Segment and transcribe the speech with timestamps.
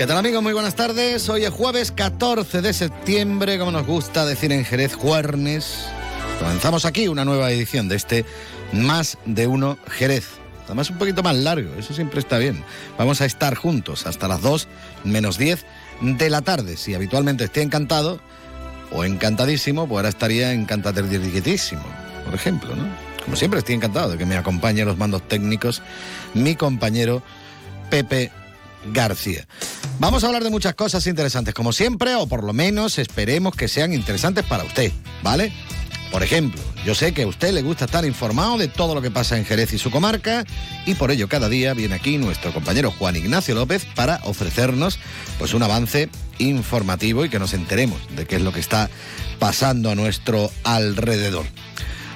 [0.00, 0.42] ¿Qué tal amigos?
[0.42, 1.28] Muy buenas tardes.
[1.28, 5.84] Hoy es jueves 14 de septiembre, como nos gusta decir en Jerez, Juernes.
[6.38, 8.24] Comenzamos aquí una nueva edición de este
[8.72, 10.26] Más de Uno Jerez.
[10.64, 12.64] Además un poquito más largo, eso siempre está bien.
[12.96, 14.68] Vamos a estar juntos hasta las 2
[15.04, 15.66] menos 10
[16.00, 16.78] de la tarde.
[16.78, 18.22] Si habitualmente estoy encantado
[18.92, 21.84] o encantadísimo, pues ahora estaría encantadísimo,
[22.24, 22.88] por ejemplo, ¿no?
[23.22, 25.82] Como siempre estoy encantado de que me acompañe los mandos técnicos
[26.32, 27.22] mi compañero
[27.90, 28.32] Pepe
[28.94, 29.46] García.
[30.00, 33.68] Vamos a hablar de muchas cosas interesantes, como siempre, o por lo menos esperemos que
[33.68, 34.90] sean interesantes para usted,
[35.22, 35.52] ¿vale?
[36.10, 39.10] Por ejemplo, yo sé que a usted le gusta estar informado de todo lo que
[39.10, 40.46] pasa en Jerez y su comarca
[40.86, 44.98] y por ello cada día viene aquí nuestro compañero Juan Ignacio López para ofrecernos
[45.38, 48.88] pues un avance informativo y que nos enteremos de qué es lo que está
[49.38, 51.44] pasando a nuestro alrededor.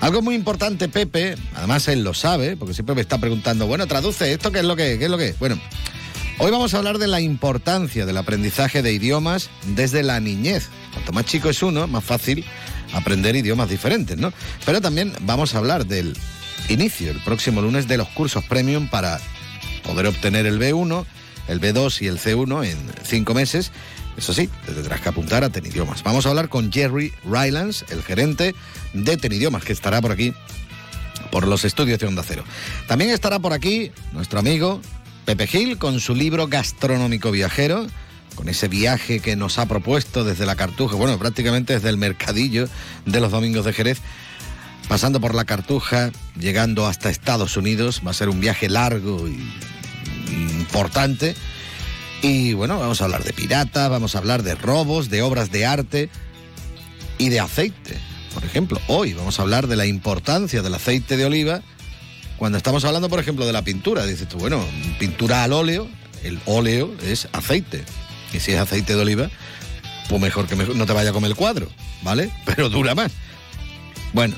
[0.01, 4.33] Algo muy importante, Pepe, además él lo sabe, porque siempre me está preguntando, bueno, traduce
[4.33, 5.35] esto, ¿qué es lo que, qué es lo que?
[5.39, 5.61] Bueno,
[6.39, 10.69] hoy vamos a hablar de la importancia del aprendizaje de idiomas desde la niñez.
[10.93, 12.45] Cuanto más chico es uno, más fácil
[12.93, 14.33] aprender idiomas diferentes, ¿no?
[14.65, 16.17] Pero también vamos a hablar del
[16.69, 19.21] inicio el próximo lunes de los cursos premium para
[19.85, 21.05] poder obtener el B1,
[21.49, 23.73] el B2 y el C1 en cinco meses.
[24.17, 26.03] Eso sí, te tendrás que apuntar a Tenidiomas.
[26.03, 28.55] Vamos a hablar con Jerry Rylands, el gerente
[28.93, 30.33] de Tenidiomas, que estará por aquí
[31.31, 32.45] por los estudios de Onda Cero.
[32.87, 34.81] También estará por aquí nuestro amigo
[35.25, 37.87] Pepe Gil con su libro Gastronómico Viajero
[38.35, 42.69] con ese viaje que nos ha propuesto desde la Cartuja, bueno, prácticamente desde el mercadillo
[43.07, 43.99] de los domingos de Jerez,
[44.89, 48.03] pasando por la Cartuja, llegando hasta Estados Unidos.
[48.07, 49.39] Va a ser un viaje largo y,
[50.59, 51.35] importante.
[52.23, 55.67] Y bueno, vamos a hablar de piratas, vamos a hablar de robos, de obras de
[55.67, 56.09] arte
[57.19, 57.99] y de aceite.
[58.33, 61.63] Por ejemplo, hoy vamos a hablar de la importancia del aceite de oliva.
[62.45, 64.63] Cuando estamos hablando, por ejemplo, de la pintura, dices tú, bueno,
[64.99, 65.89] pintura al óleo,
[66.25, 67.83] el óleo es aceite.
[68.35, 69.31] Y si es aceite de oliva,
[70.11, 71.71] pues mejor que no te vaya a comer el cuadro,
[72.03, 72.31] ¿vale?
[72.45, 73.13] Pero dura más.
[74.13, 74.37] Bueno,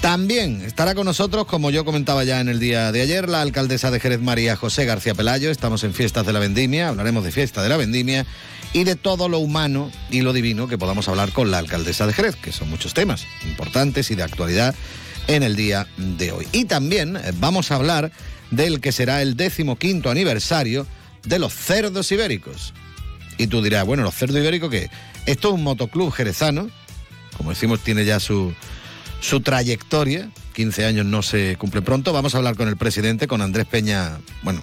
[0.00, 3.92] también estará con nosotros, como yo comentaba ya en el día de ayer, la alcaldesa
[3.92, 5.52] de Jerez María José García Pelayo.
[5.52, 8.26] Estamos en Fiestas de la Vendimia, hablaremos de Fiesta de la Vendimia
[8.72, 12.14] y de todo lo humano y lo divino que podamos hablar con la alcaldesa de
[12.14, 14.74] Jerez, que son muchos temas importantes y de actualidad
[15.28, 16.46] en el día de hoy.
[16.52, 18.12] Y también eh, vamos a hablar
[18.50, 20.86] del que será el decimoquinto aniversario
[21.24, 22.74] de los cerdos ibéricos.
[23.38, 24.90] Y tú dirás, bueno, los cerdos ibéricos, ¿qué?
[25.26, 26.70] Esto es un motoclub jerezano,
[27.36, 28.54] como decimos, tiene ya su,
[29.20, 30.30] su trayectoria.
[30.54, 32.12] 15 años no se cumple pronto.
[32.12, 34.62] Vamos a hablar con el presidente, con Andrés Peña, bueno,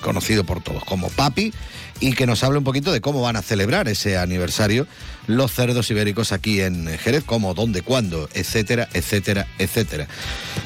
[0.00, 1.52] conocido por todos como Papi,
[2.00, 4.86] y que nos hable un poquito de cómo van a celebrar ese aniversario
[5.26, 10.08] los cerdos ibéricos aquí en Jerez, cómo, dónde, cuándo, etcétera, etcétera, etcétera.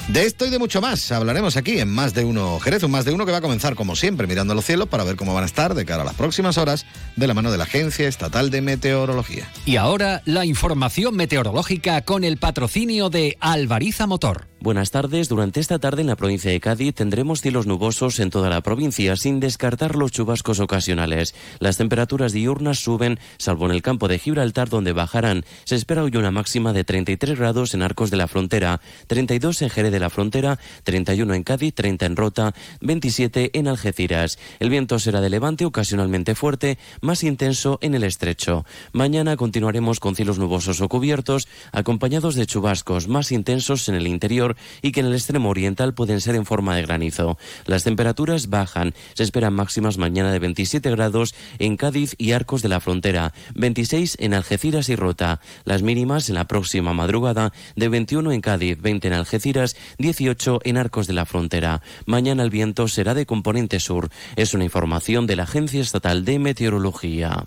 [0.09, 3.05] De esto y de mucho más hablaremos aquí en Más de Uno Jerez, un Más
[3.05, 5.43] de Uno que va a comenzar como siempre mirando los cielos para ver cómo van
[5.43, 8.51] a estar de cara a las próximas horas de la mano de la Agencia Estatal
[8.51, 9.49] de Meteorología.
[9.67, 14.47] Y ahora la información meteorológica con el patrocinio de Alvariza Motor.
[14.61, 15.29] Buenas tardes.
[15.29, 19.17] Durante esta tarde en la provincia de Cádiz tendremos cielos nubosos en toda la provincia,
[19.17, 21.22] sin descartar los chubascos ocasionales.
[21.59, 25.45] Las temperaturas diurnas suben, salvo en el campo de Gibraltar, donde bajarán.
[25.65, 29.71] Se espera hoy una máxima de 33 grados en Arcos de la Frontera, 32 en
[29.71, 34.39] Jerez de la Frontera, 31 en Cádiz, 30 en Rota, 27 en Algeciras.
[34.61, 38.65] El viento será de levante ocasionalmente fuerte, más intenso en el estrecho.
[38.93, 44.57] Mañana continuaremos con cielos nubosos o cubiertos, acompañados de chubascos más intensos en el interior
[44.83, 47.39] y que en el extremo oriental pueden ser en forma de granizo.
[47.67, 48.95] Las temperaturas bajan.
[49.15, 51.12] Se esperan máximas mañana de 27 grados
[51.59, 55.41] en Cádiz y Arcos de la Frontera, 26 en Algeciras y Rota.
[55.65, 60.77] Las mínimas en la próxima madrugada de 21 en Cádiz, 20 en Algeciras, 18 en
[60.79, 61.83] Arcos de la Frontera.
[62.07, 64.09] Mañana el viento será de componente sur.
[64.37, 67.47] Es una información de la Agencia Estatal de Meteorología.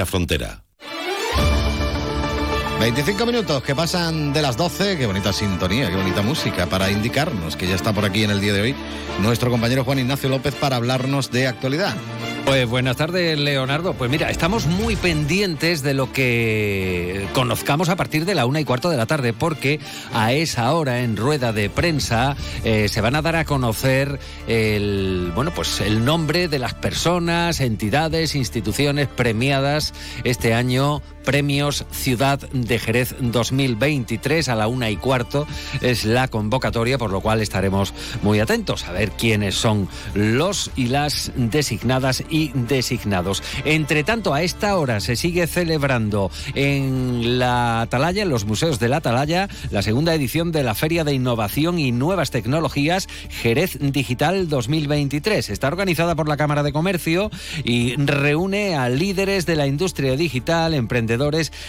[0.00, 0.69] la Frontera.
[2.80, 4.96] 25 minutos que pasan de las 12.
[4.96, 8.40] Qué bonita sintonía, qué bonita música para indicarnos que ya está por aquí en el
[8.40, 8.74] día de hoy
[9.20, 11.94] nuestro compañero Juan Ignacio López para hablarnos de actualidad.
[12.46, 13.92] Pues buenas tardes, Leonardo.
[13.92, 18.64] Pues mira, estamos muy pendientes de lo que conozcamos a partir de la una y
[18.64, 19.78] cuarto de la tarde, porque
[20.14, 22.34] a esa hora en rueda de prensa
[22.64, 24.18] eh, se van a dar a conocer
[24.48, 29.92] el bueno, pues el nombre de las personas, entidades, instituciones premiadas
[30.24, 35.46] este año Premios Ciudad de Jerez 2023 a la una y cuarto
[35.80, 40.86] es la convocatoria, por lo cual estaremos muy atentos a ver quiénes son los y
[40.86, 43.42] las designadas y designados.
[43.64, 48.88] Entre tanto, a esta hora se sigue celebrando en la Atalaya, en los museos de
[48.88, 54.48] la Atalaya, la segunda edición de la Feria de Innovación y Nuevas Tecnologías Jerez Digital
[54.48, 55.50] 2023.
[55.50, 57.30] Está organizada por la Cámara de Comercio
[57.62, 61.09] y reúne a líderes de la industria digital, emprendedores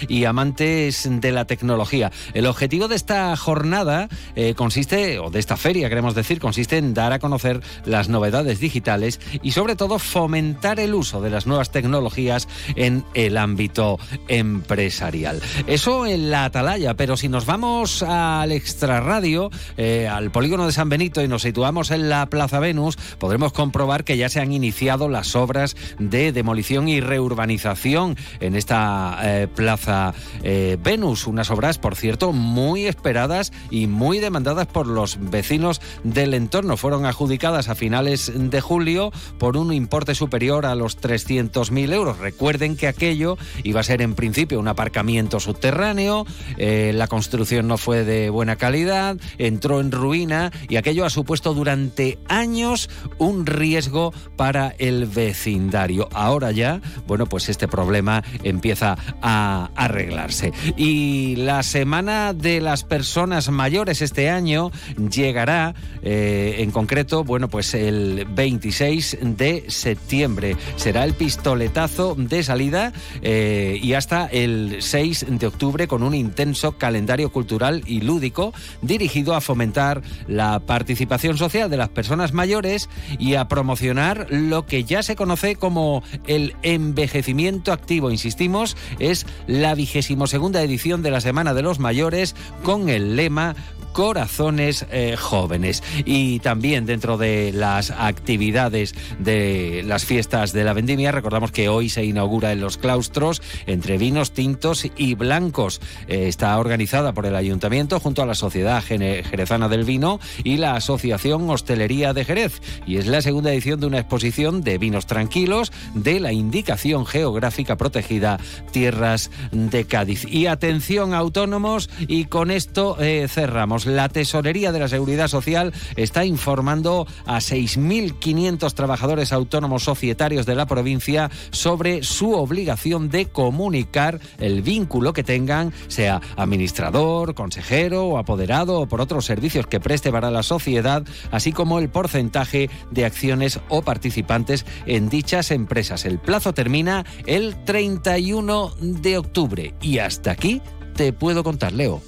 [0.07, 2.11] y amantes de la tecnología.
[2.33, 6.93] El objetivo de esta jornada eh, consiste, o de esta feria queremos decir, consiste en
[6.93, 11.71] dar a conocer las novedades digitales y sobre todo fomentar el uso de las nuevas
[11.71, 15.41] tecnologías en el ámbito empresarial.
[15.67, 20.89] Eso en la atalaya, pero si nos vamos al extrarradio, eh, al polígono de San
[20.89, 25.09] Benito y nos situamos en la Plaza Venus, podremos comprobar que ya se han iniciado
[25.09, 30.13] las obras de demolición y reurbanización en esta eh, Plaza
[30.43, 31.27] eh, Venus.
[31.27, 36.77] Unas obras, por cierto, muy esperadas y muy demandadas por los vecinos del entorno.
[36.77, 42.19] Fueron adjudicadas a finales de julio por un importe superior a los 300.000 euros.
[42.19, 46.25] Recuerden que aquello iba a ser en principio un aparcamiento subterráneo,
[46.57, 51.53] eh, la construcción no fue de buena calidad, entró en ruina y aquello ha supuesto
[51.53, 56.09] durante años un riesgo para el vecindario.
[56.13, 60.51] Ahora ya, bueno, pues este problema empieza a arreglarse.
[60.77, 64.71] Y la Semana de las Personas Mayores este año
[65.09, 70.55] llegará, eh, en concreto, bueno, pues el 26 de septiembre.
[70.75, 76.77] Será el pistoletazo de salida eh, y hasta el 6 de octubre con un intenso
[76.77, 82.89] calendario cultural y lúdico dirigido a fomentar la participación social de las personas mayores
[83.19, 88.11] y a promocionar lo que ya se conoce como el envejecimiento activo.
[88.11, 89.10] Insistimos, es
[89.47, 93.55] la vigésimo segunda edición de la Semana de los Mayores con el lema
[93.91, 95.83] corazones eh, jóvenes.
[96.05, 101.89] Y también dentro de las actividades de las fiestas de la vendimia, recordamos que hoy
[101.89, 105.81] se inaugura en los claustros entre vinos tintos y blancos.
[106.07, 110.75] Eh, está organizada por el Ayuntamiento junto a la Sociedad Jerezana del Vino y la
[110.75, 112.61] Asociación Hostelería de Jerez.
[112.85, 117.77] Y es la segunda edición de una exposición de vinos tranquilos de la indicación geográfica
[117.77, 118.39] protegida
[118.71, 120.25] Tierras de Cádiz.
[120.27, 123.80] Y atención autónomos, y con esto eh, cerramos.
[123.85, 130.65] La Tesorería de la Seguridad Social está informando a 6.500 trabajadores autónomos societarios de la
[130.65, 138.81] provincia sobre su obligación de comunicar el vínculo que tengan, sea administrador, consejero o apoderado
[138.81, 143.59] o por otros servicios que preste para la sociedad, así como el porcentaje de acciones
[143.69, 146.05] o participantes en dichas empresas.
[146.05, 150.61] El plazo termina el 31 de octubre y hasta aquí
[150.95, 152.01] te puedo contar, Leo.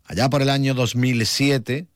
[0.05, 1.87] allá por el año 2007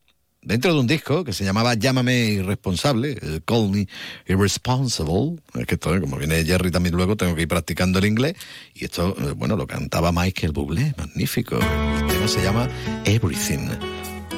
[0.48, 3.88] dentro de un disco que se llamaba Llámame Irresponsable, Call Me
[4.26, 5.36] Irresponsible.
[5.56, 8.36] Es que esto, como viene Jerry también luego, tengo que ir practicando el inglés.
[8.74, 11.58] Y esto, eh, bueno, lo cantaba Michael Bublé, magnífico.
[11.58, 12.70] El tema se llama
[13.04, 13.68] Everything,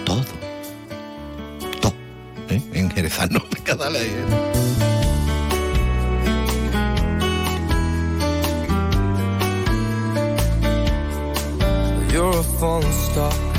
[0.04, 0.26] todo.
[1.80, 1.94] Todo,
[2.50, 2.62] ¿eh?
[2.74, 4.10] En jerezano, cada ley.
[12.12, 13.59] You're a falling star.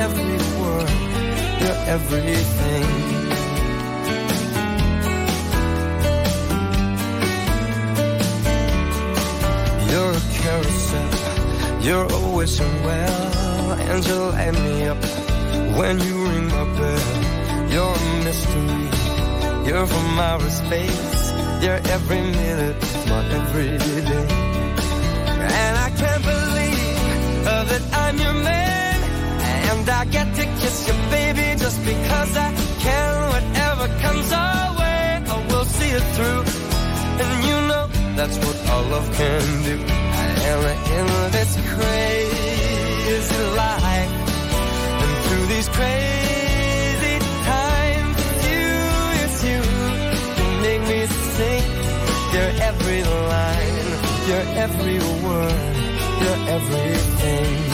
[0.00, 0.90] Every word,
[1.60, 2.86] your everything.
[9.90, 15.29] You're a carousel, you're always well, and you light me up
[15.78, 17.30] when you ring my bell.
[17.72, 22.76] You're a mystery, you're from outer space, you're every minute
[23.08, 24.26] my everyday.
[25.60, 28.96] And I can't believe that I'm your man,
[29.70, 32.52] and I get to kiss you, baby, just because I
[32.84, 33.30] can.
[33.34, 36.42] Whatever comes our way, I will see it through,
[37.22, 37.86] and you know
[38.16, 39.99] that's what all love can do.
[54.60, 55.76] Every word,
[56.22, 57.69] your everything.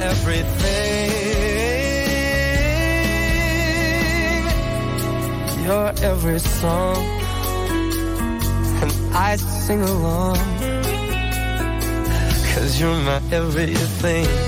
[0.00, 1.10] Everything,
[5.64, 7.04] your every song.
[8.82, 10.36] And I sing along.
[12.54, 14.45] Cause you're my everything.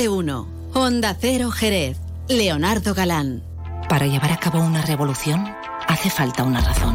[0.00, 0.48] De uno.
[0.72, 1.98] Onda Cero Jerez.
[2.26, 3.42] Leonardo Galán.
[3.86, 5.46] Para llevar a cabo una revolución
[5.88, 6.94] hace falta una razón.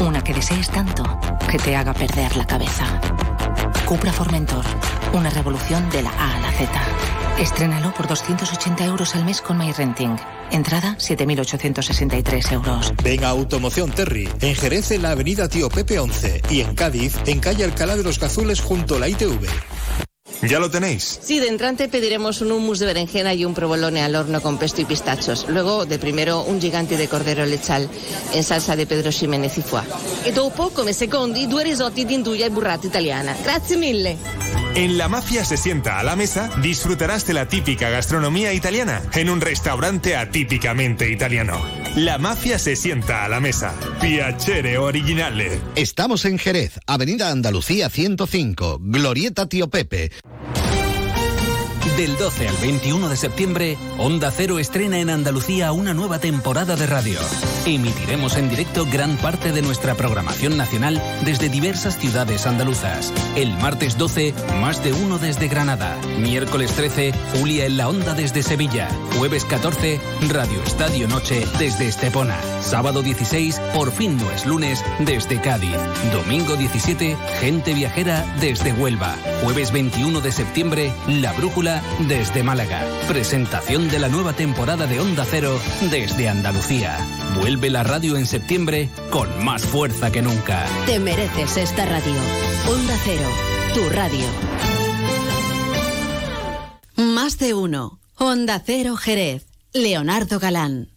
[0.00, 1.02] Una que desees tanto
[1.50, 3.00] que te haga perder la cabeza.
[3.84, 4.64] Cupra Formentor.
[5.12, 6.70] Una revolución de la A a la Z.
[7.40, 10.16] Estrénalo por 280 euros al mes con MyRenting.
[10.52, 12.92] Entrada 7.863 euros.
[13.02, 17.16] Ven a Automoción Terry, en Jerez en la avenida Tío Pepe 11 y en Cádiz
[17.26, 19.48] en calle Alcalá de los Gazules junto a la ITV.
[20.42, 21.18] ¿Ya lo tenéis?
[21.22, 24.80] Sí, de entrante pediremos un hummus de berenjena y un provolone al horno con pesto
[24.80, 25.46] y pistachos.
[25.48, 27.88] Luego, de primero, un gigante de cordero lechal
[28.32, 29.84] en salsa de Pedro Ximenez y foie.
[30.24, 33.36] E dopo, come secondi, due risotti di induja e burrata italiana.
[33.42, 34.16] Grazie mille.
[34.74, 39.28] En La Mafia se sienta a la mesa, disfrutarás de la típica gastronomía italiana en
[39.28, 41.60] un restaurante atípicamente italiano.
[41.96, 43.74] La Mafia se sienta a la mesa.
[44.00, 45.60] Piacere originale.
[45.74, 50.12] Estamos en Jerez, Avenida Andalucía 105, Glorieta Tío Pepe.
[51.96, 56.86] Del 12 al 21 de septiembre, Onda Cero estrena en Andalucía una nueva temporada de
[56.86, 57.18] radio.
[57.66, 63.12] Emitiremos en directo gran parte de nuestra programación nacional desde diversas ciudades andaluzas.
[63.36, 65.96] El martes 12, más de uno desde Granada.
[66.18, 68.88] Miércoles 13, Julia en la Onda desde Sevilla.
[69.18, 70.00] Jueves 14,
[70.30, 72.38] Radio Estadio Noche desde Estepona.
[72.62, 75.76] Sábado 16, Por fin no es lunes desde Cádiz.
[76.12, 79.14] Domingo 17, Gente Viajera desde Huelva.
[79.42, 82.82] Jueves 21 de septiembre, La Brújula desde Málaga.
[83.06, 86.98] Presentación de la nueva temporada de Onda Cero desde Andalucía.
[87.36, 90.66] Vuelve la radio en septiembre con más fuerza que nunca.
[90.86, 92.14] Te mereces esta radio.
[92.68, 93.28] Onda Cero,
[93.74, 94.26] tu radio.
[96.96, 97.98] Más de uno.
[98.16, 99.46] Onda Cero Jerez.
[99.72, 100.88] Leonardo Galán.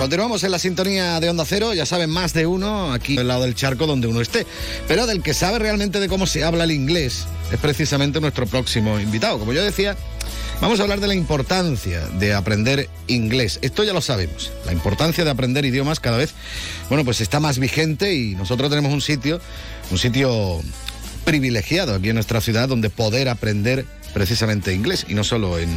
[0.00, 3.42] Continuamos en la sintonía de Onda Cero, ya saben, más de uno aquí al lado
[3.42, 4.46] del charco donde uno esté.
[4.88, 8.98] Pero del que sabe realmente de cómo se habla el inglés es precisamente nuestro próximo
[8.98, 9.38] invitado.
[9.38, 9.98] Como yo decía,
[10.62, 13.58] vamos a hablar de la importancia de aprender inglés.
[13.60, 14.50] Esto ya lo sabemos.
[14.64, 16.32] La importancia de aprender idiomas cada vez,
[16.88, 19.38] bueno, pues está más vigente y nosotros tenemos un sitio,
[19.90, 20.62] un sitio
[21.26, 25.68] privilegiado aquí en nuestra ciudad donde poder aprender precisamente inglés y no solo en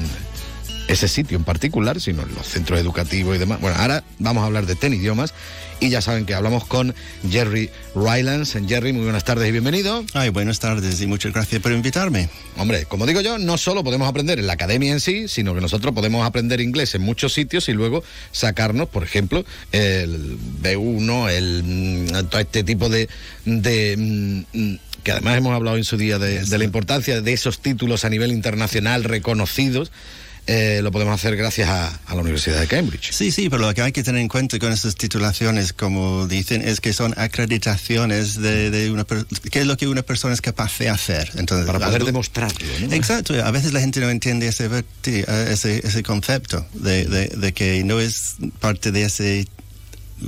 [0.88, 3.62] ese sitio en particular, sino en los centros educativos y demás.
[3.62, 5.34] Bueno, ahora vamos a hablar de TEN idiomas
[5.80, 6.96] y ya saben que hablamos con
[7.30, 8.62] Jerry Rylance.
[8.68, 10.06] Jerry, muy buenas tardes y bienvenido.
[10.14, 12.30] Ay, buenas tardes y muchas gracias por invitarme.
[12.58, 15.62] Hombre, como digo yo, no solo podemos aprender en la academia en sí, sino que
[15.62, 21.64] nosotros podemos aprender inglés en muchos sitios y luego sacarnos, por ejemplo, el B1, el
[21.64, 23.10] mm, todo este tipo de,
[23.46, 27.60] de mm, que además hemos hablado en su día de, de la importancia de esos
[27.60, 29.92] títulos a nivel internacional reconocidos
[30.48, 33.12] eh, lo podemos hacer gracias a, a, la Universidad de Cambridge.
[33.14, 36.62] Sí, sí, pero lo que hay que tener en cuenta con esas titulaciones, como dicen,
[36.62, 40.78] es que son acreditaciones de, de una qué es lo que una persona es capaz
[40.80, 41.32] de hacer.
[41.36, 42.68] Entonces, Para poder algo, demostrarlo.
[42.82, 42.94] ¿no?
[42.94, 44.70] Exacto, a veces la gente no entiende ese,
[45.04, 49.48] ese, ese concepto de, de, de que no es parte de ese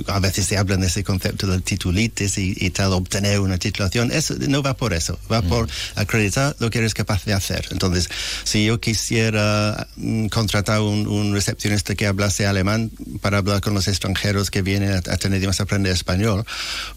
[0.06, 4.10] a veces se habla de ese concepto del titulitis y, y, tal, obtener una titulación.
[4.12, 5.48] Eso no va por eso, va mm.
[5.48, 7.66] por acreditar lo que eres capaz de hacer.
[7.70, 8.08] Entonces,
[8.44, 13.88] si yo quisiera mm, contratar un, un, recepcionista que hablase alemán para hablar con los
[13.88, 16.44] extranjeros que vienen a, a tener a aprender español,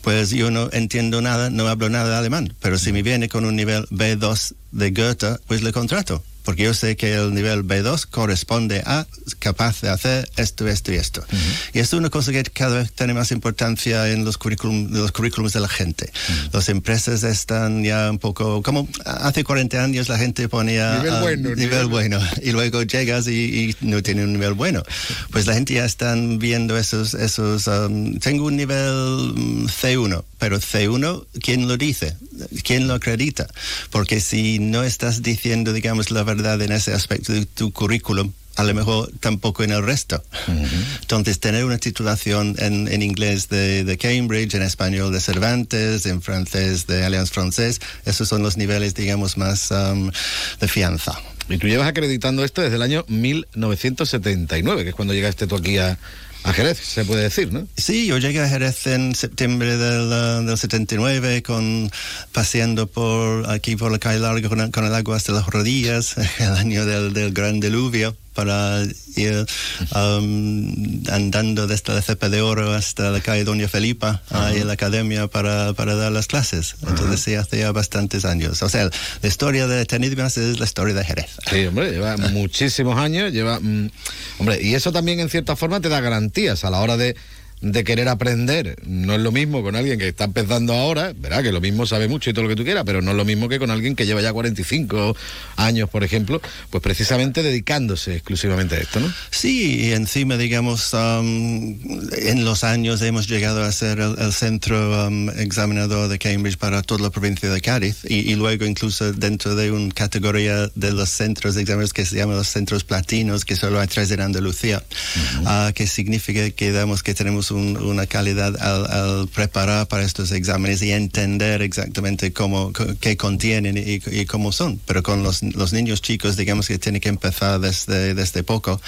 [0.02, 2.54] pues yo no entiendo nada, no hablo nada de alemán.
[2.62, 6.74] Pero si me viene con un nivel B2 de Goethe, pues le contrato porque yo
[6.74, 9.06] sé que el nivel B2 corresponde a
[9.38, 11.22] capaz de hacer esto, esto y esto.
[11.22, 11.76] Uh -huh.
[11.76, 15.12] Y esto es una cosa que cada vez tiene más importancia en los currículums los
[15.12, 16.06] currículums de la gente.
[16.12, 16.54] Uh -huh.
[16.54, 21.50] Las empresas están ya un poco, como hace 40 años la gente ponía nivel bueno,
[21.50, 23.32] nivel, nivel bueno y luego llegas y,
[23.70, 24.82] y, no tiene un nivel bueno.
[25.30, 30.58] Pues la gente ya están viendo esos, esos um, tengo un nivel mm, C1, pero
[30.60, 32.16] C1, ¿quién lo dice?
[32.64, 33.46] ¿Quién lo acredita?
[33.92, 38.64] Porque si no estás diciendo, digamos, la verdad en ese aspecto de tu currículum, a
[38.64, 40.24] lo mejor tampoco en el resto.
[40.48, 40.68] Uh -huh.
[41.02, 46.22] Entonces, tener una titulación en, en inglés de, de, Cambridge, en español de Cervantes, en
[46.22, 50.12] francés de Alliance Francés, esos son los niveles, digamos, más um,
[50.60, 51.14] de fianza.
[51.50, 55.78] Y tú llevas acreditando esto desde el año 1979, que es cuando llegaste tú aquí
[55.78, 55.98] a,
[56.44, 57.68] a Jerez, se puede decir, ¿no?
[57.76, 61.92] Sí, yo llegué a Jerez en septiembre del, uh, del 79, con,
[62.32, 66.54] paseando por aquí por la calle larga con, con el agua hasta las rodillas, el
[66.54, 68.84] año del, del gran diluvio para
[69.18, 69.46] ir
[69.94, 74.62] um, andando desde la cepa de oro hasta la calle Doña Felipa, uh -huh.
[74.62, 76.76] en la academia para, para dar las clases.
[76.88, 78.64] Entonces sí, hace ya bastantes años.
[78.64, 78.90] O sea,
[79.22, 81.32] la historia de Tenidmas es la historia de Jerez.
[81.50, 83.60] Sí, hombre, lleva muchísimos años, lleva...
[83.60, 83.92] Mm,
[84.40, 87.18] hombre, y eso también en cierta forma te da garantías a la hora de
[87.62, 88.78] de querer aprender.
[88.86, 92.08] No es lo mismo con alguien que está empezando ahora, verá que lo mismo sabe
[92.08, 93.96] mucho y todo lo que tú quieras, pero no es lo mismo que con alguien
[93.96, 95.16] que lleva ya 45
[95.58, 99.14] años, por ejemplo, pues precisamente dedicándose exclusivamente a esto, ¿no?
[99.30, 101.78] Sí, y encima, digamos, um,
[102.18, 106.82] en los años hemos llegado a ser el, el centro um, examinador de Cambridge para
[106.82, 111.10] toda la provincia de Cádiz y, y, luego incluso dentro de una categoría de los
[111.10, 114.82] centros de exámenes que se llaman los centros platinos, que solo hay tres en Andalucía,
[114.82, 115.70] uh -huh.
[115.70, 120.32] uh, que significa que damos que tenemos un, una calidad al, al, preparar para estos
[120.32, 124.80] exámenes y entender exactamente cómo, qué contienen y, y, cómo son.
[124.86, 128.82] Pero con los, los, niños chicos, digamos que tiene que empezar desde, desde poco.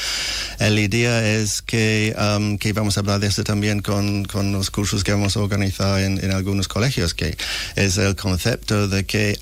[0.60, 4.72] La idea es que, um, que vamos a hablar de esto también con, con los
[4.72, 7.36] cursos que vamos a organizar en, en algunos colegios, que
[7.76, 9.40] es el concepto de que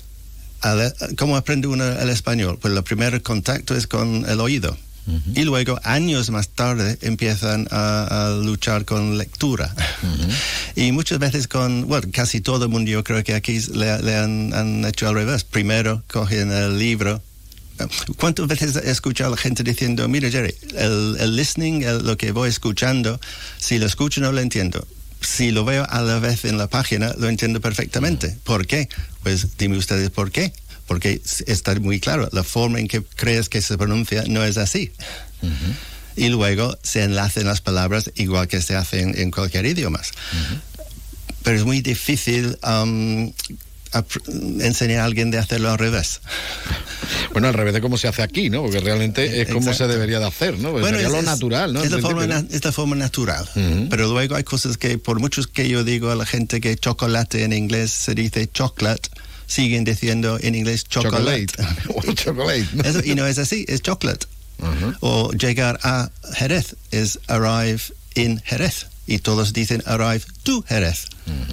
[1.16, 2.58] ¿Cómo aprende uno el español?
[2.60, 4.76] Pues el primer contacto es con el oído.
[5.06, 5.40] Uh -huh.
[5.40, 9.74] Y luego, años más tarde, empiezan a, a luchar con lectura.
[10.02, 10.34] Uh -huh.
[10.76, 14.16] Y muchas veces con, bueno, casi todo el mundo, yo creo que aquí le, le
[14.16, 15.44] han, han, hecho al revés.
[15.44, 17.22] Primero cogen el libro.
[18.16, 22.16] ¿Cuántas veces he escuchado a la gente diciendo, mira Jerry, el, el listening, el, lo
[22.18, 23.18] que voy escuchando,
[23.58, 24.86] si lo escucho no lo entiendo?
[25.22, 28.36] Si lo veo a la vez en la página, lo entiendo perfectamente.
[28.44, 28.88] ¿Por qué?
[29.22, 30.52] Pues dime ustedes por qué
[30.90, 34.90] porque está muy claro, la forma en que crees que se pronuncia no es así.
[35.40, 35.74] Uh -huh.
[36.16, 40.00] Y luego se enlacen las palabras igual que se hace en, en cualquier idioma.
[40.00, 40.60] Uh -huh.
[41.44, 43.32] Pero es muy difícil um,
[44.60, 46.20] enseñar a alguien de hacerlo al revés.
[47.32, 48.62] Bueno, al revés de cómo se hace aquí, ¿no?
[48.62, 50.70] Porque realmente es como se debería de hacer, ¿no?
[50.70, 51.82] Porque bueno, sería es, lo natural, ¿no?
[51.82, 53.48] Es la, forma, na es la forma natural.
[53.54, 53.88] Uh -huh.
[53.88, 57.44] Pero luego hay cosas que, por muchos que yo digo a la gente que chocolate
[57.44, 59.08] en inglés se dice chocolate,
[59.46, 61.46] siguen diciendo en inglés chocolate.
[61.46, 62.14] Chocolate.
[62.22, 62.88] chocolate.
[62.88, 64.26] Eso, y no es así, es chocolate.
[64.58, 64.96] Uh -huh.
[65.00, 67.80] O llegar a Jerez es arrive
[68.14, 68.86] in Jerez.
[69.06, 71.06] Y todos dicen arrive to Jerez.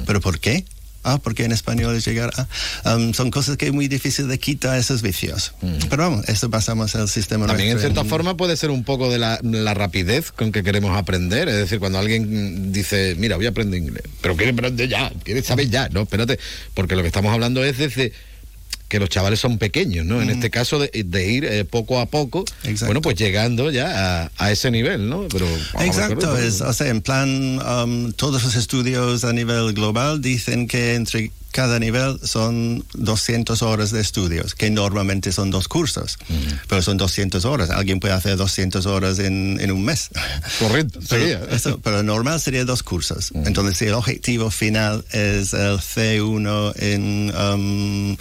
[0.05, 0.65] ¿Pero por qué?
[1.09, 2.95] Ah, porque en español es llegar a...
[2.95, 5.53] um, son cosas que es muy difícil de quitar esos vicios.
[5.89, 9.17] Pero vamos, esto basamos el sistema También en cierta forma puede ser un poco de
[9.17, 11.47] la, la rapidez con que queremos aprender.
[11.47, 15.41] Es decir, cuando alguien dice, mira, voy a aprender inglés, pero quiere aprender ya, quiere
[15.43, 16.39] saber ya, no, espérate,
[16.73, 18.11] porque lo que estamos hablando es desde
[18.87, 20.21] que los chavales son pequeños, ¿no?
[20.21, 22.45] En este caso de, de ir eh, poco a poco,
[22.85, 25.27] bueno, pues llegando ya a, a ese nivel, ¿no?
[25.29, 25.45] Pero
[25.79, 30.95] Exacto, es, o sea, en plan, um, todos los estudios a nivel global dicen que
[30.95, 36.17] entre cada nivel son 200 horas de estudios, que normalmente son dos cursos,
[36.67, 37.69] pero son 200 horas.
[37.71, 40.09] Alguien puede hacer 200 horas en, en un mes.
[40.59, 43.31] Correcto, pero, eso, pero normal sería dos cursos.
[43.33, 48.17] Entonces, si el objetivo final es el C1 en, um,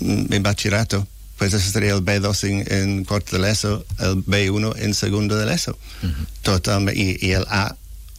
[0.00, 1.06] en bachillerato,
[1.38, 5.36] pues eso sería el B2 en, en cuarto de la ESO, el B1 en segundo
[5.36, 5.78] de la ESO.
[6.42, 7.44] Totalme- y, y el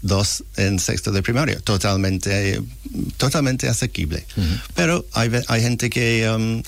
[0.03, 1.59] A2 en sexto de primaria.
[1.59, 2.61] Totalmente,
[3.17, 4.25] totalmente asequible.
[4.75, 6.29] Pero hay, hay gente que...
[6.29, 6.63] um,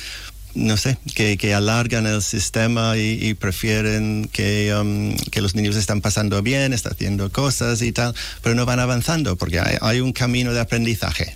[0.55, 5.75] no sé, que, que alargan el sistema y, y prefieren que, um, que los niños
[5.75, 9.99] están pasando bien, están haciendo cosas y tal, pero no van avanzando porque hay, hay
[9.99, 11.33] un camino de aprendizaje.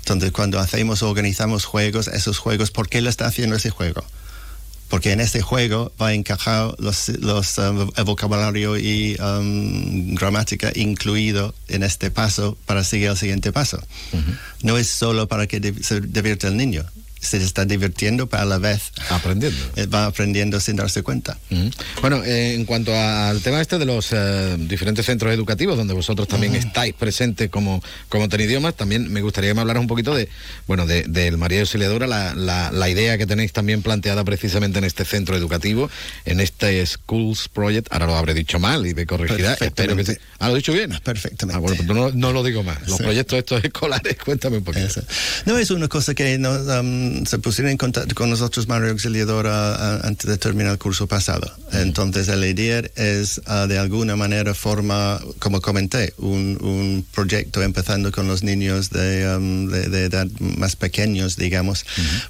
[0.00, 4.04] Entonces, cuando hacemos, organizamos juegos, esos juegos, ¿por qué lo está haciendo ese juego?
[4.88, 10.70] Porque en ese juego va a encajar los, los, um, el vocabulario y um, gramática
[10.74, 13.82] incluido en este paso para seguir al siguiente paso.
[14.62, 16.84] No es solo para que se divierta el niño,
[17.26, 19.58] se está divirtiendo, pero a la vez aprendiendo.
[19.92, 21.36] va aprendiendo sin darse cuenta.
[21.50, 21.70] Ujú.
[22.00, 26.28] Bueno, eh, en cuanto al tema este de los eh, diferentes centros educativos, donde vosotros
[26.28, 30.28] también estáis presentes como, como idiomas, también me gustaría que me hablaras un poquito de,
[30.66, 34.84] bueno, de- del María Auxiliadora, la, la, la idea que tenéis también planteada precisamente en
[34.84, 35.88] este centro educativo,
[36.26, 40.12] en este Schools Project, ahora lo habré dicho mal y me corregirá, espero que sí.
[40.38, 40.90] Ah, lo he dicho bien.
[41.02, 41.56] Perfectamente.
[41.56, 42.86] Ah, bueno, pues no, no lo digo más.
[42.86, 43.02] Los Sí.
[43.04, 45.00] proyectos estos escolares, cuéntame un poquito.
[45.46, 49.74] No es una cosa que nos, um, se pusieron en contacto con nosotros, Mario Auxiliadora,
[49.74, 51.50] a- antes de terminar el curso pasado.
[51.72, 58.12] Entonces, la idea es, ah, de alguna manera, forma, como comenté, un, un proyecto empezando
[58.12, 61.84] con los niños de, um, de, de edad más pequeños, digamos,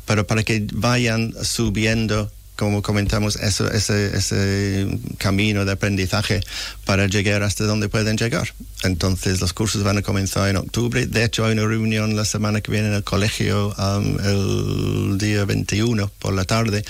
[0.04, 4.86] pero para que vayan subiendo como comentamos, eso, ese, ese
[5.18, 6.40] camino de aprendizaje
[6.84, 8.52] para llegar hasta donde pueden llegar.
[8.82, 11.06] Entonces, los cursos van a comenzar en octubre.
[11.06, 15.44] De hecho, hay una reunión la semana que viene en el colegio, um, el día
[15.44, 16.84] 21 por la tarde.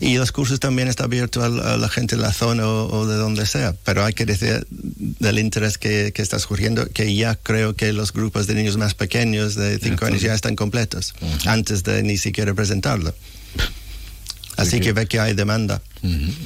[0.00, 3.16] Y los cursos también están abiertos a, la gente de la zona o, o de
[3.16, 3.74] donde sea.
[3.84, 8.12] Pero hay que decir del interés que, que está surgiendo que ya creo que los
[8.12, 11.14] grupos de niños más pequeños de 5 años ya están completos,
[11.46, 13.14] antes de ni siquiera presentarlo.
[14.58, 15.80] Así que ve que hay demanda.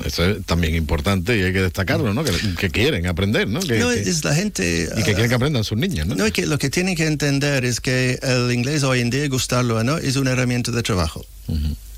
[0.04, 2.22] Eso es también importante y hay que destacarlo, ¿no?
[2.24, 3.60] Que, que quieren aprender, ¿no?
[3.60, 4.88] Que, No, que- es la gente...
[4.96, 6.14] y que ah, quieren que aprendan sus niños, ¿no?
[6.14, 9.26] No, es que lo que tienen que entender es que el inglés hoy en día,
[9.28, 11.24] gustarlo o no, es una herramienta de trabajo.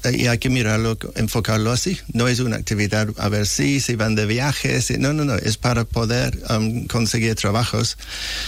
[0.04, 1.98] Eh, Y hay que mirarlo, enfocarlo así.
[2.12, 5.34] No es una actividad a ver si, si van de viaje, si, no, no, no,
[5.36, 7.96] es para poder um, conseguir trabajos.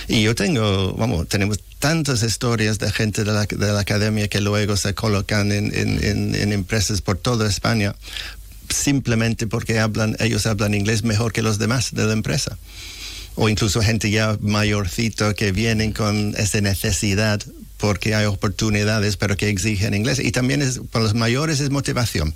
[0.08, 4.40] Y yo tengo, vamos, tenemos tantas historias de gente de la, de la academia que
[4.40, 7.94] luego se colocan en, en- empresas por toda España
[8.68, 12.58] simplemente porque hablan, ellos hablan inglés mejor que los demás de la empresa.
[13.36, 17.40] O incluso gente ya mayorcito que vienen con esa necesidad
[17.78, 22.34] porque hay oportunidades pero que exigen inglés y también es para los mayores es motivación.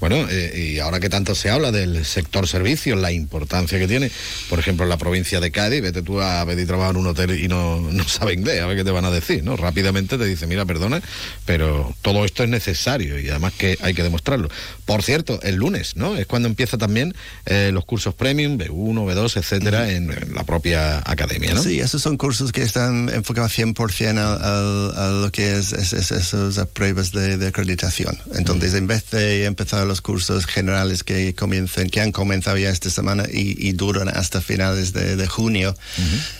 [0.00, 4.10] Bueno, eh, y ahora que tanto se habla del sector servicios, la importancia que tiene,
[4.48, 7.38] por ejemplo, en la provincia de Cádiz, vete tú a pedir trabajo en un hotel
[7.42, 9.56] y no, no sabe inglés, a ver qué te van a decir, ¿no?
[9.56, 11.00] Rápidamente te dice, mira, perdona,
[11.44, 14.48] pero todo esto es necesario y además que hay que demostrarlo.
[14.86, 16.16] Por cierto, el lunes, ¿no?
[16.16, 21.02] Es cuando empieza también eh, los cursos premium, B1, B2, etcétera, en, en la propia
[21.04, 21.62] academia, ¿no?
[21.62, 25.92] Sí, esos son cursos que están enfocados 100% al- al- a, lo que es, es-
[25.92, 28.16] es- esas pruebas de, de acreditación.
[28.36, 32.88] Entonces, en vez de empezar los cursos generales que comiencen, que han comenzado ya esta
[32.88, 35.76] semana y, y duran hasta finales de, de junio,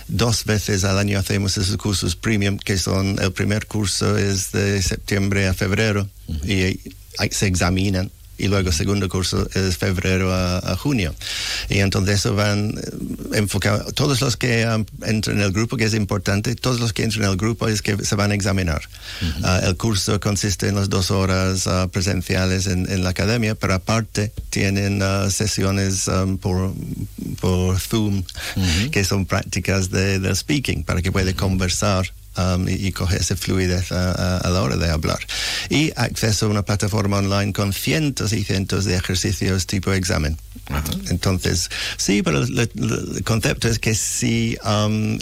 [0.09, 4.81] dos veces al año hacemos esos cursos premium, que son, el primer curso es de
[4.83, 6.09] septiembre a febrero
[6.45, 6.79] y
[7.31, 11.15] se examinan y luego segundo curso es febrero a, a junio.
[11.69, 15.85] Y entonces eso van eh, enfocados, todos los que um, entran en el grupo, que
[15.85, 18.83] es importante, todos los que entran en el grupo es que se van a examinar.
[19.43, 23.75] Ah, el curso consiste en las dos horas ah, presenciales en, en la academia, pero
[23.75, 26.75] aparte tienen ah, sesiones um, por,
[27.41, 28.23] por Zoom,
[28.91, 33.37] que son prácticas de, del speaking, para que pueda conversar um, y, y coger esa
[33.37, 35.19] fluidez a, a- a la hora de hablar.
[35.71, 40.37] Y acceso a una plataforma online con cientos y cientos de ejercicios tipo examen.
[41.11, 42.71] Entonces, sí, pero el, el-
[43.17, 44.57] el concepto es que si...
[44.65, 45.19] um,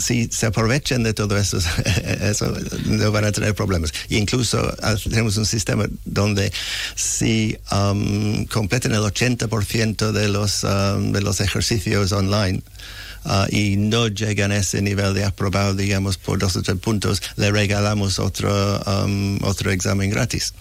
[0.00, 1.58] si se aprovechan de todo eso,
[2.22, 3.92] eso no van a tener problemas.
[4.08, 6.52] E incluso ah, tenemos un sistema donde
[6.94, 12.62] si um, completan el 80% de los, um, de los ejercicios online,
[13.24, 17.22] ah, y no llegan a ese nivel de aprobado, digamos, por dos o tres puntos,
[17.36, 20.54] le regalamos otro, um, otro examen gratis.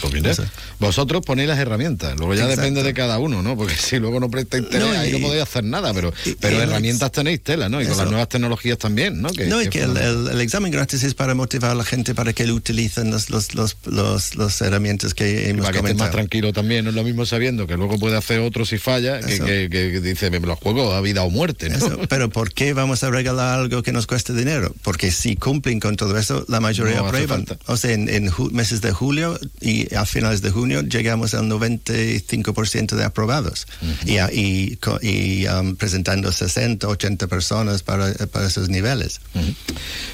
[0.00, 0.34] Pues mira,
[0.78, 2.60] vosotros ponéis las herramientas, luego ya Exacto.
[2.62, 3.56] depende de cada uno, ¿no?
[3.56, 6.58] Porque si luego no presta interés, No, ahí no y- podéis hacer nada, pero, pero
[6.58, 7.80] y- herramientas tenéis tela, ¿no?
[7.80, 9.28] Y con las nuevas tecnologías también, ¿no?
[9.48, 12.32] no, es que el, el- el examen gratis es para motivar a la gente para
[12.32, 16.10] que lo utilicen las los, los, los, los herramientas que hemos para que estés más
[16.10, 19.38] tranquilo también, no es lo mismo sabiendo que luego puede hacer otro si falla, que,
[19.38, 21.76] que- que dice, me los juego a vida o muerte, ¿no?
[21.86, 24.74] Eso, Pero ¿por qué vamos a regalar algo que nos cueste dinero?
[24.82, 27.46] Porque si cumplen con todo eso, la mayoría No aprueban.
[27.66, 32.94] O sea, en, en meses de julio y a finales de junio llegamos al 95%
[32.96, 33.66] de aprobados.
[34.04, 39.20] Y, a- y, co- y, um, presentando 60, 80 personas para, para esos niveles.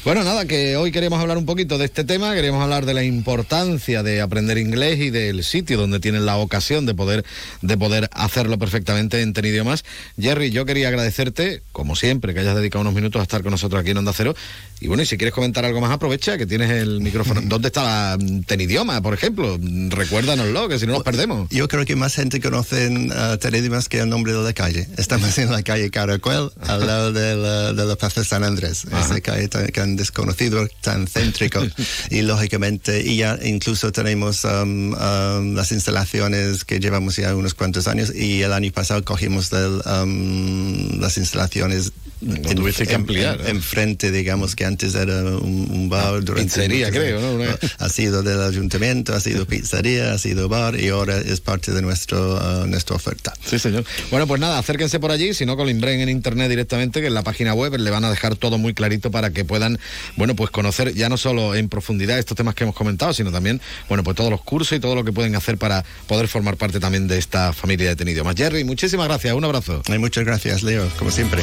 [0.05, 3.05] Bueno, nada, que hoy queremos hablar un poquito de este tema, queremos hablar de la
[3.05, 7.25] importancia de aprender inglés y del sitio donde tienen la ocasión de poder,
[7.61, 9.85] de poder hacerlo perfectamente en Idiomas.
[10.21, 13.81] Jerry, yo quería agradecerte, como siempre, que hayas dedicado unos minutos a estar con nosotros
[13.81, 14.35] aquí en Onda Cero.
[14.81, 17.41] Y bueno, y si quieres comentar algo más, aprovecha que tienes el micrófono.
[17.45, 19.59] ¿Dónde está la mm, Ten Idioma, por ejemplo?
[19.89, 21.49] Recuérdanoslo, que si no nos perdemos.
[21.51, 24.87] Yo creo que más gente conoce uh, Terédimas que el nombre de la calle.
[24.99, 28.85] Estamos en la calle Caracuel, al lado de la, de la Plaza San Andrés.
[28.85, 31.63] Esa calle tan, tan desconocido, tan céntrico.
[32.11, 37.89] y lógicamente, y ya incluso tenemos um, um, las instalaciones que llevamos ya unos cuantos
[37.89, 38.15] años.
[38.15, 41.52] Y el año pasado cogimos del, um, las instalaciones.
[41.53, 41.91] happy on his
[42.23, 43.51] Lo tuviste que ampliar, ¿eh?
[43.51, 46.23] Enfrente, digamos que antes era un, un bar.
[46.23, 47.21] durante Pizzería, creo.
[47.21, 47.45] ¿no?
[47.79, 51.83] Ha sido del ayuntamiento, ha sido pizzería, ha sido bar y ahora es parte de
[51.83, 53.33] nuestro, uh, nuestra oferta.
[53.45, 53.85] Sí, señor.
[54.11, 57.09] Bueno, pues nada, acérquense por allí, si no, que lo imbren en internet directamente, que
[57.09, 59.79] en la página web le van a dejar todo muy clarito para que puedan,
[60.17, 63.61] bueno, pues conocer ya no solo en profundidad estos temas que hemos comentado, sino también,
[63.89, 66.79] bueno, pues todos los cursos y todo lo que pueden hacer para poder formar parte
[66.79, 68.23] también de esta familia de Tenido.
[68.25, 69.83] Más Jerry, muchísimas gracias, un abrazo.
[69.99, 71.43] Muchas gracias, Leo, como siempre.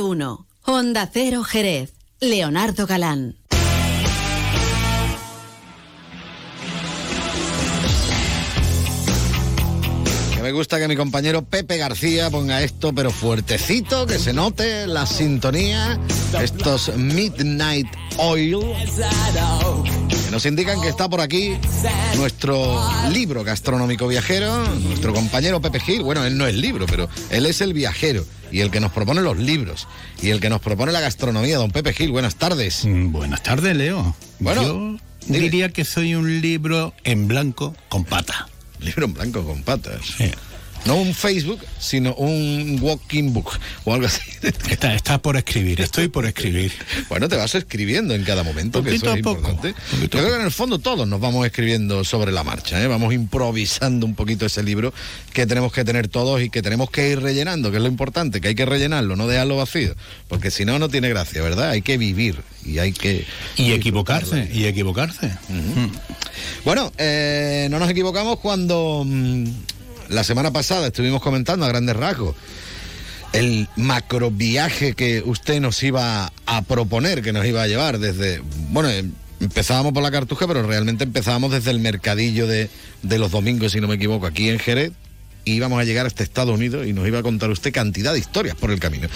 [0.00, 0.46] Uno.
[0.64, 1.92] Onda Cero Jerez.
[2.20, 3.36] Leonardo Galán.
[10.46, 15.04] Me gusta que mi compañero Pepe García ponga esto, pero fuertecito, que se note la
[15.04, 15.98] sintonía,
[16.40, 18.60] estos Midnight Oil,
[20.08, 21.58] que nos indican que está por aquí
[22.16, 22.80] nuestro
[23.10, 26.02] libro gastronómico viajero, nuestro compañero Pepe Gil.
[26.04, 29.22] Bueno, él no es libro, pero él es el viajero y el que nos propone
[29.22, 29.88] los libros
[30.22, 32.12] y el que nos propone la gastronomía, don Pepe Gil.
[32.12, 32.82] Buenas tardes.
[32.86, 34.14] Buenas tardes, Leo.
[34.38, 38.46] Bueno, Yo diría que soy un libro en blanco con pata.
[38.80, 40.16] Libro en blanco con patas.
[40.86, 43.50] No un Facebook, sino un walking book
[43.84, 44.20] o algo así.
[44.70, 46.72] Está, está por escribir, estoy por escribir.
[47.08, 49.74] Bueno, te vas escribiendo en cada momento, que eso es poco, importante.
[50.00, 52.86] Yo creo que en el fondo todos nos vamos escribiendo sobre la marcha, ¿eh?
[52.86, 54.92] vamos improvisando un poquito ese libro
[55.32, 58.40] que tenemos que tener todos y que tenemos que ir rellenando, que es lo importante,
[58.40, 59.94] que hay que rellenarlo, no dejarlo vacío,
[60.28, 61.70] porque si no, no tiene gracia, ¿verdad?
[61.70, 63.26] Hay que vivir y hay que...
[63.56, 65.30] Y equivocarse, y equivocarse.
[66.64, 69.46] Bueno, eh, no nos equivocamos cuando mm,
[70.08, 72.34] la semana pasada estuvimos comentando a grandes rasgos
[73.32, 78.40] el macro viaje que usted nos iba a proponer, que nos iba a llevar desde,
[78.70, 82.70] bueno, em- empezábamos por la Cartuja, pero realmente empezábamos desde el mercadillo de,
[83.02, 84.92] de los domingos, si no me equivoco, aquí en Jerez,
[85.44, 88.20] y íbamos a llegar hasta Estados Unidos y nos iba a contar usted cantidad de
[88.20, 89.08] historias por el camino.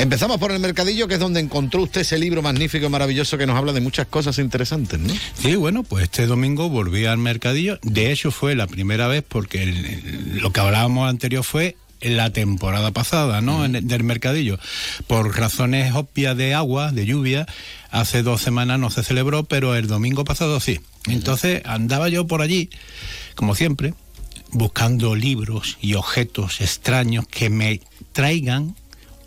[0.00, 3.46] Empezamos por el mercadillo, que es donde encontró usted ese libro magnífico y maravilloso que
[3.46, 5.12] nos habla de muchas cosas interesantes, ¿no?
[5.34, 7.78] Sí, bueno, pues este domingo volví al mercadillo.
[7.82, 12.30] De hecho, fue la primera vez porque el- el- lo que hablábamos anterior fue la
[12.32, 13.62] temporada pasada, ¿no?
[13.66, 14.58] En el- del mercadillo.
[15.06, 17.46] Por razones obvias de agua, de lluvia,
[17.90, 20.80] hace dos semanas no se celebró, pero el domingo pasado sí.
[21.08, 22.70] Entonces andaba yo por allí,
[23.34, 23.92] como siempre,
[24.52, 27.82] buscando libros y objetos extraños que me
[28.12, 28.76] traigan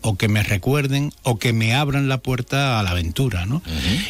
[0.04, 3.62] o que me recuerden o que me abran la puerta a la aventura, ¿no?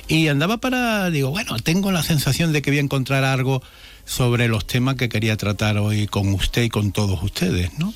[0.08, 3.62] Y andaba para, digo, bueno, tengo la sensación de que voy a encontrar algo
[4.04, 7.94] sobre los temas que quería tratar hoy con usted y con todos ustedes, ¿no?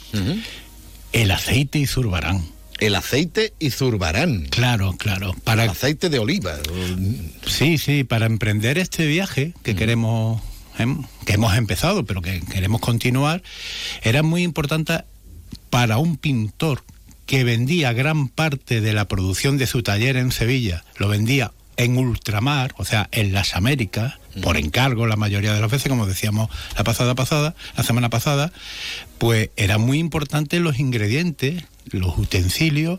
[1.12, 2.44] El aceite y zurbarán.
[2.78, 4.46] El aceite y zurbarán.
[4.48, 5.34] Claro, claro.
[5.42, 5.64] Para...
[5.64, 6.54] El aceite de oliva.
[7.46, 10.40] Sí, sí, para emprender este viaje que queremos,
[10.78, 13.42] em, que hemos empezado, pero que queremos continuar,
[14.02, 15.02] era muy importante
[15.68, 16.84] para un pintor
[17.28, 21.98] que vendía gran parte de la producción de su taller en Sevilla, lo vendía en
[21.98, 26.48] ultramar, o sea, en las Américas, por encargo la mayoría de las veces, como decíamos
[26.76, 28.50] la pasada pasada, la semana pasada,
[29.18, 32.98] pues era muy importante los ingredientes, los utensilios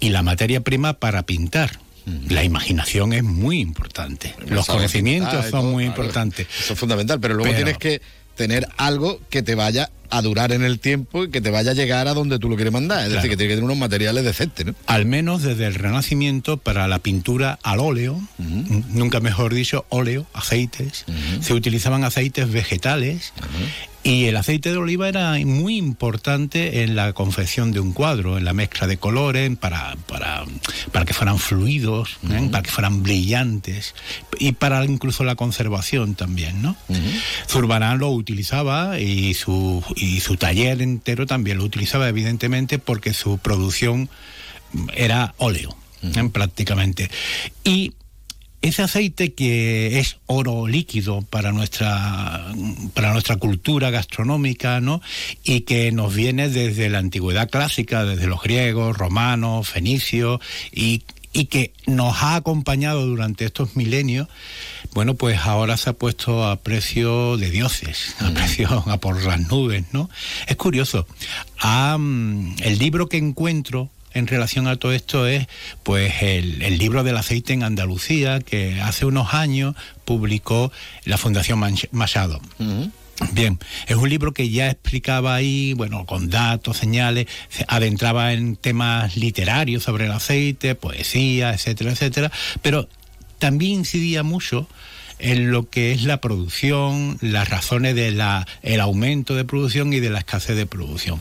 [0.00, 1.80] y la materia prima para pintar.
[2.28, 4.34] La imaginación es muy importante.
[4.46, 6.46] Los conocimientos son muy importantes.
[6.60, 8.02] Eso es fundamental, pero luego Pero- tienes que
[8.36, 11.74] tener algo que te vaya a durar en el tiempo y que te vaya a
[11.74, 13.06] llegar a donde tú lo quieres mandar.
[13.06, 14.74] Es decir, que tiene que tener unos materiales decentes, ¿no?
[14.86, 21.04] al menos desde el Renacimiento para la pintura al óleo, nunca mejor dicho, óleo, aceites,
[21.40, 23.32] se utilizaban aceites vegetales
[24.06, 28.44] y el aceite de oliva era muy importante en la confección de un cuadro, en
[28.44, 30.44] la mezcla de colores, para, para,
[30.92, 32.48] para que fueran fluidos, ¿eh?
[32.52, 33.96] para que fueran brillantes
[34.38, 36.76] y para incluso la conservación también, ¿no?
[37.48, 43.38] Zurbarán lo utilizaba y su, y su taller entero también lo utilizaba, evidentemente, porque su
[43.38, 44.08] producción
[44.94, 46.30] era óleo, ¿eh?
[46.32, 47.10] prácticamente.
[47.64, 47.94] Y
[48.66, 52.52] ese aceite que es oro líquido para nuestra
[52.94, 55.00] para nuestra cultura gastronómica, ¿no?
[55.44, 60.40] Y que nos viene desde la antigüedad clásica, desde los griegos, romanos, fenicios
[60.72, 61.02] y
[61.36, 64.26] y que nos ha acompañado durante estos milenios,
[64.94, 69.46] bueno, pues ahora se ha puesto a precio de dioses, a precio a por las
[69.50, 70.08] nubes, ¿no?
[70.46, 71.06] Es curioso.
[71.60, 75.46] Ah, mm, el libro que encuentro en relación a todo esto es
[75.82, 79.74] pues el, el libro del aceite en Andalucía que hace unos años
[80.04, 80.72] publicó
[81.04, 81.60] la Fundación
[81.92, 82.40] Machado.
[83.32, 88.56] Bien, es un libro que ya explicaba ahí, bueno, con datos, señales, se adentraba en
[88.56, 92.88] temas literarios sobre el aceite, poesía, etcétera, etcétera, pero
[93.38, 94.68] también incidía mucho
[95.18, 98.20] en lo que es la producción, las razones del
[98.62, 101.20] el aumento de producción y de la escasez de producción.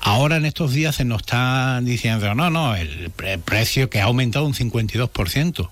[0.00, 4.04] Ahora en estos días se nos está diciendo, no, no, el pre- precio que ha
[4.04, 5.68] aumentado un 52%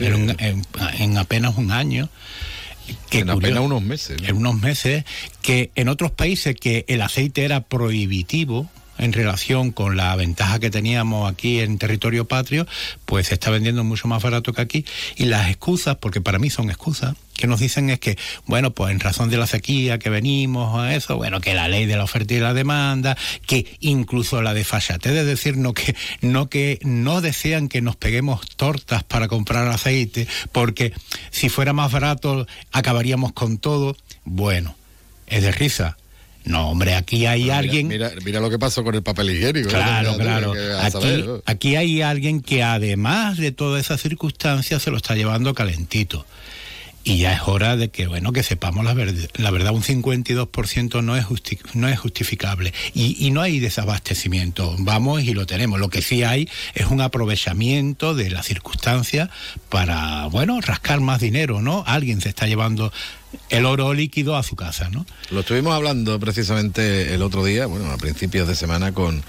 [0.00, 0.66] en, un- en-
[0.98, 2.08] en apenas un año.
[3.20, 4.16] En apenas unos meses.
[4.26, 5.04] En unos meses,
[5.42, 10.70] que en otros países que el aceite era prohibitivo en relación con la ventaja que
[10.70, 12.66] teníamos aquí en territorio patrio,
[13.04, 14.84] pues se está vendiendo mucho más barato que aquí.
[15.16, 18.90] Y las excusas, porque para mí son excusas, que nos dicen es que, bueno, pues
[18.90, 22.04] en razón de la sequía que venimos a eso, bueno, que la ley de la
[22.04, 27.20] oferta y la demanda, que incluso la desfachatez, es decir, no que, no que no
[27.20, 30.92] desean que nos peguemos tortas para comprar aceite, porque
[31.30, 33.96] si fuera más barato acabaríamos con todo.
[34.24, 34.74] Bueno,
[35.28, 35.96] es de risa.
[36.48, 37.88] No, hombre, aquí hay Mira, alguien...
[37.88, 39.68] Mira, mira lo que pasó con el papel higiénico.
[39.68, 40.54] Claro, claro.
[40.80, 46.24] Aquí, aquí hay alguien que además de todas esas circunstancias se lo está llevando calentito.
[47.04, 51.02] Y ya es hora de que, bueno, que sepamos la, verd- la verdad, un 52%
[51.02, 52.74] no es, justi- no es justificable.
[52.92, 54.74] Y, y no hay desabastecimiento.
[54.78, 55.78] Vamos y lo tenemos.
[55.80, 59.30] Lo que sí hay es un aprovechamiento de las circunstancias
[59.70, 61.82] para, bueno, rascar más dinero, ¿no?
[61.86, 62.92] Alguien se está llevando
[63.50, 65.04] el oro líquido a su casa, ¿no?
[65.30, 69.22] Lo estuvimos hablando precisamente el otro día, bueno, a principios de semana, con,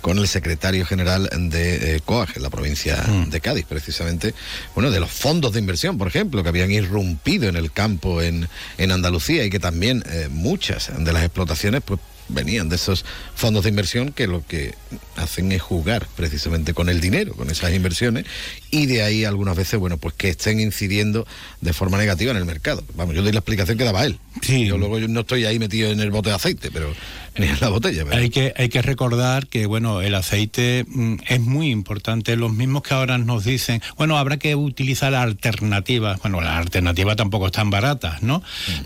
[0.00, 3.30] con el secretario general de eh, COAG, en la provincia Mm.
[3.30, 4.34] de Cádiz, precisamente,
[4.74, 8.48] bueno, de los fondos de inversión, por ejemplo, que habían irrumpido en el campo en,
[8.78, 13.64] en Andalucía y que también eh, muchas de las explotaciones, pues venían de esos fondos
[13.64, 14.74] de inversión que lo que
[15.16, 18.24] hacen es jugar precisamente con el dinero, con esas inversiones,
[18.70, 21.26] y de ahí algunas veces, bueno, pues que estén incidiendo
[21.64, 22.84] de forma negativa en el mercado.
[22.94, 24.18] Vamos, yo doy la explicación que daba él.
[24.66, 26.92] Yo luego yo no estoy ahí metido en el bote de aceite, pero
[27.38, 28.04] ni en la botella.
[28.04, 32.36] pero- Hay que, hay que recordar que bueno, el aceite mm, es muy importante.
[32.36, 36.20] Los mismos que ahora nos dicen, bueno, habrá que utilizar alternativas.
[36.20, 38.42] Bueno, las alternativas tampoco están baratas, ¿no?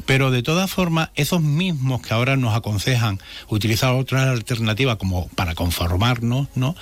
[0.07, 5.55] Pero de todas formas, esos mismos que ahora nos aconsejan utilizar otras alternativas como para
[5.55, 6.77] conformarnos, ¿no?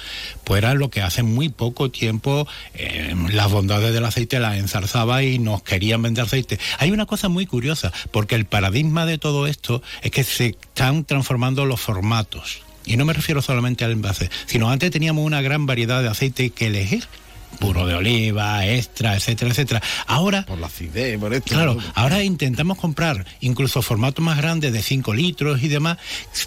[0.44, 5.22] Pues era lo que hace muy poco tiempo eh, las bondades del aceite las ensalzaba
[5.22, 6.58] y nos querían vender aceite.
[6.80, 11.04] Hay una cosa muy curiosa, porque el paradigma de todo esto es que se están
[11.04, 12.62] transformando los formatos.
[12.84, 16.50] Y no me refiero solamente al envase, sino antes teníamos una gran variedad de aceite
[16.50, 17.06] que elegir.
[17.58, 19.82] Puro de oliva, extra, etcétera, etcétera.
[20.06, 20.44] Ahora.
[20.44, 21.54] Por la acidez, por esto.
[21.54, 25.98] Claro, ahora intentamos comprar incluso formatos más grandes de 5 litros y demás,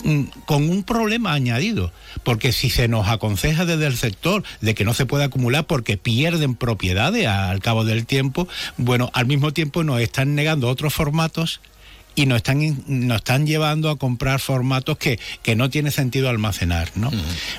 [0.03, 1.91] mm, con un problema añadido.
[2.24, 5.97] Porque si se nos aconseja desde el sector de que no se puede acumular porque
[5.97, 8.47] pierden propiedades al cabo del tiempo,
[8.78, 11.59] bueno, al mismo tiempo nos están negando otros formatos
[12.15, 16.91] y nos están, nos están llevando a comprar formatos que, que no tiene sentido almacenar,
[16.95, 17.11] ¿no?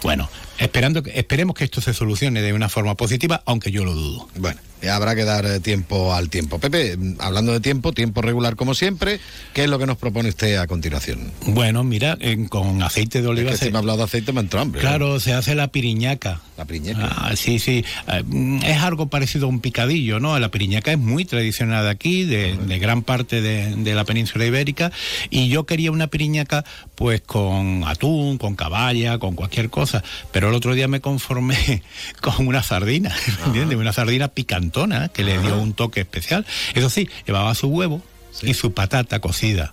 [0.02, 0.28] Bueno,
[0.60, 4.28] esperando que, esperemos que esto se solucione de una forma positiva, aunque yo lo dudo.
[4.36, 6.58] Bueno, habrá que dar eh, tiempo al tiempo.
[6.58, 9.20] Pepe, mm, hablando de tiempo, tiempo regular como siempre,
[9.54, 11.32] ¿qué es lo que nos propone usted a continuación?
[11.46, 13.50] Bueno, mira, en- con aceite de oliva.
[13.52, 14.80] Es que si me ha hablado de aceite me ha entrado hambre.
[14.80, 16.40] Claro, se hace la piriñaca.
[16.56, 17.08] La piriñaca.
[17.10, 17.84] Ah, sí, sí.
[18.06, 20.38] Ah, mm, Es algo parecido a un picadillo, ¿no?
[20.38, 24.44] La piriñaca es muy tradicional de aquí, de, de gran parte de, de la península
[24.44, 24.92] ibérica.
[25.30, 30.02] Y yo quería una piriñaca, pues con atún, con caballa, con cualquier cosa.
[30.32, 31.82] Pero el otro día me conformé
[32.20, 33.14] con una sardina,
[33.46, 33.78] ¿entiendes?
[33.78, 36.46] Una sardina picantona que le dio un toque especial.
[36.74, 38.02] Eso sí, llevaba su huevo
[38.42, 39.72] y su patata cocida.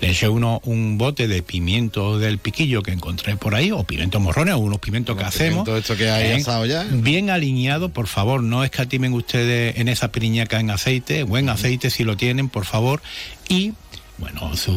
[0.00, 4.18] Le eché uno, un bote de pimiento del piquillo que encontré por ahí, o pimiento
[4.18, 5.64] morrones, o unos pimientos que hacemos.
[5.66, 6.84] Todo esto que hay Bien- asado ya.
[6.90, 12.04] Bien alineado, por favor, no escatimen ustedes en esa piriñaca en aceite, buen aceite si
[12.04, 13.02] lo tienen, por favor.
[13.50, 13.74] Y,
[14.20, 14.76] bueno, su,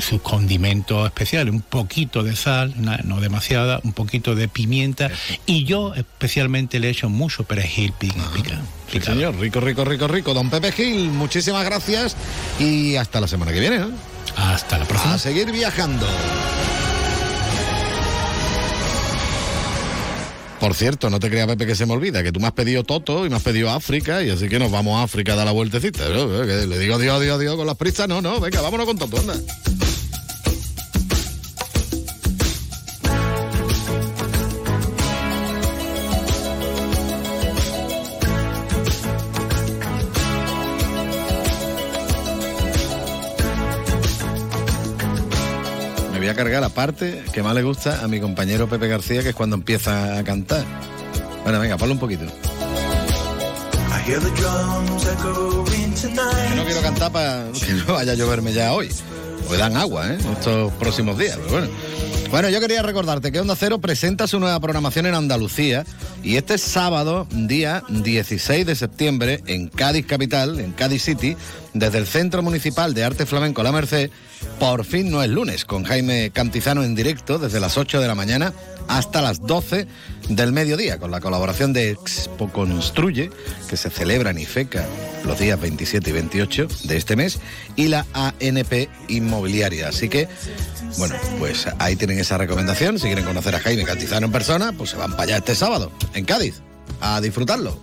[0.00, 5.10] sus condimentos especiales, un poquito de sal, na- no demasiada, un poquito de pimienta.
[5.46, 8.60] Y yo especialmente le echo mucho perejil pi- pica-
[8.90, 10.32] Sí, señor, rico, rico, rico, rico.
[10.34, 12.16] Don Pepe Gil, muchísimas gracias
[12.58, 13.78] y hasta la semana que viene.
[13.80, 13.90] ¿no?
[14.36, 15.14] Hasta la próxima.
[15.14, 16.06] A seguir viajando.
[20.60, 22.82] Por cierto, no te creas, Pepe, que se me olvida, que tú me has pedido
[22.82, 25.46] Toto y me has pedido África, y así que nos vamos a África a dar
[25.46, 26.08] la vueltecita.
[26.08, 28.08] Le digo adiós, adiós, adiós con las prisas.
[28.08, 29.34] No, no, venga, vámonos con Toto, anda.
[46.28, 49.30] Voy a cargar la parte que más le gusta a mi compañero Pepe García, que
[49.30, 50.62] es cuando empieza a cantar.
[51.42, 52.24] Bueno, venga, ponlo un poquito.
[52.24, 56.54] I hear the drums echoing Que tonight.
[56.54, 58.90] no quiero cantar para que no vaya a lloverme ya hoy.
[59.46, 60.18] Pues dan agua, ¿eh?
[60.34, 61.68] Estos próximos días, pero bueno.
[62.30, 65.86] Bueno, yo quería recordarte que Onda Cero presenta su nueva programación en Andalucía
[66.22, 71.38] y este sábado, día 16 de septiembre, en Cádiz Capital, en Cádiz City,
[71.72, 74.10] desde el Centro Municipal de Arte Flamenco La Merced,
[74.60, 78.14] por fin no es lunes, con Jaime Cantizano en directo desde las 8 de la
[78.14, 78.52] mañana
[78.88, 79.86] hasta las 12
[80.28, 83.30] del mediodía, con la colaboración de Expo Construye,
[83.68, 84.84] que se celebra en IFECA
[85.24, 87.38] los días 27 y 28 de este mes,
[87.76, 89.88] y la ANP Inmobiliaria.
[89.88, 90.28] Así que,
[90.96, 92.98] bueno, pues ahí tienen esa recomendación.
[92.98, 95.92] Si quieren conocer a Jaime Cantizano en persona, pues se van para allá este sábado,
[96.14, 96.60] en Cádiz,
[97.00, 97.78] a disfrutarlo.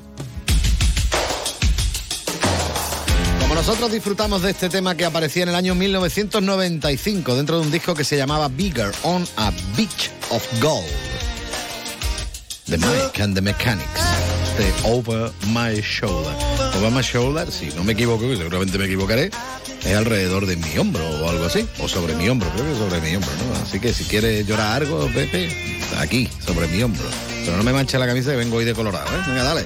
[3.42, 7.72] Como nosotros disfrutamos de este tema que aparecía en el año 1995 dentro de un
[7.72, 10.86] disco que se llamaba Bigger on a Beach of Gold.
[12.66, 14.02] The Mike and the Mechanics.
[14.58, 16.65] De Over My Shoulder.
[16.82, 19.32] My Shoulder, si no me equivoco, y seguramente me equivocaré,
[19.84, 21.68] es alrededor de mi hombro o algo así.
[21.80, 23.62] O sobre mi hombro, creo que sobre mi hombro, ¿no?
[23.62, 25.50] Así que si quieres llorar algo, Pepe,
[25.98, 27.04] aquí, sobre mi hombro.
[27.44, 29.22] Pero no me manche la camisa que vengo hoy de colorado, ¿eh?
[29.28, 29.66] Venga, dale.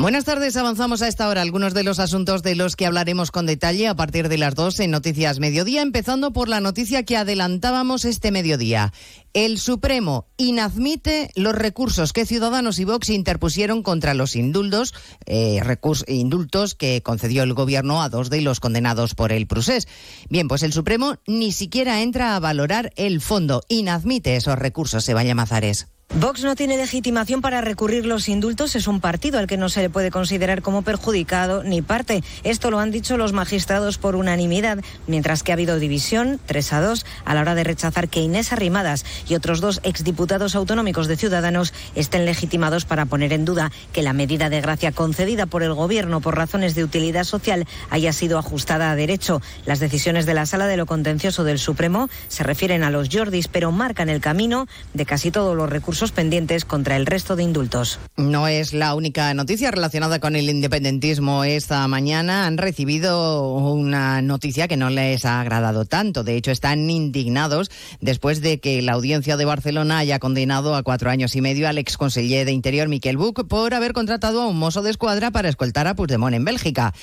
[0.00, 3.46] Buenas tardes, avanzamos a esta hora algunos de los asuntos de los que hablaremos con
[3.46, 8.04] detalle a partir de las dos en Noticias Mediodía, empezando por la noticia que adelantábamos
[8.04, 8.92] este mediodía.
[9.34, 14.94] El Supremo inadmite los recursos que Ciudadanos y Vox interpusieron contra los indultos,
[15.26, 15.60] eh,
[16.06, 19.88] indultos que concedió el Gobierno a dos de los condenados por el Prusés.
[20.30, 25.34] Bien, pues el Supremo ni siquiera entra a valorar el fondo, inadmite esos recursos, Sebaya
[25.34, 25.88] Mazares.
[26.14, 28.74] Vox no tiene legitimación para recurrir los indultos.
[28.76, 32.24] Es un partido al que no se le puede considerar como perjudicado ni parte.
[32.44, 36.80] Esto lo han dicho los magistrados por unanimidad, mientras que ha habido división, 3 a
[36.80, 41.18] 2, a la hora de rechazar que Inés Arrimadas y otros dos exdiputados autonómicos de
[41.18, 45.74] Ciudadanos estén legitimados para poner en duda que la medida de gracia concedida por el
[45.74, 49.42] Gobierno por razones de utilidad social haya sido ajustada a derecho.
[49.66, 53.48] Las decisiones de la Sala de lo Contencioso del Supremo se refieren a los Jordis,
[53.48, 57.98] pero marcan el camino de casi todos los recursos pendientes contra el resto de indultos.
[58.16, 61.42] No es la única noticia relacionada con el independentismo.
[61.42, 66.22] Esta mañana han recibido una noticia que no les ha agradado tanto.
[66.22, 67.70] De hecho, están indignados
[68.00, 71.78] después de que la audiencia de Barcelona haya condenado a cuatro años y medio al
[71.78, 75.88] exconseller de Interior, Miquel Buch, por haber contratado a un mozo de escuadra para escoltar
[75.88, 76.94] a Puigdemont en Bélgica.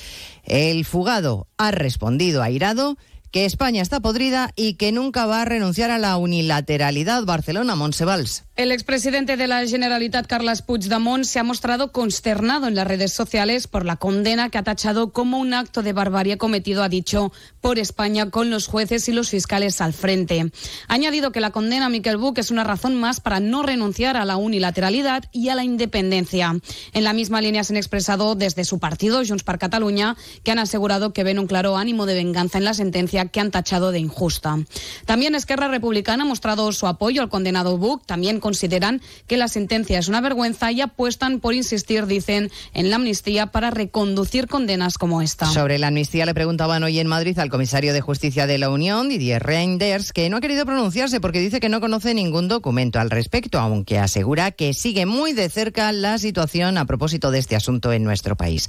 [0.46, 2.98] El fugado ha respondido airado
[3.32, 7.26] que España está podrida y que nunca va a renunciar a la unilateralidad.
[7.26, 8.45] Barcelona, Monsevals.
[8.56, 13.68] El expresidente de la Generalitat, Carles Puigdemont, se ha mostrado consternado en las redes sociales
[13.68, 17.80] por la condena que ha tachado como un acto de barbarie cometido, ha dicho, por
[17.80, 20.53] España con los jueces y los fiscales al frente.
[20.88, 24.16] Ha añadido que la condena a Miquel Buch es una razón más para no renunciar
[24.16, 26.58] a la unilateralidad y a la independencia.
[26.93, 30.60] En la misma línea se han expresado desde su partido, Junts per Catalunya, que han
[30.60, 33.99] asegurado que ven un claro ánimo de venganza en la sentencia que han tachado de
[33.99, 34.60] injusta.
[35.06, 39.98] También Esquerra Republicana ha mostrado su apoyo al condenado Buch, también consideran que la sentencia
[39.98, 45.24] es una vergüenza y apuestan por insistir, dicen, en la amnistía para reconducir condenas como
[45.24, 45.48] esta.
[45.48, 49.10] Sobre la amnistía le preguntaban hoy en Madrid al comisario de Justicia de la Unión,
[49.10, 53.10] Didier Reinders, que no ha querido pronunciarse porque dice que no conoce ningún documento al
[53.10, 57.93] respecto, aunque asegura que sigue muy de cerca la situación a propósito de este asunto
[57.93, 58.68] en nuestro país.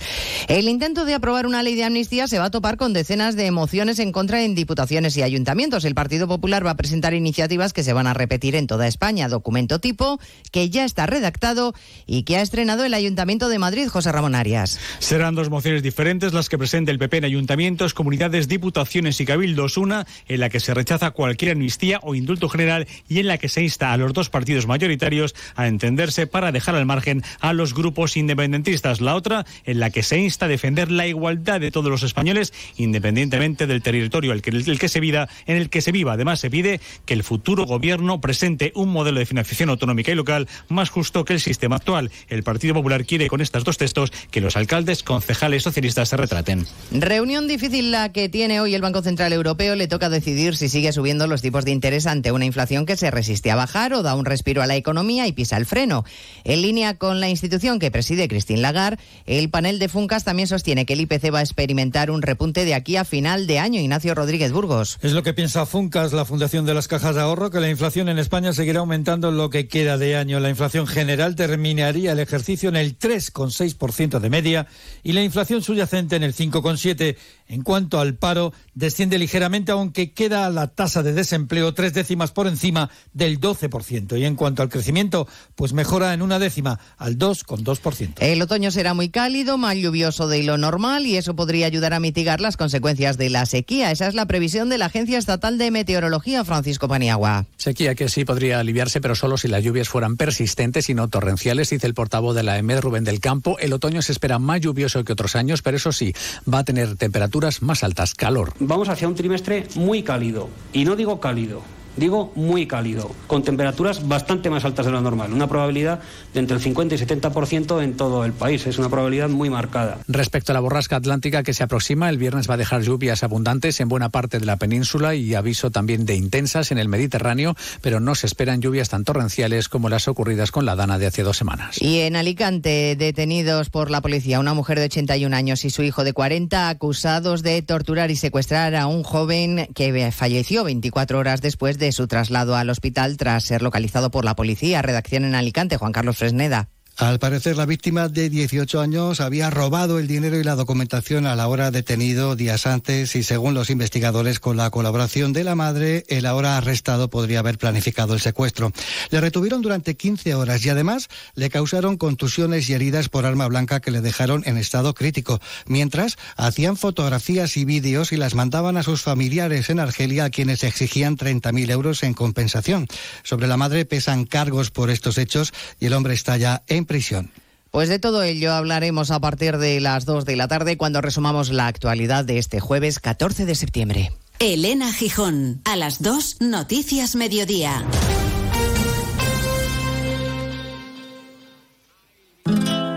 [0.48, 3.44] El intento de aprobar una ley de amnistía se va a topar con decenas de
[3.44, 5.84] emociones en contra en diputaciones y ayuntamientos.
[5.84, 9.28] El Partido Popular va a presentar iniciativas que se van a repetir en toda España.
[9.66, 10.18] Tipo
[10.52, 11.74] que ya está redactado
[12.06, 14.78] y que ha estrenado el Ayuntamiento de Madrid, José Ramón Arias.
[15.00, 19.76] Serán dos mociones diferentes las que presente el PP en ayuntamientos, comunidades, diputaciones y cabildos.
[19.76, 23.48] Una en la que se rechaza cualquier amnistía o indulto general y en la que
[23.48, 27.74] se insta a los dos partidos mayoritarios a entenderse para dejar al margen a los
[27.74, 29.00] grupos independentistas.
[29.00, 32.52] La otra en la que se insta a defender la igualdad de todos los españoles
[32.76, 36.12] independientemente del territorio el que, el que se viva, en el que se viva.
[36.14, 40.48] Además se pide que el futuro gobierno presente un modelo de financiación autonómica y local
[40.68, 42.10] más justo que el sistema actual.
[42.28, 46.66] El Partido Popular quiere con estos dos textos que los alcaldes, concejales socialistas se retraten.
[46.92, 49.74] Reunión difícil la que tiene hoy el Banco Central Europeo.
[49.74, 53.10] Le toca decidir si sigue subiendo los tipos de interés ante una inflación que se
[53.10, 56.04] resiste a bajar o da un respiro a la economía y pisa el freno.
[56.44, 60.86] En línea con la institución que preside Christine Lagarde, el panel de Funcas también sostiene
[60.86, 63.80] que el IPC va a experimentar un repunte de aquí a final de año.
[63.80, 64.98] Ignacio Rodríguez Burgos.
[65.02, 68.08] Es lo que piensa Funcas, la Fundación de las Cajas de Ahorro, que la inflación
[68.08, 72.76] en España seguirá aumentando que queda de año, la inflación general terminaría el ejercicio en
[72.76, 74.66] el 3,6% de media
[75.02, 77.16] y la inflación subyacente en el 5,7%.
[77.48, 82.46] En cuanto al paro, desciende ligeramente, aunque queda la tasa de desempleo tres décimas por
[82.46, 84.18] encima del 12%.
[84.18, 88.14] Y en cuanto al crecimiento, pues mejora en una décima, al 2,2%.
[88.18, 92.00] El otoño será muy cálido, más lluvioso de lo normal y eso podría ayudar a
[92.00, 93.92] mitigar las consecuencias de la sequía.
[93.92, 97.46] Esa es la previsión de la Agencia Estatal de Meteorología, Francisco Paniagua.
[97.56, 101.70] Sequía que sí podría aliviarse, pero solo si las lluvias fueran persistentes y no torrenciales,
[101.70, 103.56] dice el portavoz de la EMED, Rubén del Campo.
[103.60, 106.12] El otoño se espera más lluvioso que otros años, pero eso sí,
[106.52, 108.52] va a tener temperaturas más altas, calor.
[108.58, 110.48] Vamos hacia un trimestre muy cálido.
[110.72, 111.62] Y no digo cálido,
[111.96, 116.00] digo muy cálido, con temperaturas bastante más altas de lo normal, una probabilidad
[116.34, 119.98] de entre el 50 y 70% en todo el país, es una probabilidad muy marcada.
[120.08, 123.80] Respecto a la borrasca atlántica que se aproxima, el viernes va a dejar lluvias abundantes
[123.80, 128.00] en buena parte de la península y aviso también de intensas en el Mediterráneo, pero
[128.00, 131.36] no se esperan lluvias tan torrenciales como las ocurridas con la Dana de hace dos
[131.36, 131.80] semanas.
[131.80, 136.04] Y en Alicante, detenidos por la policía, una mujer de 81 años y su hijo
[136.04, 141.78] de 40 acusados de torturar y secuestrar a un joven que falleció 24 horas después
[141.78, 144.82] de su traslado al hospital tras ser localizado por la policía.
[144.82, 146.68] Redacción en Alicante, Juan Carlos Fresneda.
[146.98, 151.36] Al parecer, la víctima de 18 años había robado el dinero y la documentación a
[151.36, 156.06] la hora detenido días antes y, según los investigadores, con la colaboración de la madre,
[156.08, 158.72] el ahora arrestado podría haber planificado el secuestro.
[159.10, 163.80] Le retuvieron durante 15 horas y, además, le causaron contusiones y heridas por arma blanca
[163.80, 168.82] que le dejaron en estado crítico, mientras hacían fotografías y vídeos y las mandaban a
[168.82, 172.88] sus familiares en Argelia, a quienes exigían 30.000 euros en compensación.
[173.22, 177.30] Sobre la madre pesan cargos por estos hechos y el hombre está ya en prisión.
[177.70, 181.50] Pues de todo ello hablaremos a partir de las 2 de la tarde cuando resumamos
[181.50, 184.12] la actualidad de este jueves 14 de septiembre.
[184.38, 187.84] Elena Gijón, a las 2, Noticias Mediodía.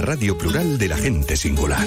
[0.00, 1.86] radio plural de la gente singular.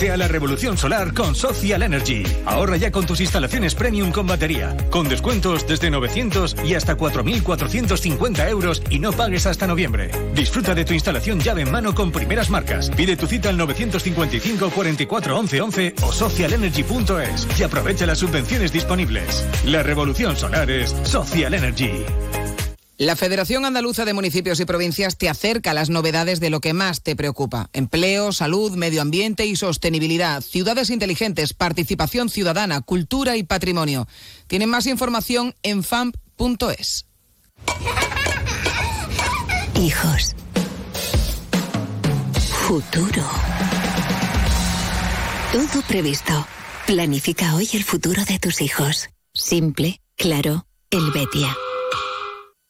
[0.00, 2.22] A la revolución solar con Social Energy.
[2.46, 8.48] Ahorra ya con tus instalaciones premium con batería, con descuentos desde 900 y hasta 4.450
[8.48, 10.10] euros y no pagues hasta noviembre.
[10.34, 12.90] Disfruta de tu instalación llave en mano con primeras marcas.
[12.90, 19.46] Pide tu cita al 955 44 11 11 o socialenergy.es y aprovecha las subvenciones disponibles.
[19.66, 22.06] La revolución solar es Social Energy.
[23.00, 26.74] La Federación Andaluza de Municipios y Provincias te acerca a las novedades de lo que
[26.74, 27.70] más te preocupa.
[27.72, 34.06] Empleo, salud, medio ambiente y sostenibilidad, ciudades inteligentes, participación ciudadana, cultura y patrimonio.
[34.48, 37.06] Tienen más información en famp.es.
[39.80, 40.36] Hijos.
[42.68, 43.24] Futuro.
[45.52, 46.46] Todo previsto.
[46.86, 49.08] Planifica hoy el futuro de tus hijos.
[49.32, 51.56] Simple, claro, Helvetia.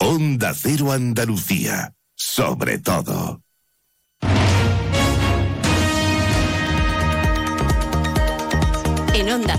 [0.03, 1.93] Onda Cero Andalucía.
[2.17, 3.43] Sobre todo.
[9.41, 9.59] Onda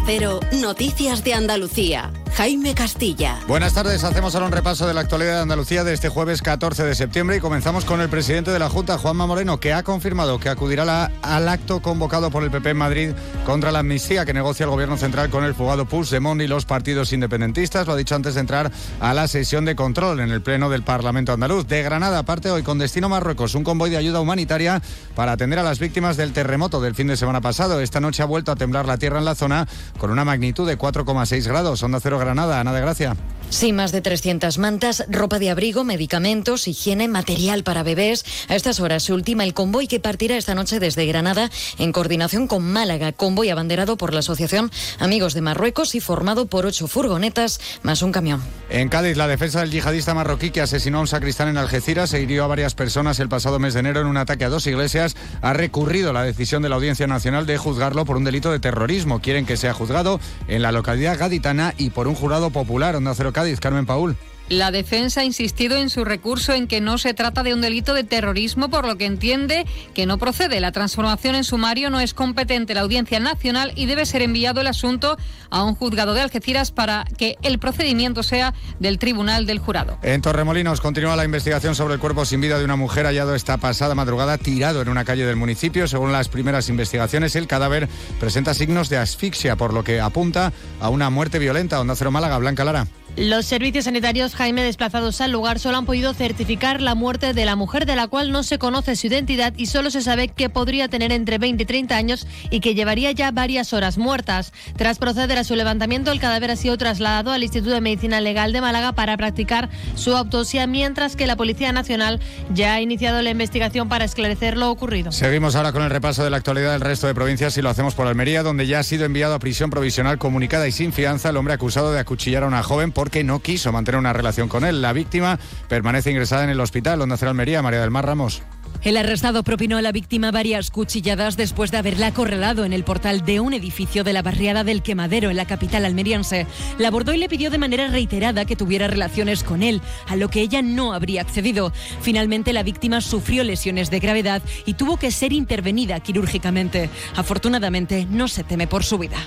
[0.52, 2.12] Noticias de Andalucía.
[2.36, 3.40] Jaime Castilla.
[3.48, 6.84] Buenas tardes, hacemos ahora un repaso de la actualidad de Andalucía de este jueves 14
[6.84, 10.40] de septiembre y comenzamos con el presidente de la Junta, Juanma Moreno, que ha confirmado
[10.40, 13.10] que acudirá al acto convocado por el PP en Madrid
[13.46, 17.12] contra la amnistía que negocia el gobierno central con el fugado Puigdemont y los partidos
[17.12, 17.86] independentistas.
[17.86, 18.72] Lo ha dicho antes de entrar
[19.02, 21.68] a la sesión de control en el Pleno del Parlamento andaluz.
[21.68, 24.82] De Granada, aparte hoy con destino Marruecos, un convoy de ayuda humanitaria
[25.16, 27.82] para atender a las víctimas del terremoto del fin de semana pasado.
[27.82, 29.68] Esta noche ha vuelto a temblar la tierra en la zona
[29.98, 31.84] con una magnitud de 4,6 grados.
[31.84, 33.16] Onda Cero Granada, Ana de Gracia.
[33.52, 38.24] Sí, más de 300 mantas, ropa de abrigo, medicamentos, higiene, material para bebés.
[38.48, 42.48] A estas horas se ultima el convoy que partirá esta noche desde Granada en coordinación
[42.48, 47.60] con Málaga, convoy abanderado por la Asociación Amigos de Marruecos y formado por ocho furgonetas
[47.84, 48.42] más un camión.
[48.70, 52.22] En Cádiz, la defensa del yihadista marroquí que asesinó a un sacristán en Algeciras e
[52.22, 55.18] hirió a varias personas el pasado mes de enero en un ataque a dos iglesias
[55.42, 59.20] ha recurrido la decisión de la Audiencia Nacional de juzgarlo por un delito de terrorismo.
[59.20, 62.96] Quieren que sea juzgado en la localidad gaditana y por un jurado popular.
[62.96, 64.18] Onda Cero Cádiz, Carmen Paul.
[64.52, 67.94] La defensa ha insistido en su recurso en que no se trata de un delito
[67.94, 70.60] de terrorismo, por lo que entiende que no procede.
[70.60, 74.68] La transformación en sumario no es competente la Audiencia Nacional y debe ser enviado el
[74.68, 75.16] asunto
[75.52, 79.98] a un juzgado de Algeciras para que el procedimiento sea del Tribunal del Jurado.
[80.04, 83.56] En Torremolinos continúa la investigación sobre el cuerpo sin vida de una mujer hallado esta
[83.56, 85.88] pasada madrugada tirado en una calle del municipio.
[85.88, 87.88] Según las primeras investigaciones, el cadáver
[88.20, 91.80] presenta signos de asfixia, por lo que apunta a una muerte violenta.
[91.80, 92.86] Onda Cero Málaga, Blanca Lara.
[93.18, 97.56] Los servicios sanitarios Jaime desplazados al lugar solo han podido certificar la muerte de la
[97.56, 100.88] mujer de la cual no se conoce su identidad y solo se sabe que podría
[100.88, 104.52] tener entre 20 y 30 años y que llevaría ya varias horas muertas.
[104.78, 108.52] Tras proceder a su levantamiento, el cadáver ha sido trasladado al Instituto de Medicina Legal
[108.52, 112.20] de Málaga para practicar su autopsia, mientras que la Policía Nacional
[112.52, 115.12] ya ha iniciado la investigación para esclarecer lo ocurrido.
[115.12, 117.94] Seguimos ahora con el repaso de la actualidad del resto de provincias y lo hacemos
[117.94, 121.38] por Almería, donde ya ha sido enviado a prisión provisional comunicada y sin fianza el
[121.38, 124.82] hombre acusado de acuchillar a una joven porque no quiso mantener una relación con él.
[124.82, 127.02] La víctima permanece ingresada en el hospital.
[127.02, 128.42] Onda Cero Almería, María del Mar Ramos.
[128.84, 133.24] El arrestado propinó a la víctima varias cuchilladas después de haberla acorralado en el portal
[133.24, 136.48] de un edificio de la barriada del Quemadero en la capital almeriense.
[136.80, 140.30] La abordó y le pidió de manera reiterada que tuviera relaciones con él, a lo
[140.30, 141.72] que ella no habría accedido.
[142.02, 146.90] Finalmente la víctima sufrió lesiones de gravedad y tuvo que ser intervenida quirúrgicamente.
[147.16, 149.18] Afortunadamente no se teme por su vida.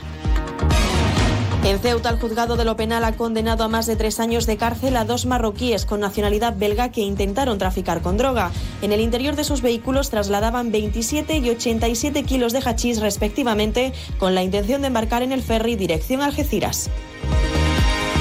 [1.65, 4.59] En Ceuta, el juzgado de lo penal ha condenado a más de tres años de
[4.59, 8.53] cárcel a dos marroquíes con nacionalidad belga que intentaron traficar con droga.
[8.83, 14.35] En el interior de sus vehículos trasladaban 27 y 87 kilos de hachís respectivamente, con
[14.35, 16.91] la intención de embarcar en el ferry dirección Algeciras.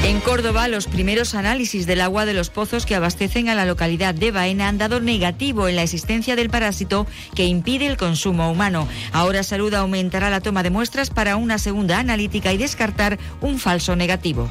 [0.03, 4.13] En Córdoba, los primeros análisis del agua de los pozos que abastecen a la localidad
[4.13, 8.85] de Baena han dado negativo en la existencia del parásito que impide el consumo humano.
[9.13, 13.95] Ahora Salud aumentará la toma de muestras para una segunda analítica y descartar un falso
[13.95, 14.49] negativo.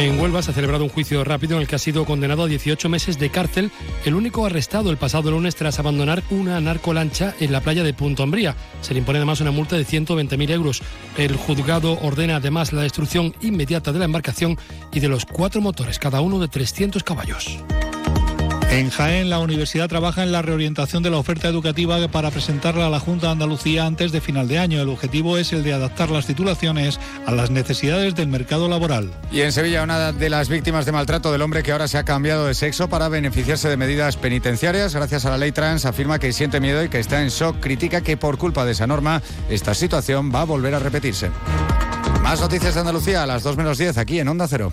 [0.00, 2.46] En Huelva se ha celebrado un juicio rápido en el que ha sido condenado a
[2.46, 3.70] 18 meses de cárcel
[4.06, 8.24] el único arrestado el pasado lunes tras abandonar una narcolancha en la playa de Punto
[8.24, 8.56] Umbría.
[8.80, 10.82] Se le impone además una multa de 120.000 euros.
[11.18, 14.56] El juzgado ordena además la destrucción inmediata de la embarcación
[14.90, 17.58] y de los cuatro motores, cada uno de 300 caballos.
[18.70, 22.90] En Jaén, la universidad trabaja en la reorientación de la oferta educativa para presentarla a
[22.90, 24.80] la Junta de Andalucía antes de final de año.
[24.80, 29.10] El objetivo es el de adaptar las titulaciones a las necesidades del mercado laboral.
[29.32, 32.04] Y en Sevilla, una de las víctimas de maltrato del hombre que ahora se ha
[32.04, 36.32] cambiado de sexo para beneficiarse de medidas penitenciarias gracias a la ley trans, afirma que
[36.32, 37.58] siente miedo y que está en shock.
[37.58, 41.30] Critica que por culpa de esa norma, esta situación va a volver a repetirse.
[42.22, 44.72] Más noticias de Andalucía a las 2 menos 10 aquí en Onda Cero.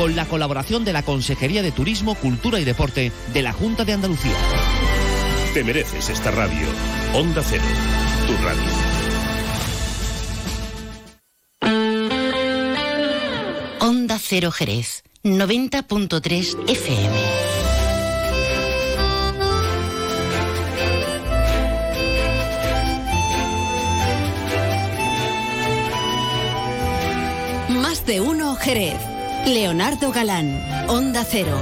[0.00, 3.92] con la colaboración de la Consejería de Turismo, Cultura y Deporte de la Junta de
[3.92, 4.32] Andalucía.
[5.52, 6.66] Te mereces esta radio.
[7.12, 7.62] Onda Cero,
[8.26, 8.62] tu radio.
[13.80, 17.16] Onda Cero Jerez, 90.3 FM.
[27.82, 29.09] Más de uno Jerez.
[29.46, 31.58] Leonardo Galán, Onda Cero.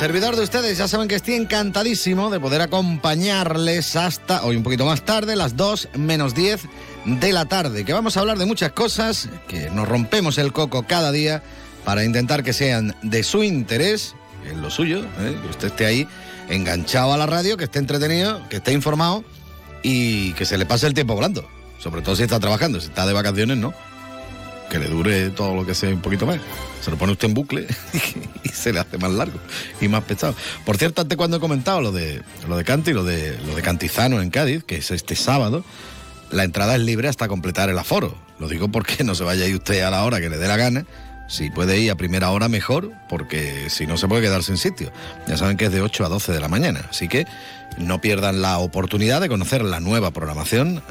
[0.00, 4.86] Servidor de ustedes, ya saben que estoy encantadísimo de poder acompañarles hasta hoy un poquito
[4.86, 6.62] más tarde, las 2 menos 10
[7.04, 10.84] de la tarde, que vamos a hablar de muchas cosas, que nos rompemos el coco
[10.86, 11.42] cada día
[11.84, 14.14] para intentar que sean de su interés,
[14.48, 15.36] en lo suyo, ¿eh?
[15.42, 16.08] que usted esté ahí
[16.48, 19.24] enganchado a la radio, que esté entretenido, que esté informado
[19.82, 21.48] y que se le pase el tiempo volando.
[21.78, 23.72] Sobre todo si está trabajando, si está de vacaciones, no.
[24.68, 26.38] Que le dure todo lo que sea un poquito más.
[26.82, 27.66] Se lo pone usted en bucle
[28.44, 29.38] y se le hace más largo
[29.80, 30.34] y más pesado.
[30.64, 33.62] Por cierto, antes cuando he comentado lo de lo de Canti, lo de lo de
[33.62, 35.64] Cantizano en Cádiz, que es este sábado,
[36.30, 38.16] la entrada es libre hasta completar el aforo.
[38.38, 40.56] Lo digo porque no se vaya ahí usted a la hora que le dé la
[40.56, 40.84] gana.
[41.28, 44.90] Si puede ir a primera hora, mejor, porque si no se puede quedar sin sitio.
[45.28, 46.86] Ya saben que es de 8 a 12 de la mañana.
[46.90, 47.24] Así que
[47.78, 50.82] no pierdan la oportunidad de conocer la nueva programación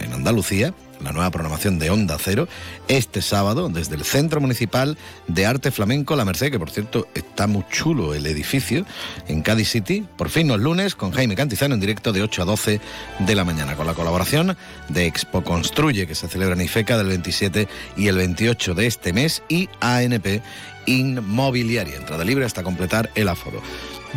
[0.00, 0.74] en Andalucía,
[1.04, 2.48] la nueva programación de Onda Cero,
[2.88, 4.96] este sábado desde el Centro Municipal
[5.28, 8.84] de Arte Flamenco La Merced, que por cierto está muy chulo el edificio,
[9.28, 10.06] en Cádiz City.
[10.16, 12.80] Por fin los lunes con Jaime Cantizano en directo de 8 a 12
[13.20, 14.56] de la mañana, con la colaboración
[14.88, 19.12] de Expo Construye, que se celebra en IFECA del 27 y el 28 de este
[19.12, 20.42] mes, y ANP
[20.86, 21.96] Inmobiliaria.
[21.96, 23.62] Entrada libre hasta completar el aforo.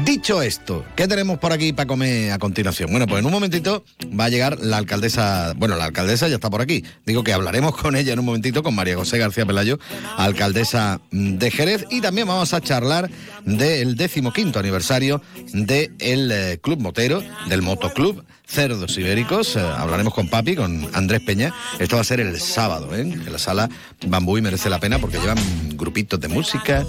[0.06, 2.92] Dicho esto, ¿qué tenemos por aquí para comer a continuación?
[2.92, 3.84] Bueno, pues en un momentito
[4.18, 6.84] va a llegar la alcaldesa, bueno, la alcaldesa ya está por aquí.
[7.06, 9.80] Digo que hablaremos con ella en un momentito, con María José García Pelayo,
[10.18, 13.10] alcaldesa de Jerez, y también vamos a charlar
[13.44, 15.22] del decimoquinto aniversario
[15.52, 19.56] del eh, Club Motero, del Motoclub Cerdos Ibéricos.
[19.56, 21.54] Eh, hablaremos con Papi, con Andrés Peña.
[21.80, 23.02] Esto va a ser el sábado, ¿eh?
[23.02, 23.70] en la sala
[24.08, 25.38] Bambú y merece la pena porque llevan
[25.76, 26.86] grupitos de música.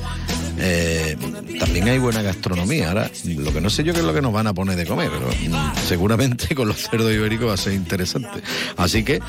[0.58, 1.16] Eh,
[1.58, 2.88] también hay buena gastronomía.
[2.88, 4.86] Ahora, lo que no sé yo qué es lo que nos van a poner de
[4.86, 8.40] comer, pero mm, seguramente con los cerdos ibéricos va a ser interesante.
[8.76, 9.20] Así que,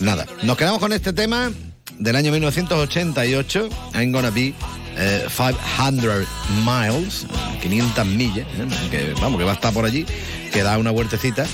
[0.00, 1.52] nada, nos quedamos con este tema
[1.98, 4.54] del año 1988, I'm Gonna Be
[4.98, 6.26] eh, 500
[6.64, 7.26] Miles,
[7.62, 8.66] 500 millas, ¿eh?
[8.90, 10.04] que vamos, que va a estar por allí,
[10.52, 11.46] que da una vueltecita.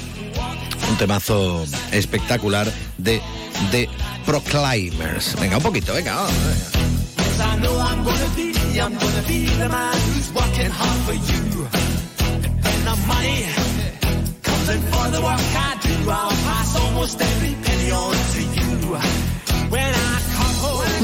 [0.91, 3.21] Un temazo espectacular de
[3.71, 3.89] The
[4.27, 5.35] Proclaimers.
[5.41, 6.15] Venga, un poquito, venga.
[6.15, 6.85] vamos, venga.
[9.27, 11.67] Be, the man who's working hard for you.
[12.65, 13.47] And the money
[14.43, 18.97] comes in for the work I do, I'll pass almost every penny on to you.
[19.71, 20.04] When I.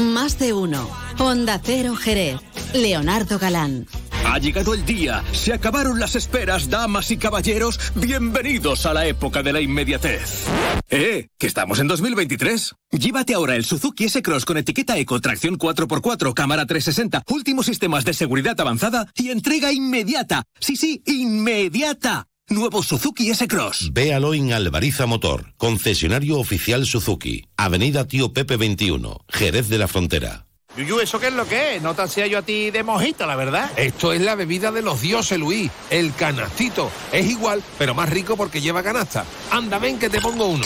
[0.01, 0.89] Más de uno.
[1.19, 2.37] Onda Cero Jerez.
[2.73, 3.85] Leonardo Galán.
[4.25, 9.43] Ha llegado el día, se acabaron las esperas, damas y caballeros, bienvenidos a la época
[9.43, 10.45] de la inmediatez.
[10.89, 11.27] ¡Eh!
[11.37, 12.75] ¿Que estamos en 2023?
[12.91, 18.13] Llévate ahora el Suzuki S-Cross con etiqueta Eco, tracción 4x4, cámara 360, últimos sistemas de
[18.13, 20.43] seguridad avanzada y entrega inmediata.
[20.59, 22.27] Sí, sí, inmediata.
[22.49, 23.93] Nuevo Suzuki S-Cross.
[23.93, 30.47] Véalo en Alvariza Motor, concesionario oficial Suzuki, Avenida Tío Pepe 21, Jerez de la Frontera.
[30.75, 31.81] Yuyu, ¿eso qué es lo que es?
[31.81, 33.69] No te hacía yo a ti de mojito, la verdad.
[33.77, 35.69] Esto es la bebida de los dioses, Luis.
[35.89, 36.89] El canastito.
[37.11, 39.25] Es igual, pero más rico porque lleva canasta.
[39.49, 40.65] Anda, ven que te pongo uno.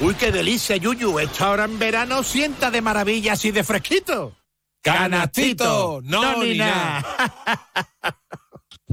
[0.00, 1.18] Uy, qué delicia, Yuyu.
[1.20, 4.34] Esta hora en verano sienta de maravilla así de fresquito.
[4.82, 6.00] ¡Canastito!
[6.02, 7.04] No, ni nada.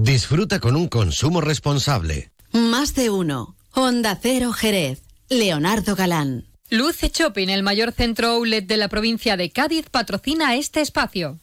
[0.03, 2.31] Disfruta con un consumo responsable.
[2.51, 3.55] Más de uno.
[3.71, 5.03] Onda Cero Jerez.
[5.29, 6.47] Leonardo Galán.
[6.71, 11.40] Luce Shopping, el mayor centro outlet de la provincia de Cádiz, patrocina este espacio.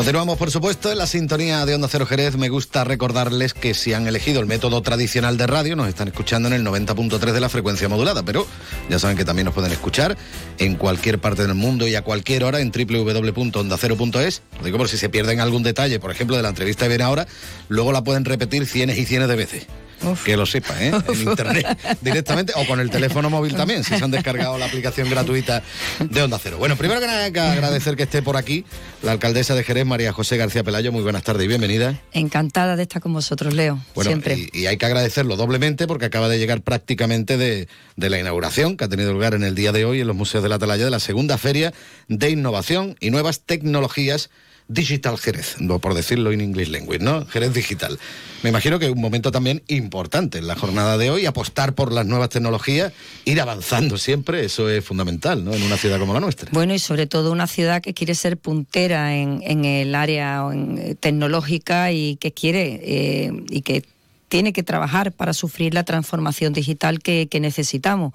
[0.00, 2.34] Continuamos, por supuesto, en la sintonía de Onda Cero Jerez.
[2.38, 6.48] Me gusta recordarles que si han elegido el método tradicional de radio, nos están escuchando
[6.48, 8.46] en el 90.3 de la frecuencia modulada, pero
[8.88, 10.16] ya saben que también nos pueden escuchar
[10.56, 14.42] en cualquier parte del mundo y a cualquier hora en www.ondacero.es.
[14.60, 17.04] Lo digo por si se pierden algún detalle, por ejemplo, de la entrevista que viene
[17.04, 17.26] ahora,
[17.68, 19.66] luego la pueden repetir cienes y cienes de veces.
[20.24, 20.92] Que lo sepa, ¿eh?
[21.08, 21.66] En internet
[22.00, 25.62] directamente o con el teléfono móvil también, si se han descargado la aplicación gratuita
[25.98, 26.58] de Onda Cero.
[26.58, 28.64] Bueno, primero que nada hay que agradecer que esté por aquí
[29.02, 30.92] la alcaldesa de Jerez, María José García Pelayo.
[30.92, 32.00] Muy buenas tardes y bienvenida.
[32.12, 33.78] Encantada de estar con vosotros, Leo.
[33.94, 34.48] Bueno, siempre.
[34.52, 38.76] Y, y hay que agradecerlo doblemente porque acaba de llegar prácticamente de, de la inauguración
[38.76, 40.84] que ha tenido lugar en el día de hoy en los museos de la Atalaya
[40.84, 41.72] de la segunda feria
[42.08, 44.30] de innovación y nuevas tecnologías
[44.70, 47.26] Digital Jerez, por decirlo en English Language, ¿no?
[47.26, 47.98] Jerez Digital.
[48.44, 51.92] Me imagino que es un momento también importante en la jornada de hoy, apostar por
[51.92, 52.92] las nuevas tecnologías,
[53.24, 55.52] ir avanzando siempre, eso es fundamental, ¿no?
[55.52, 56.48] En una ciudad como la nuestra.
[56.52, 61.90] Bueno, y sobre todo una ciudad que quiere ser puntera en, el área eh, tecnológica
[61.90, 63.82] y que quiere eh, y que
[64.30, 68.12] tiene que trabajar para sufrir la transformación digital que, necesitamos.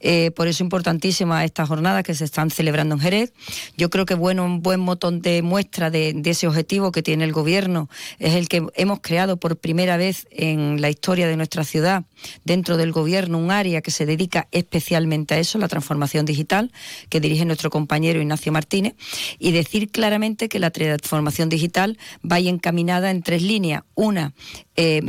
[0.00, 3.32] Eh, por eso importantísima esta jornada que se están celebrando en Jerez.
[3.76, 7.32] Yo creo que bueno, un buen botón de muestra de, ese objetivo que tiene el
[7.32, 12.04] gobierno es el que hemos creado por primera vez en la historia de nuestra ciudad,
[12.44, 16.72] dentro del gobierno, un área que se dedica especialmente a eso, la transformación digital,
[17.10, 18.94] que dirige nuestro compañero Ignacio Martínez,
[19.38, 23.82] y decir claramente que la transformación digital va encaminada en tres líneas.
[23.94, 24.32] Una,
[24.76, 25.02] eh,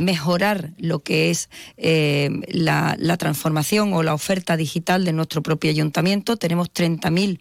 [0.78, 6.36] lo que es eh, la, la, transformación o la oferta digital de nuestro propio ayuntamiento.
[6.36, 7.38] Tenemos 30.000,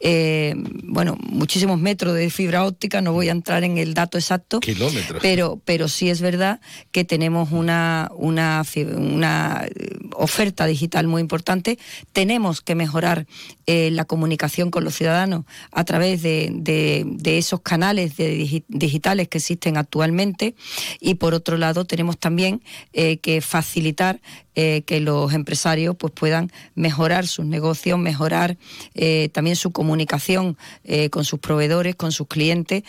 [0.00, 4.58] eh, bueno, muchísimos metros de fibra óptica, no voy a entrar en el dato exacto.
[4.58, 5.20] Kilómetros.
[5.22, 8.64] Pero, pero sí es verdad que tenemos una, una,
[8.96, 9.64] una
[10.16, 11.78] oferta digital muy importante.
[12.12, 13.26] Tenemos que mejorar
[13.66, 19.38] la comunicación con los ciudadanos a través de, de, de esos canales de digitales que
[19.38, 20.56] existen actualmente
[20.98, 22.39] y por otro lado tenemos también
[22.92, 24.20] eh, que facilitar
[24.62, 28.58] eh, que los empresarios pues puedan mejorar sus negocios, mejorar
[28.94, 30.58] eh, también su comunicación
[31.10, 32.82] con sus proveedores, con sus clientes,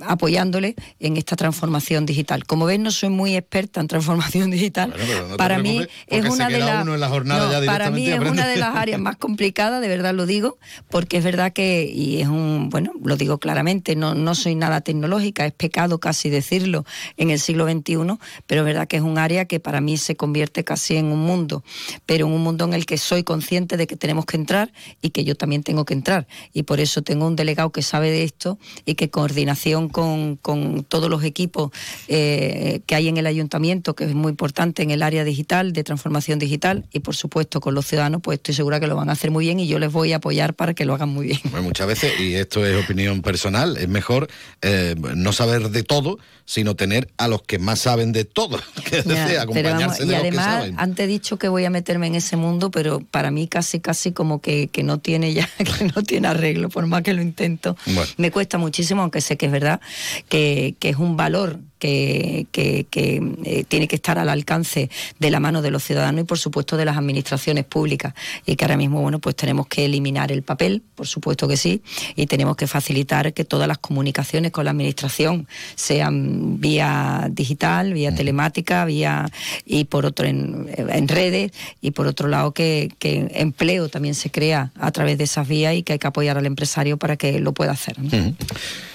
[0.00, 2.46] apoyándole en esta transformación digital.
[2.46, 4.94] Como ven, no soy muy experta en transformación digital.
[4.96, 8.74] Bueno, no para mí es una de las no, para mí es una de las
[8.74, 10.56] áreas más complicadas, de verdad lo digo,
[10.88, 14.80] porque es verdad que y es un bueno lo digo claramente, no no soy nada
[14.80, 16.86] tecnológica, es pecado casi decirlo
[17.18, 20.16] en el siglo XXI, pero es verdad que es un área que para mí se
[20.16, 21.62] convierte casi en un mundo,
[22.06, 24.72] pero en un mundo en el que soy consciente de que tenemos que entrar
[25.02, 26.26] y que yo también tengo que entrar.
[26.52, 30.84] Y por eso tengo un delegado que sabe de esto y que coordinación con, con
[30.84, 31.70] todos los equipos
[32.08, 35.84] eh, que hay en el ayuntamiento, que es muy importante en el área digital, de
[35.84, 39.12] transformación digital, y por supuesto con los ciudadanos, pues estoy segura que lo van a
[39.12, 41.40] hacer muy bien y yo les voy a apoyar para que lo hagan muy bien.
[41.44, 44.28] Bueno, muchas veces, y esto es opinión personal, es mejor
[44.62, 49.38] eh, no saber de todo, sino tener a los que más saben de todo, que
[49.38, 53.00] acompañarse y además, que antes he dicho que voy a meterme en ese mundo, pero
[53.00, 56.86] para mí casi, casi como que, que no tiene ya, que no tiene arreglo, por
[56.86, 57.76] más que lo intento.
[57.86, 58.10] Bueno.
[58.16, 59.80] Me cuesta muchísimo, aunque sé que es verdad,
[60.28, 65.30] que, que es un valor que, que- que, eh, tiene que estar al alcance de
[65.30, 68.14] la mano de los ciudadanos y por supuesto de las administraciones públicas
[68.46, 71.82] y que ahora mismo bueno pues tenemos que eliminar el papel por supuesto que sí
[72.16, 78.14] y tenemos que facilitar que todas las comunicaciones con la administración sean vía digital vía
[78.14, 79.26] telemática vía
[79.64, 84.30] y por otro en, en redes y por otro lado que, que empleo también se
[84.30, 87.38] crea a través de esas vías y que hay que apoyar al empresario para que
[87.40, 87.96] lo pueda hacer.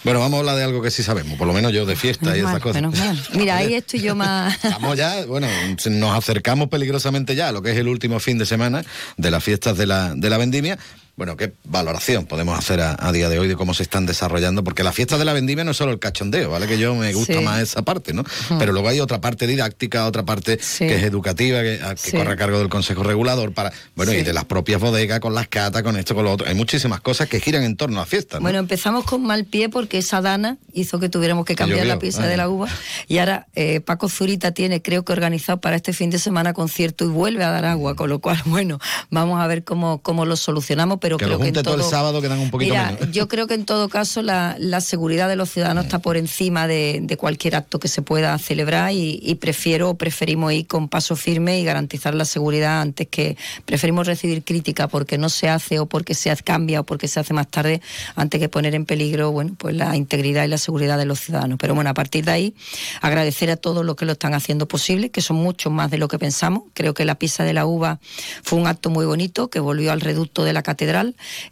[0.04, 2.36] Bueno, vamos a hablar de algo que sí sabemos, por lo menos yo de fiesta
[2.36, 2.73] y esas cosas.
[2.74, 3.18] Menos mal.
[3.34, 4.56] Mira, ahí estoy yo más.
[4.64, 5.48] Estamos ya, bueno,
[5.90, 8.84] nos acercamos peligrosamente ya a lo que es el último fin de semana
[9.18, 10.78] de las fiestas de la, de la vendimia.
[11.16, 14.64] Bueno, ¿qué valoración podemos hacer a, a día de hoy de cómo se están desarrollando?
[14.64, 16.66] Porque la fiesta de la vendimia no es solo el cachondeo, ¿vale?
[16.66, 17.40] Que yo me gusta Sí.
[17.46, 18.24] más esa parte, ¿no?
[18.58, 22.18] Pero luego hay otra parte didáctica, otra parte que es educativa, que, a- que Sí.
[22.18, 25.48] corre a cargo del Consejo Regulador, para bueno, y de las propias bodegas, con las
[25.50, 26.48] catas, con esto, con lo otro.
[26.48, 28.40] Hay muchísimas cosas que giran en torno a fiestas.
[28.40, 28.46] ¿no?
[28.46, 32.24] Bueno, empezamos con mal pie porque esa dana hizo que tuviéramos que cambiar la pieza
[32.24, 32.28] ah.
[32.28, 32.68] de la uva.
[33.08, 37.06] Y ahora eh, Paco Zurita tiene, creo que organizado para este fin de semana concierto
[37.06, 38.80] y vuelve a dar agua, con lo cual, bueno,
[39.12, 41.76] vamos a ver cómo, cómo lo solucionamos, pero que creo lo que en junte todo,
[41.76, 43.12] todo, el sábado quedan un poquito Mira, menos.
[43.12, 46.66] yo creo que en todo caso la, la seguridad de los ciudadanos está por encima
[46.66, 51.16] de, de cualquier acto que se pueda celebrar y, y prefiero, preferimos ir con paso
[51.16, 55.86] firme y garantizar la seguridad antes que preferimos recibir crítica porque no se hace o
[55.86, 57.82] porque se cambia o porque se hace más tarde
[58.16, 61.58] antes que poner en peligro, bueno, pues la integridad y la seguridad de los ciudadanos.
[61.60, 62.56] Pero bueno, a partir de ahí,
[63.02, 66.08] agradecer a todos los que lo están haciendo posible, que son muchos más de lo
[66.08, 66.64] que pensamos.
[66.74, 68.00] Creo que la pisa de la uva
[68.44, 70.93] fue un acto muy bonito que volvió al reducto de la catedral.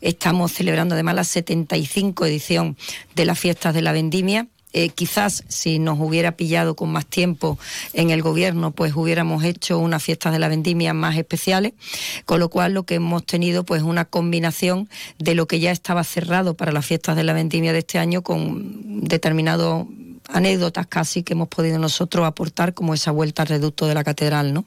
[0.02, 2.78] Estamos celebrando además la 75 edición
[3.16, 4.48] de las fiestas de la vendimia.
[4.74, 7.60] Eh, quizás si nos hubiera pillado con más tiempo
[7.94, 11.74] en el gobierno, pues hubiéramos hecho unas fiestas de la vendimia más especiales,
[12.24, 14.88] con lo cual lo que hemos tenido pues una combinación
[15.20, 18.22] de lo que ya estaba cerrado para las fiestas de la vendimia de este año
[18.22, 19.88] con determinados
[20.32, 24.54] anécdotas casi que hemos podido nosotros aportar como esa vuelta al reducto de la catedral,
[24.54, 24.66] ¿no?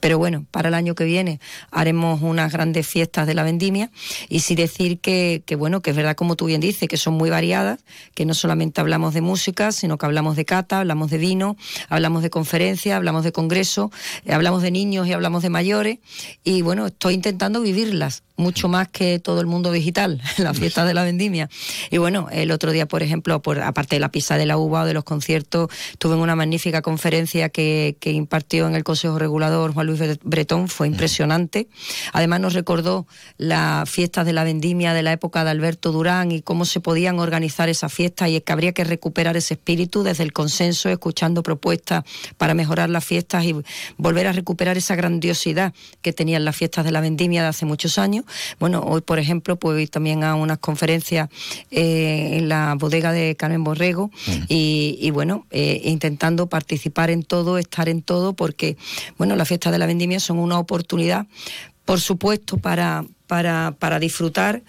[0.00, 1.40] Pero bueno, para el año que viene
[1.70, 3.90] haremos unas grandes fiestas de la vendimia
[4.28, 7.14] y sí decir que, que bueno, que es verdad como tú bien dices, que son
[7.14, 7.80] muy variadas,
[8.14, 11.56] que no solamente hablamos de música, sino que hablamos de cata, hablamos de vino,
[11.88, 13.90] hablamos de conferencias, hablamos de congresos,
[14.24, 15.98] eh, hablamos de niños y hablamos de mayores
[16.44, 20.94] y bueno, estoy intentando vivirlas mucho más que todo el mundo digital, la fiesta de
[20.94, 21.48] la vendimia.
[21.90, 24.86] Y bueno, el otro día, por ejemplo, aparte de la pizza de la uva o
[24.86, 29.86] de los conciertos, tuve una magnífica conferencia que, que impartió en el Consejo Regulador Juan
[29.86, 31.68] Luis Bretón, fue impresionante.
[32.12, 33.06] Además nos recordó
[33.38, 37.18] las fiestas de la vendimia de la época de Alberto Durán y cómo se podían
[37.18, 41.42] organizar esas fiestas y es que habría que recuperar ese espíritu desde el consenso, escuchando
[41.42, 42.04] propuestas
[42.36, 43.54] para mejorar las fiestas y
[43.96, 45.72] volver a recuperar esa grandiosidad
[46.02, 48.24] que tenían las fiestas de la vendimia de hace muchos años.
[48.58, 51.28] Bueno, hoy, por ejemplo, ir también a unas conferencias
[51.70, 54.10] eh, en la bodega de Carmen Borrego
[54.48, 58.76] y, y, bueno, eh, intentando participar en todo, estar en todo, porque,
[59.18, 61.26] bueno, las fiestas de la vendimia son una oportunidad,
[61.84, 64.62] por supuesto, para para, para disfrutar,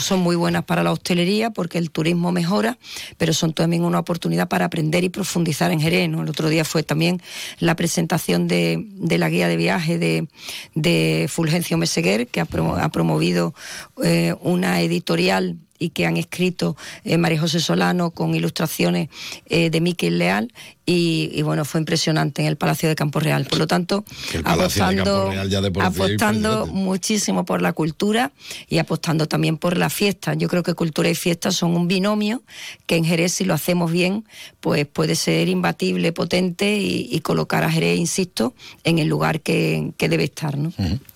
[0.00, 2.76] son muy buenas para la hostelería porque el turismo mejora,
[3.18, 6.08] pero son también una oportunidad para aprender y profundizar en Jerez.
[6.08, 6.22] ¿no?
[6.22, 7.22] El otro día fue también
[7.60, 10.26] la presentación de, de la guía de viaje de,
[10.74, 13.54] de Fulgencio Meseguer, que ha promovido
[14.02, 19.08] eh, una editorial y que han escrito eh, María José Solano con ilustraciones
[19.46, 20.52] eh, de Miquel Leal
[20.86, 23.46] y, y, bueno, fue impresionante en el Palacio de Campo Real.
[23.46, 24.04] Por lo tanto,
[24.44, 25.30] apostando,
[25.72, 28.32] por apostando muchísimo por la cultura
[28.68, 30.34] y apostando también por la fiesta.
[30.34, 32.42] Yo creo que cultura y fiesta son un binomio
[32.86, 34.24] que en Jerez, si lo hacemos bien,
[34.58, 39.92] pues puede ser imbatible, potente y, y colocar a Jerez, insisto, en el lugar que,
[39.96, 40.58] que debe estar.
[40.58, 40.72] ¿no?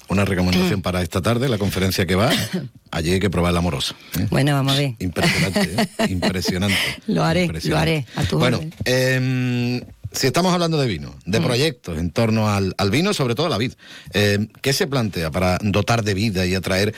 [0.08, 2.30] Una recomendación para esta tarde, la conferencia que va,
[2.90, 3.94] allí hay que probar la amorosa.
[4.18, 4.26] ¿eh?
[4.30, 4.94] Bueno, vamos a ver.
[4.98, 6.06] Impresionante, ¿eh?
[6.10, 6.76] impresionante.
[7.06, 7.90] Lo haré, lo Impresionante.
[7.90, 8.06] haré.
[8.16, 9.82] A tu Bueno, eh,
[10.12, 11.44] si estamos hablando de vino, de Mm.
[11.44, 13.72] proyectos en torno al, al vino, sobre todo a la vid,
[14.12, 16.94] eh, ¿qué se plantea para dotar de vida y atraer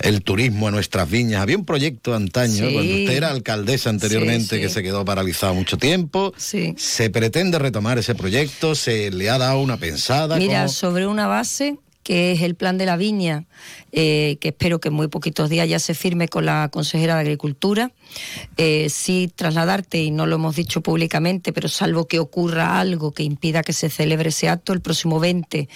[0.00, 1.42] el turismo a nuestras viñas?
[1.42, 2.72] Había un proyecto antaño, Sí.
[2.72, 4.60] cuando usted era alcaldesa anteriormente, Sí, sí.
[4.62, 6.32] que se quedó paralizado mucho tiempo.
[6.38, 8.74] ¿Se pretende retomar ese proyecto?
[8.74, 10.36] ¿Se le ha dado una pensada?
[10.38, 10.68] Mira, ¿Cómo?
[10.70, 11.76] sobre una base
[12.06, 13.46] que es el plan de la viña,
[13.90, 17.22] eh, que espero que en muy poquitos días ya se firme con la consejera de
[17.22, 17.90] Agricultura.
[18.56, 23.22] Eh, sí trasladarte, y no lo hemos dicho públicamente, pero salvo que ocurra algo que
[23.22, 25.68] impida que se celebre ese acto, el próximo 20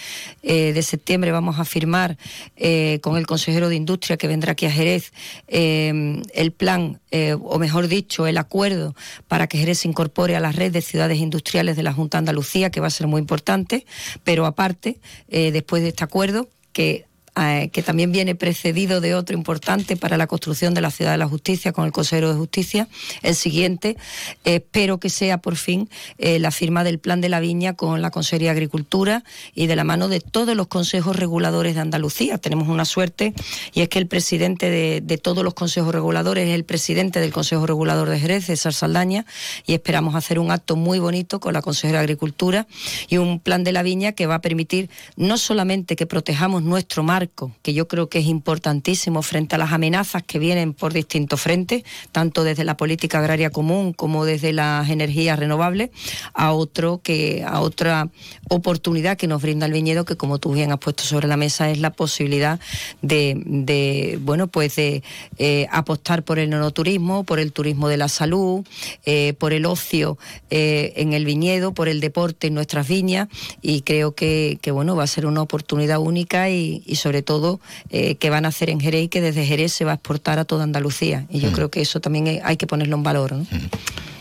[0.43, 2.17] eh, de septiembre vamos a firmar
[2.57, 5.13] eh, con el consejero de Industria que vendrá aquí a Jerez
[5.49, 7.01] eh, el plan,
[7.43, 8.95] o mejor dicho, el acuerdo
[9.27, 12.21] para que Jerez se incorpore a la red de ciudades industriales de la Junta de
[12.21, 13.85] Andalucía, que va a ser muy importante,
[14.23, 17.07] pero aparte, después de este acuerdo, que
[17.41, 21.19] eh, que también viene precedido de otro importante para la construcción de la ciudad de
[21.19, 22.89] la justicia con el consejero de justicia.
[23.23, 23.97] El siguiente,
[24.45, 25.89] espero que sea por fin
[26.19, 29.25] la firma del plan de la viña con la Consejería de Agricultura
[29.55, 32.39] y de la mano de todos los consejos reguladores de Andalucía.
[32.39, 33.35] Tenemos una suerte
[33.73, 37.33] y es que el presidente de, de todos los consejos reguladores es el presidente del
[37.33, 39.25] Consejo Regulador de Jerez, César Saldaña,
[39.67, 42.67] y esperamos hacer un acto muy bonito con la consejera de Agricultura
[43.09, 47.03] y un plan de la viña que va a permitir no solamente que protejamos nuestro
[47.03, 47.30] marco,
[47.63, 51.85] que yo creo que es importantísimo frente a las amenazas que vienen por distintos frentes,
[52.13, 55.91] tanto desde la política agraria común como desde las energías renovables,
[56.35, 58.09] a otro que a otra
[58.49, 61.71] oportunidad que nos brinda el viñedo, que como tú bien has puesto sobre la mesa
[61.71, 62.61] es la posibilidad
[63.03, 65.03] de, bueno pues de
[65.39, 68.67] eh, apostar por el nonoturismo, por el turismo de la salud,
[69.05, 70.19] eh, por el ocio
[70.51, 73.29] eh, en el viñedo, por el deporte en nuestras viñas
[73.63, 78.45] y creo que, bueno va a ser una oportunidad única y, sobre todo que van
[78.45, 81.27] a hacer en Jerez y que desde Jerez se va a exportar a toda Andalucía
[81.29, 81.53] y yo mm.
[81.53, 83.33] creo que eso también hay que ponerlo en valor.
[83.33, 83.43] ¿no?
[83.43, 83.69] Mm.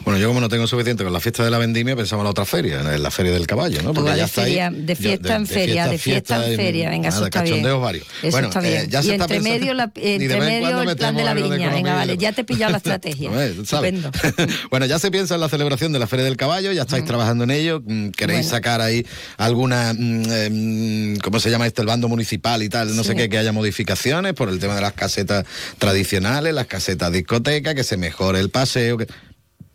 [0.06, 2.32] Bueno, yo como no tengo suficiente con la fiesta de la vendimia, pensaba en la
[2.32, 3.94] otra feria, en la feria del caballo, ¿no?
[3.94, 7.44] Porque ya está ahí, de fiesta en feria, de fiesta, en feria, venga, eso está
[7.44, 7.64] bien.
[7.80, 8.06] varios.
[8.22, 8.78] Eso bueno, está bien.
[8.78, 12.18] Eh, ya y entre medio, la, entre medio el plan de la viña, venga, vale,
[12.18, 13.46] ya te he pillado la estrategia.
[13.46, 14.12] Estupendo.
[14.70, 17.44] bueno, ya se piensa en la celebración de la feria del caballo, ya estáis trabajando
[17.44, 19.06] en ello, mm, queréis sacar ahí
[19.38, 21.82] alguna, mm, em, ¿cómo se llama esto?
[21.82, 24.82] El bando municipal y tal, no sé qué, que haya modificaciones por el tema de
[24.82, 25.46] las casetas
[25.78, 28.98] tradicionales, las casetas discotecas, que se mejore el paseo.
[28.98, 29.08] Que...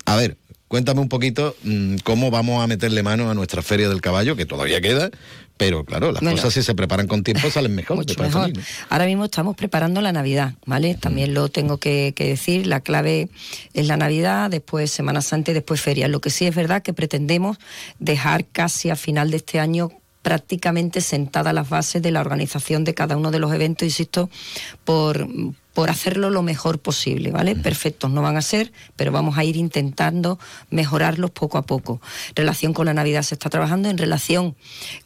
[0.04, 0.36] A ver,
[0.74, 4.44] Cuéntame un poquito mm, cómo vamos a meterle mano a nuestra feria del caballo, que
[4.44, 5.08] todavía queda,
[5.56, 7.98] pero claro, las cosas si se preparan con tiempo salen mejor.
[7.98, 8.50] Mucho mejor.
[8.88, 10.96] Ahora mismo estamos preparando la Navidad, ¿vale?
[10.96, 13.28] También lo tengo que, decir, la clave
[13.72, 16.08] es la Navidad, después Semana Santa y después feria.
[16.08, 17.58] Lo que sí es verdad que pretendemos
[18.00, 19.92] dejar casi a final de este año
[20.22, 24.28] prácticamente sentadas las bases de la organización de cada uno de los eventos, insisto,
[24.84, 25.28] por,
[25.74, 27.56] por hacerlo lo mejor posible, ¿vale?
[27.56, 30.38] Perfectos no van a ser, pero vamos a ir intentando
[30.70, 32.00] mejorarlos poco a poco.
[32.30, 34.56] En relación con la Navidad se está trabajando, en relación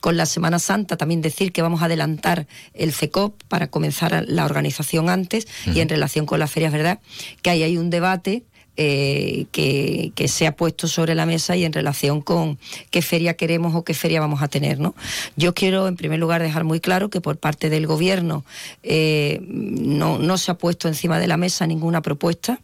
[0.00, 4.44] con la Semana Santa también decir que vamos a adelantar el CECOP para comenzar la
[4.44, 7.00] organización antes y en relación con las ferias, ¿verdad?
[7.40, 8.44] Que ahí hay un debate
[8.80, 12.58] eh, que, se ha puesto sobre la mesa y en relación con
[12.92, 14.78] qué feria queremos o qué feria vamos a tener.
[14.78, 14.94] ¿no?
[15.34, 18.44] Yo quiero, en primer lugar, dejar muy claro que por parte del Gobierno
[18.84, 22.60] eh, no, no, se ha puesto encima de la mesa ninguna propuesta,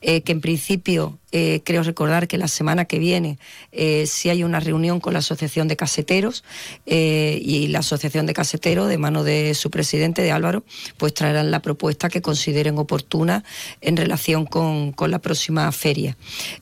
[0.00, 3.38] eh, que en principio eh, creo recordar que la semana que viene
[3.72, 6.44] eh, si hay una reunión con la Asociación de Caseteros
[6.84, 10.62] eh, y la Asociación de Caseteros, de mano de su presidente, de Álvaro,
[10.98, 13.44] pues traerán la propuesta que consideren oportuna
[13.80, 16.16] en relación con, la próxima feria.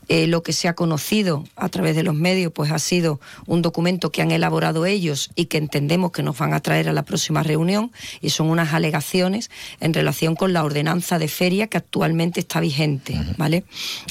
[0.09, 4.11] lo que se ha conocido a través de los medios pues ha sido un documento
[4.11, 7.43] que han elaborado ellos y que entendemos que nos van a traer a la próxima
[7.43, 7.93] reunión
[8.23, 9.51] y son unas alegaciones
[9.81, 13.65] en relación con la ordenanza de feria que actualmente está vigente, ¿vale?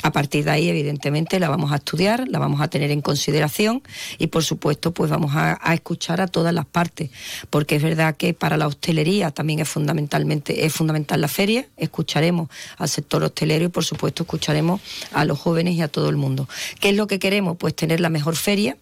[0.03, 3.81] A partir de ahí, evidentemente, la vamos a estudiar, la vamos a tener en consideración
[4.17, 7.09] y, por supuesto, pues vamos a, escuchar a todas las partes,
[7.49, 11.67] porque es verdad que para la hostelería también es fundamentalmente es fundamental la feria.
[11.77, 14.81] Escucharemos al sector hostelero y, por supuesto, escucharemos
[15.13, 16.47] a los jóvenes y a todo el mundo.
[16.79, 17.57] ¿Qué es lo que queremos?
[17.57, 18.77] Pues tener la mejor feria.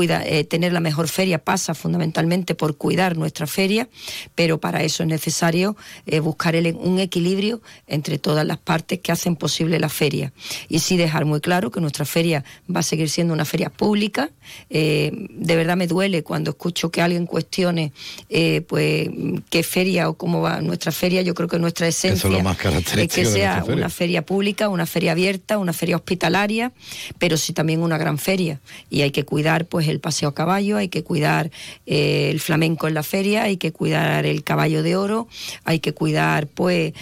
[0.00, 3.88] Eh, tener la mejor feria pasa fundamentalmente por cuidar nuestra feria,
[4.36, 9.34] pero para eso es necesario eh, buscar un equilibrio entre todas las partes que hacen
[9.34, 10.32] posible la feria.
[10.68, 12.44] Y si de dejar muy claro que nuestra feria
[12.74, 14.30] va a seguir siendo una feria pública.
[14.70, 17.92] Eh, de verdad me duele cuando escucho que alguien cuestione
[18.28, 19.08] eh, pues
[19.50, 21.22] qué feria o cómo va nuestra feria.
[21.22, 25.72] Yo creo que nuestra esencia es, que sea una feria pública, una feria abierta, una
[25.72, 26.72] feria hospitalaria,
[27.18, 28.60] pero sí también una gran feria.
[28.90, 31.50] Y hay que cuidar pues el paseo a caballo, hay que cuidar
[31.86, 35.28] eh, el flamenco en la feria, hay que cuidar el caballo de oro,
[35.64, 36.92] hay que cuidar pues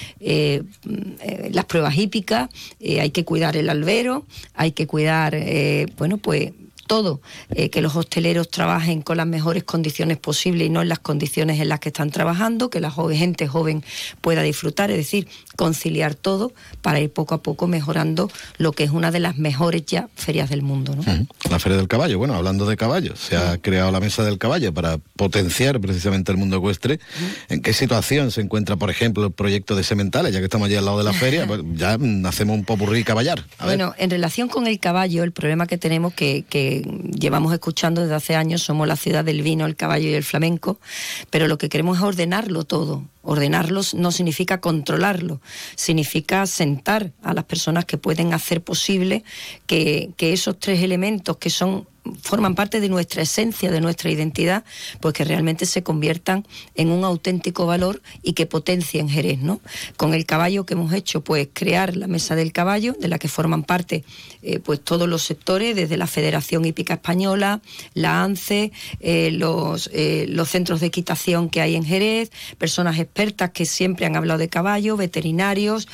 [1.50, 2.48] las pruebas hípicas,
[2.80, 3.95] hay que cuidar el albergue
[4.55, 6.53] hay que cuidar, eh, bueno, pues
[6.87, 7.20] todo,
[7.51, 11.61] eh, que los hosteleros trabajen con las mejores condiciones posibles y no en las condiciones
[11.61, 13.84] en las que están trabajando, que la gente joven
[14.20, 18.91] pueda disfrutar, es decir, conciliar todo para ir poco a poco mejorando lo que es
[18.91, 20.95] una de las mejores ya ferias del mundo.
[20.95, 21.03] ¿no?
[21.50, 24.72] La Feria del Caballo, bueno, hablando de caballos, se ha creado la Mesa del Caballo
[24.72, 27.00] para potenciar precisamente el mundo ecuestre.
[27.49, 30.76] ¿En qué situación se encuentra, por ejemplo, el proyecto de Sementales, ya que estamos allí
[30.76, 31.46] al lado de la feria?
[31.46, 33.45] Pues ya hacemos un popurrí caballar.
[33.63, 38.14] bueno, en relación con el caballo, el problema que tenemos que, que llevamos escuchando desde
[38.14, 40.78] hace años, somos la ciudad del vino, el caballo y el flamenco,
[41.30, 43.04] pero lo que queremos es ordenarlo todo.
[43.22, 45.40] Ordenarlos no significa controlarlo,
[45.74, 49.24] significa sentar a las personas que pueden hacer posible
[49.66, 51.88] que, esos tres elementos que son
[52.22, 54.64] forman parte de nuestra esencia, de nuestra identidad,
[55.00, 59.61] pues que realmente se conviertan en un auténtico valor y que potencien Jerez, ¿no?
[59.96, 63.28] Con el caballo que hemos hecho, pues crear la mesa del caballo, de la que
[63.28, 64.04] forman parte
[64.42, 67.61] eh, pues todos los sectores, desde la Federación Hípica Española,
[67.95, 73.50] la ANCE, eh, los, eh, los centros de equitación que hay en Jerez, personas expertas
[73.50, 75.88] que siempre han hablado de caballo, veterinarios,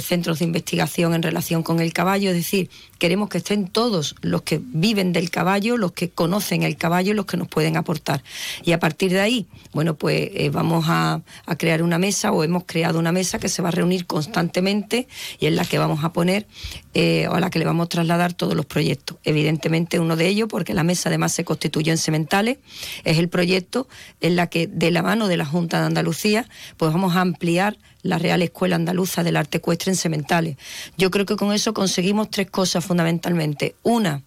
[0.00, 4.42] centros de investigación en relación con el caballo, es decir, queremos que estén todos los
[4.42, 8.22] que viven del caballo, los que conocen el caballo, los que nos pueden aportar.
[8.64, 12.64] Y a partir de ahí, bueno, pues vamos a, a crear una mesa o hemos
[12.66, 15.08] creado una mesa que se va a reunir constantemente
[15.38, 16.46] y en la que vamos a poner
[16.92, 19.16] eh, o a la que le vamos a trasladar todos los proyectos.
[19.22, 22.58] Evidentemente uno de ellos, porque la mesa además se constituyó en Sementales,
[23.04, 23.86] es el proyecto
[24.20, 27.78] en la que de la mano de la Junta de Andalucía, pues vamos a ampliar
[28.02, 30.56] la Real Escuela Andaluza del Arte Ecuestre en Sementales.
[30.96, 33.76] Yo creo que con eso conseguimos tres cosas fundamentalmente.
[33.82, 34.22] Una,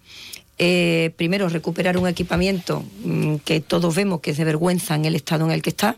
[0.58, 5.16] eh, primero, recuperar un equipamiento mm, que todos vemos que es de vergüenza en el
[5.16, 5.96] estado en el que está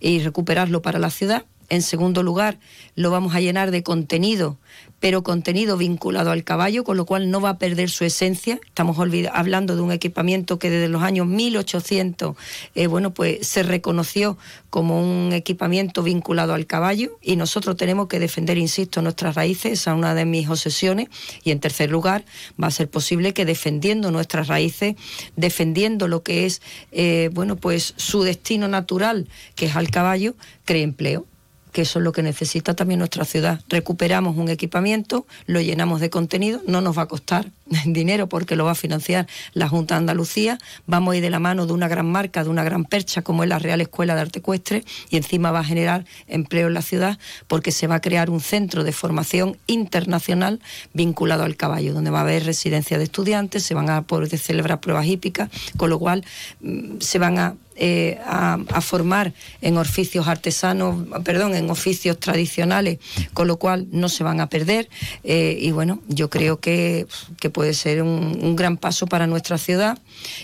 [0.00, 1.44] y recuperarlo para la ciudad.
[1.70, 2.58] En segundo lugar,
[2.94, 4.58] lo vamos a llenar de contenido
[5.00, 8.60] pero contenido vinculado al caballo, con lo cual no va a perder su esencia.
[8.66, 8.98] Estamos
[9.32, 12.36] hablando de un equipamiento que desde los años 1800,
[12.74, 14.36] eh, bueno, pues se reconoció
[14.68, 19.92] como un equipamiento vinculado al caballo y nosotros tenemos que defender, insisto, nuestras raíces, esa
[19.92, 21.08] es una de mis obsesiones.
[21.42, 22.26] Y en tercer lugar,
[22.62, 24.96] va a ser posible que defendiendo nuestras raíces,
[25.34, 26.60] defendiendo lo que es,
[26.92, 30.34] eh, bueno, pues su destino natural, que es al caballo,
[30.66, 31.26] cree empleo
[31.72, 33.60] que eso es lo que necesita también nuestra ciudad.
[33.68, 37.46] Recuperamos un equipamiento, lo llenamos de contenido, no nos va a costar
[37.86, 41.38] dinero porque lo va a financiar la Junta de Andalucía, vamos a ir de la
[41.38, 44.20] mano de una gran marca, de una gran percha como es la Real Escuela de
[44.22, 48.00] Arte Ecuestre y encima va a generar empleo en la ciudad porque se va a
[48.00, 50.60] crear un centro de formación internacional
[50.92, 54.80] vinculado al caballo, donde va a haber residencia de estudiantes, se van a poder celebrar
[54.80, 56.24] pruebas hípicas, con lo cual
[56.60, 59.32] mm, se van a eh, a, formar
[59.62, 62.98] en oficios artesanos, perdón, en oficios tradicionales,
[63.32, 64.90] con lo cual no se van a perder.
[65.24, 67.06] Eh, y bueno, yo creo que,
[67.54, 69.98] puede ser un, gran paso para nuestra ciudad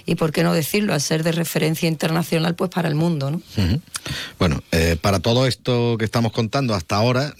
[0.07, 3.31] y, por qué no decirlo, al ser de referencia internacional, pues para el mundo.
[3.31, 3.43] ¿no?
[4.39, 7.35] Bueno, eh, para todo esto que estamos contando hasta ahora,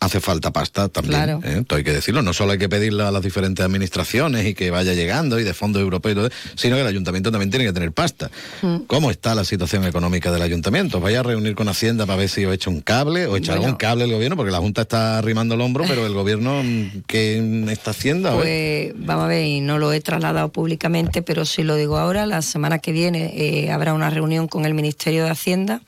[0.00, 1.22] hace falta pasta también.
[1.22, 1.40] Claro.
[1.44, 1.64] ¿eh?
[1.68, 2.22] hay que decirlo.
[2.22, 5.54] No solo hay que pedirla a las diferentes administraciones y que vaya llegando y de
[5.54, 8.30] fondos europeos, sino que el ayuntamiento también tiene que tener pasta.
[8.62, 8.78] Mm.
[8.86, 11.00] ¿Cómo está la situación económica del ayuntamiento?
[11.00, 13.74] ¿Vaya a reunir con Hacienda para ver si he hecho un cable o echar un
[13.74, 14.36] cable el gobierno?
[14.36, 16.62] Porque la Junta está arrimando el hombro, pero el gobierno,
[17.06, 18.34] ¿qué está haciendo?
[18.38, 22.26] pues vamos a ver, y no lo he trasladado públicamente, pero sí lo digo ahora.
[22.26, 25.80] La semana que viene eh, habrá una reunión con el Ministerio de Hacienda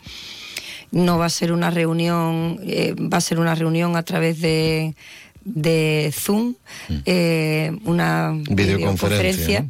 [0.92, 4.94] no va a ser una reunión, eh, va a ser una reunión a través de,
[5.44, 6.54] de Zoom,
[6.88, 6.94] mm.
[7.06, 9.66] eh, una videoconferencia.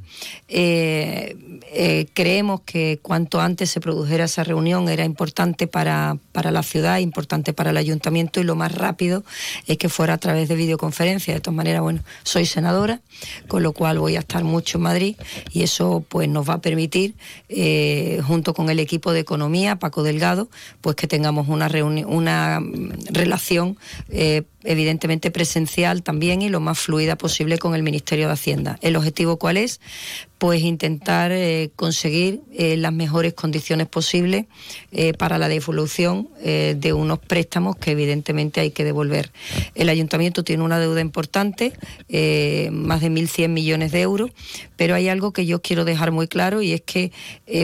[0.48, 1.36] Eh,
[1.72, 6.98] eh, creemos que cuanto antes se produjera esa reunión era importante para, para, la ciudad,
[6.98, 9.22] importante para el ayuntamiento y lo más rápido
[9.68, 11.32] es que fuera a través de videoconferencia.
[11.32, 13.00] De todas maneras, bueno, soy senadora,
[13.46, 15.16] con lo cual voy a estar mucho en Madrid
[15.52, 17.14] y eso pues nos va a permitir,
[17.48, 20.48] eh, junto con el equipo de economía, Paco Delgado,
[20.80, 21.70] pues que tengamos una,
[22.06, 22.60] una
[23.12, 23.78] relación
[24.08, 28.78] eh, evidentemente presencial también y lo más fluida posible con el Ministerio de Hacienda.
[28.82, 29.80] ¿El objetivo cuál es?
[30.40, 34.46] Pues intentar eh, conseguir eh, las mejores condiciones posibles
[34.90, 39.30] eh, para la devolución de unos préstamos que evidentemente hay que devolver.
[39.74, 41.74] El ayuntamiento tiene una deuda importante,
[42.72, 44.30] más de 1.100 millones de euros,
[44.76, 47.12] pero hay algo que yo quiero dejar muy claro y es que,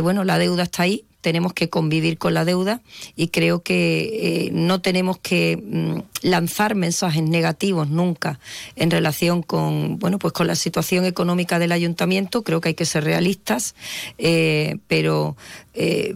[0.03, 2.83] bueno, la deuda está ahí, tenemos que convivir con la deuda
[3.17, 8.39] y creo que eh, no tenemos que mm, lanzar mensajes negativos nunca
[8.77, 12.45] en relación con bueno pues con la situación económica del ayuntamiento.
[12.45, 13.75] Creo que hay que ser realistas
[14.19, 15.37] eh, pero
[15.75, 16.15] eh,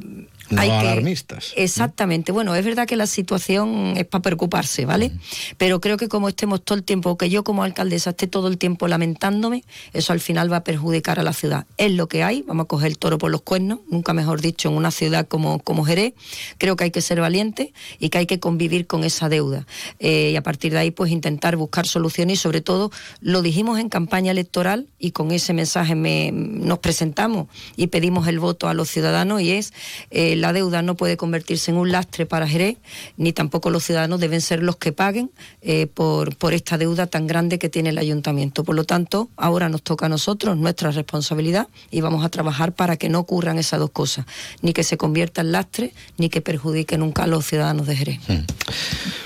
[0.50, 1.52] no alarmistas.
[1.56, 2.32] exactamente.
[2.32, 5.12] Bueno, es verdad que la situación es para preocuparse, ¿vale?
[5.56, 8.58] Pero creo que como estemos todo el tiempo, que yo como alcaldesa esté todo el
[8.58, 11.66] tiempo lamentándome, eso al final va a perjudicar a la ciudad.
[11.76, 14.68] Es lo que hay, vamos a coger el toro por los cuernos, nunca mejor dicho,
[14.68, 16.14] en una ciudad como, como Jerez.
[16.58, 19.66] Creo que hay que ser valiente y que hay que convivir con esa deuda.
[19.98, 22.90] Eh, y a partir de ahí, pues intentar buscar soluciones y sobre todo,
[23.20, 27.46] lo dijimos en campaña electoral y con ese mensaje me, nos presentamos
[27.76, 29.72] y pedimos el voto a los ciudadanos y es...
[30.10, 32.78] Eh, la deuda no puede convertirse en un lastre para Jerez,
[33.16, 35.30] ni tampoco los ciudadanos deben ser los que paguen
[35.62, 38.64] eh, por, por esta deuda tan grande que tiene el ayuntamiento.
[38.64, 42.96] Por lo tanto, ahora nos toca a nosotros nuestra responsabilidad y vamos a trabajar para
[42.96, 44.26] que no ocurran esas dos cosas,
[44.62, 48.20] ni que se convierta en lastre, ni que perjudique nunca a los ciudadanos de Jerez.
[48.28, 48.44] Hmm.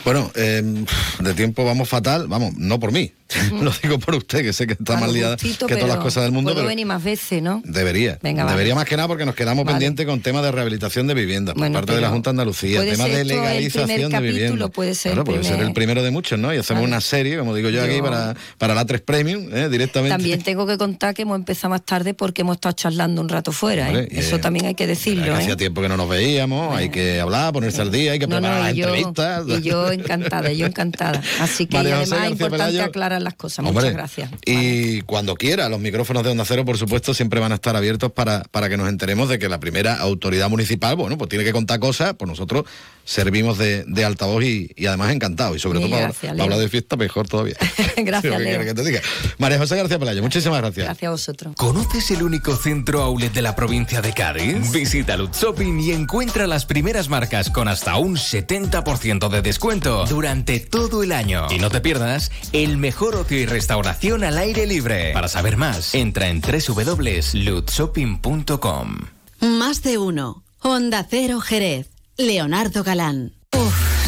[0.04, 0.84] Bueno, em,
[1.20, 3.12] de tiempo vamos fatal, vamos, no por mí,
[3.60, 6.32] Lo digo por usted, que sé que está más liada que todas las cosas del
[6.32, 7.62] mundo, Puedo pero venir más veces, ¿no?
[7.64, 8.18] debería.
[8.22, 8.56] Venga, vale.
[8.56, 9.74] debería más que nada porque nos quedamos Vale.
[9.74, 12.80] pendientes con temas de rehabilitación de viviendas por Bueno, parte de la Junta de Andalucía,
[12.82, 14.70] temas de el legalización primer de capítulo, viviendas.
[14.70, 16.54] puede ser Claro, el puede ser el primero de muchos, ¿no?
[16.54, 16.92] Y hacemos Vale.
[16.92, 19.68] una serie, como digo yo, aquí para, para la 3 Premium, ¿eh?
[19.68, 20.14] directamente.
[20.14, 23.52] También tengo que contar que hemos empezado más tarde porque hemos estado charlando un rato
[23.52, 23.90] fuera.
[23.92, 24.08] ¿eh?
[24.10, 25.24] Y, Eso eh, también hay que decirlo.
[25.24, 28.28] Que hacía tiempo que no nos veíamos, hay que hablar, ponerse al día, hay que
[28.28, 29.44] preparar no, las yo, entrevistas.
[29.48, 31.22] y yo encantada, yo encantada.
[31.40, 33.64] Así que y además es importante aclarar las cosas.
[33.64, 34.30] Hombre, Muchas gracias.
[34.44, 38.12] Y cuando quiera, los micrófonos de Onda Cero, por supuesto, siempre van a estar abiertos
[38.12, 41.52] para, para que nos enteremos de que la primera autoridad municipal, bueno, pues tiene que
[41.52, 42.64] contar cosas, pues nosotros
[43.04, 45.56] servimos de, de altavoz y, y además encantados.
[45.56, 46.44] Y sobre todo para, gracias, para Leo.
[46.44, 47.56] hablar de fiesta, mejor todavía.
[47.96, 48.64] gracias, que Leo.
[48.64, 49.00] que te diga.
[49.38, 50.86] María José García Pelayo, muchísimas gracias.
[50.86, 51.54] Gracias a vosotros.
[51.56, 54.72] ¿Conoces el único centro outlet de la provincia de Cádiz?
[54.72, 60.60] Visita Lutz Shopping y encuentra las primeras marcas con hasta un 70% de descuento durante
[60.60, 61.46] todo el año.
[61.50, 65.12] Y no te pierdas el mejor ocio y restauración al aire libre.
[65.12, 68.96] Para saber más, entra en www.lutzshopping.com.
[69.40, 70.42] Más de uno.
[70.60, 71.90] Honda Cero Jerez.
[72.16, 73.32] Leonardo Galán.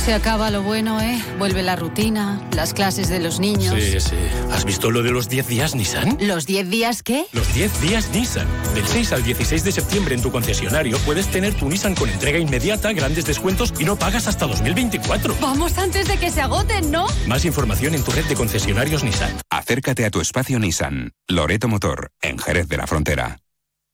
[0.07, 1.21] Se acaba lo bueno, ¿eh?
[1.37, 3.75] Vuelve la rutina, las clases de los niños.
[3.75, 4.15] Sí, sí.
[4.53, 6.17] ¿Has visto lo de los 10 días Nissan?
[6.21, 7.27] ¿Los 10 días qué?
[7.33, 8.47] Los 10 días Nissan.
[8.77, 12.39] Del 6 al 16 de septiembre en tu concesionario puedes tener tu Nissan con entrega
[12.39, 15.39] inmediata, grandes descuentos y no pagas hasta 2024.
[15.41, 17.09] Vamos antes de que se agoten, ¿no?
[17.27, 19.37] Más información en tu red de concesionarios Nissan.
[19.51, 21.15] Acércate a tu espacio Nissan.
[21.27, 23.41] Loreto Motor, en Jerez de la Frontera.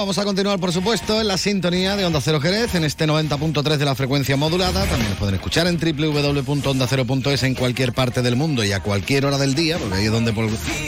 [0.00, 3.76] Vamos a continuar, por supuesto, en la sintonía de Onda Cero Jerez, en este 90.3
[3.76, 4.86] de la frecuencia modulada.
[4.86, 9.36] También nos pueden escuchar en www.ondacero.es en cualquier parte del mundo y a cualquier hora
[9.36, 10.32] del día, porque ahí es donde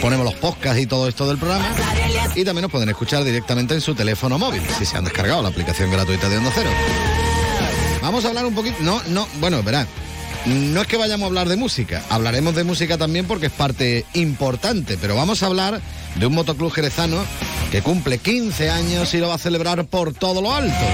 [0.01, 1.69] ponemos los podcasts y todo esto del programa.
[2.35, 5.51] Y también nos pueden escuchar directamente en su teléfono móvil, si se han descargado la
[5.51, 6.71] aplicación gratuita de Onda Cero.
[8.01, 8.77] Vamos a hablar un poquito.
[8.81, 9.87] No, no, bueno, verá.
[10.47, 14.07] No es que vayamos a hablar de música, hablaremos de música también porque es parte
[14.15, 15.83] importante, pero vamos a hablar
[16.17, 17.23] de un motoclub jerezano
[17.73, 20.85] que cumple 15 años y lo va a celebrar por todo lo alto.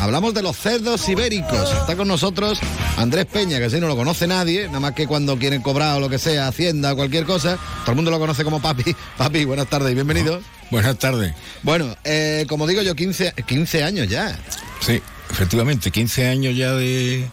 [0.00, 1.72] Hablamos de los cerdos ibéricos.
[1.72, 2.58] Está con nosotros
[2.96, 6.00] Andrés Peña, que si no lo conoce nadie, nada más que cuando quieren cobrar o
[6.00, 8.96] lo que sea, Hacienda o cualquier cosa, todo el mundo lo conoce como Papi.
[9.16, 10.42] Papi, buenas tardes y bienvenido.
[10.72, 11.34] Buenas tardes.
[11.62, 14.36] Bueno, eh, como digo yo, 15, 15 años ya.
[14.80, 15.00] Sí,
[15.30, 17.28] efectivamente, 15 años ya de,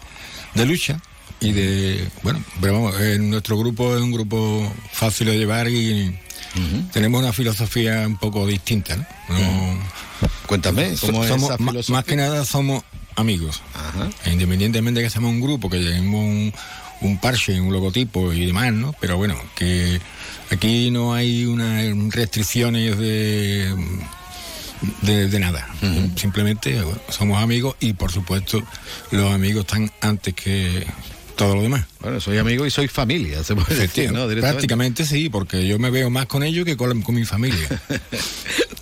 [0.53, 1.01] de lucha
[1.39, 6.15] y de, bueno, pero vamos, eh, nuestro grupo es un grupo fácil de llevar y
[6.91, 9.05] tenemos una filosofía un poco distinta, ¿no?
[9.29, 9.79] No-
[10.47, 10.95] Cuéntame.
[11.89, 12.83] Más que nada somos
[13.15, 13.61] amigos.
[14.25, 16.53] E Independientemente de que seamos un grupo, que llevemos un,
[17.01, 18.93] un parche, un logotipo y demás, ¿no?
[18.99, 20.01] Pero bueno, que
[20.49, 23.75] aquí no hay unas restricciones de,
[25.03, 25.67] de, de nada.
[26.15, 28.63] Simplemente bueno, somos amigos y por supuesto
[29.11, 30.85] los amigos están antes que
[31.39, 31.85] todo lo demás.
[32.01, 34.27] Bueno, soy amigo y soy familia, se puede decir, ¿no?
[34.27, 37.81] Prácticamente sí, porque yo me veo más con ellos que con, con mi familia.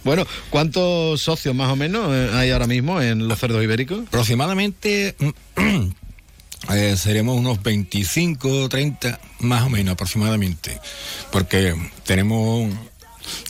[0.04, 4.08] Bueno, ¿cuántos socios más o menos eh, hay ahora mismo en los cerdos ibéricos?
[4.08, 5.18] Aproximadamente
[6.74, 10.80] eh, seremos unos 25, 30, más o menos aproximadamente.
[11.30, 11.76] Porque
[12.06, 12.74] tenemos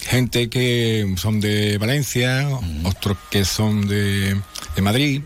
[0.08, 2.50] gente que son de Valencia,
[2.86, 4.36] otros que son de,
[4.76, 5.22] de Madrid.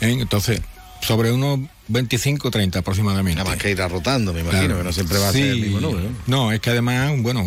[0.00, 0.16] ¿eh?
[0.18, 0.62] Entonces,
[1.02, 3.38] sobre unos 25, 30 aproximadamente.
[3.38, 5.80] Nada más que irá rotando, me imagino, que no siempre va a ser el mismo
[5.80, 6.08] número.
[6.26, 7.44] No, es que además, bueno,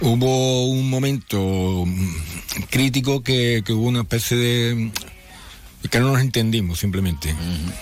[0.00, 1.84] hubo un momento
[2.70, 4.92] crítico que, que hubo una especie de
[5.88, 7.34] que no nos entendimos simplemente.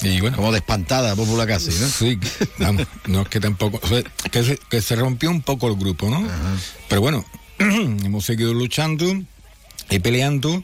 [0.02, 1.88] Y bueno, Como de espantada, popular casi, ¿no?
[1.88, 2.18] Sí,
[2.58, 5.76] vamos, no es que tampoco, o sea, que, se, que se rompió un poco el
[5.76, 6.26] grupo, ¿no?
[6.88, 7.24] Pero bueno,
[7.58, 9.06] hemos seguido luchando
[9.90, 10.62] y peleando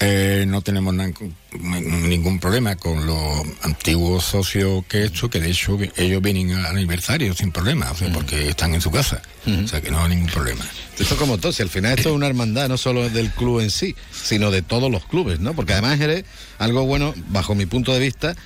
[0.00, 5.76] Eh, no tenemos ningún problema con los antiguos socios que he hecho, que de hecho
[5.96, 9.20] ellos vienen al aniversario sin problema, o sea, porque están en su casa.
[9.46, 10.64] O sea que no hay ningún problema.
[10.98, 13.60] Esto es como todo, si al final esto es una hermandad, no solo del club
[13.60, 15.54] en sí, sino de todos los clubes, ¿no?
[15.54, 16.24] Porque además Jerez,
[16.58, 18.36] algo bueno, bajo mi punto de vista,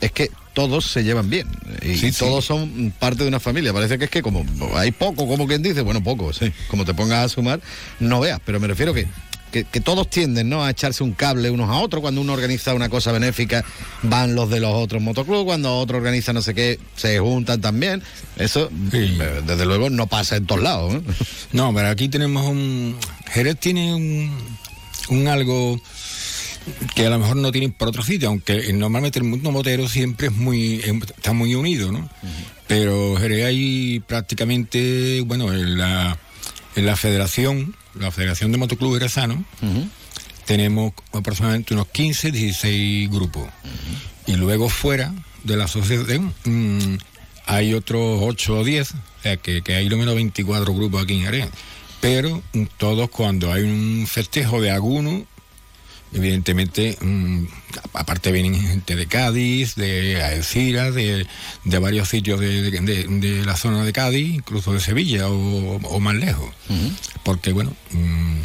[0.00, 1.46] es que todos se llevan bien
[1.82, 2.18] y Sí, sí.
[2.18, 3.72] todos son parte de una familia.
[3.72, 4.44] Parece que es que como
[4.76, 6.52] hay poco, como quien dice, bueno, poco, sí.
[6.68, 7.60] Como te pongas a sumar,
[8.00, 9.06] no veas, pero me refiero que
[9.50, 10.64] que, que todos tienden ¿no?
[10.64, 12.00] a echarse un cable unos a otros.
[12.00, 13.64] Cuando uno organiza una cosa benéfica,
[14.02, 15.44] van los de los otros motoclubs.
[15.44, 18.02] Cuando otro organiza no sé qué, se juntan también.
[18.36, 20.94] Eso, eh, desde luego, no pasa en todos lados.
[20.94, 21.00] ¿eh?
[21.52, 22.96] No, pero aquí tenemos un...
[23.32, 24.30] Jerez tiene un,
[25.08, 25.80] un algo
[26.94, 30.28] que a lo mejor no tienen por otro sitio, aunque normalmente el mundo motero siempre
[30.28, 30.82] es muy
[31.16, 32.08] está muy unido, ¿no?
[32.66, 36.18] Pero Jerez hay prácticamente, bueno, en la,
[36.76, 39.44] en la federación, la Federación de Motoclubes Jerezano,
[40.44, 43.48] tenemos aproximadamente unos 15, 16 grupos.
[44.26, 45.12] Y luego fuera
[45.44, 46.96] de la asociación mm,
[47.46, 51.14] hay otros 8 o 10, o sea que, que hay lo menos 24 grupos aquí
[51.14, 51.48] en Jerez.
[52.00, 55.26] Pero mm, todos cuando hay un festejo de alguno,
[56.12, 57.44] evidentemente, mm,
[57.94, 61.26] aparte vienen gente de Cádiz, de Algeciras, de,
[61.64, 66.14] de varios sitios de, de- la zona de Cádiz, incluso de Sevilla o, o más
[66.14, 66.54] lejos.
[67.24, 68.40] Porque, bueno, mm,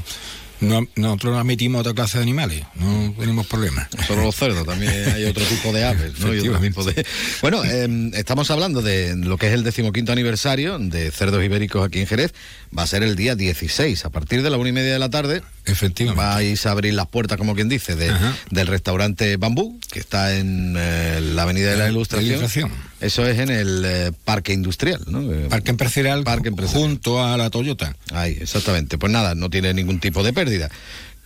[0.61, 3.87] no, nosotros no admitimos otra clase de animales, no tenemos problemas.
[4.07, 6.33] Solo los cerdos, también hay otro tipo de aves, ¿no?
[6.33, 7.05] Y otro tipo de-
[7.41, 11.99] Bueno, eh, estamos hablando de lo que es el decimoquinto aniversario de cerdos ibéricos aquí
[11.99, 12.33] en Jerez.
[12.77, 15.09] Va a ser el día 16, a partir de la una y media de la
[15.09, 15.41] tarde.
[15.65, 16.21] Efectivamente.
[16.23, 18.13] Vais a abrir las puertas, como quien dice, de-
[18.51, 22.29] del restaurante Bambú, que está en eh, la Avenida de la La Ilustración.
[22.39, 22.71] Ilustración.
[23.01, 25.21] Eso es en el eh, Parque Industrial, ¿no?
[25.33, 26.23] Eh, Parque Empresarial,
[26.67, 27.95] junto a la Toyota.
[28.13, 28.97] Ahí, exactamente.
[28.97, 30.69] Pues nada, no tiene ningún tipo de pérdida.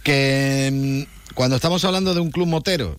[0.04, 2.98] Que mm, cuando estamos hablando de un club motero,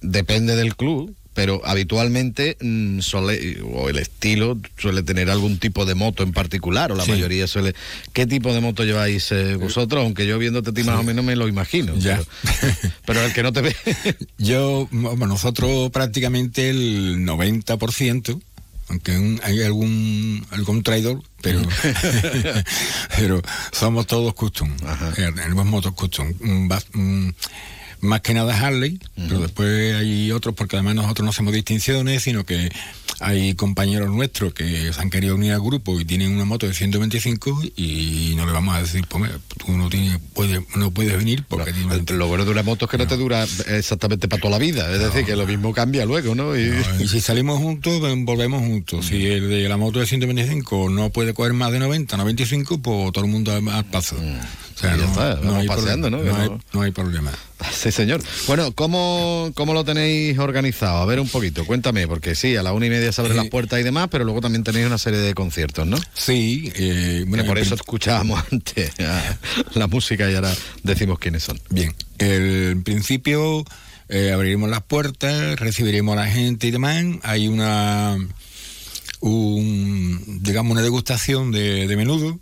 [0.00, 5.94] depende del club, pero habitualmente mm, suele, o el estilo suele tener algún tipo de
[5.94, 7.10] moto en particular, o la Sí.
[7.10, 7.74] mayoría suele.
[8.12, 10.02] ¿Qué tipo de moto lleváis eh, vosotros?
[10.04, 11.94] Aunque yo viéndote a ti más o menos me lo imagino.
[11.96, 12.20] Ya.
[12.22, 13.76] Pero, pero el que no te ve.
[14.38, 18.40] Yo, bueno, nosotros prácticamente el 90%,
[18.88, 21.60] aunque un- hay algún algún traidor, pero
[23.16, 23.42] pero
[23.72, 24.70] somos todos custom.
[25.16, 26.32] Eh, Tenemos motos custom.
[28.04, 32.44] Más que nada Harley, pero después hay otros, porque además nosotros no hacemos distinciones, sino
[32.44, 32.70] que
[33.20, 36.74] hay compañeros nuestros que se han querido unir al grupo y tienen una moto de
[36.74, 41.44] 125 y no le vamos a decir, pues tú no, tienes, puedes, no puedes venir
[41.48, 41.72] porque...
[42.14, 44.90] Lo bueno de una moto es que no te dura exactamente para toda la vida.
[44.92, 46.56] Es decir, que lo mismo cambia luego, ¿no?
[46.56, 46.72] Y...
[47.00, 49.06] Y si salimos juntos, volvemos juntos.
[49.06, 53.12] Si el de la moto de 125 no puede coger más de 90, 95, pues
[53.12, 54.16] todo el mundo al paso.
[54.74, 56.36] O sea, no, está, no vamos hay paseando, problema, ¿no?
[56.38, 57.32] No, hay, No- no hay problema.
[57.72, 58.20] Sí, señor.
[58.46, 60.98] Bueno, ¿cómo, ¿cómo lo tenéis organizado?
[60.98, 63.46] A ver un poquito, cuéntame, porque sí, a la una y media se abren las
[63.48, 65.96] puertas y demás, pero luego también tenéis una serie de conciertos, ¿no?
[66.14, 68.92] Sí, eh, bueno, Que por eso escuchábamos antes
[69.74, 70.52] la música y ahora
[70.82, 71.58] decimos quiénes son.
[71.70, 73.64] Bien, el- en principio
[74.08, 77.02] eh, abriremos las puertas, recibiremos a la gente y demás.
[77.22, 78.16] Hay una,
[79.20, 82.40] un, digamos, una degustación de, de menudo.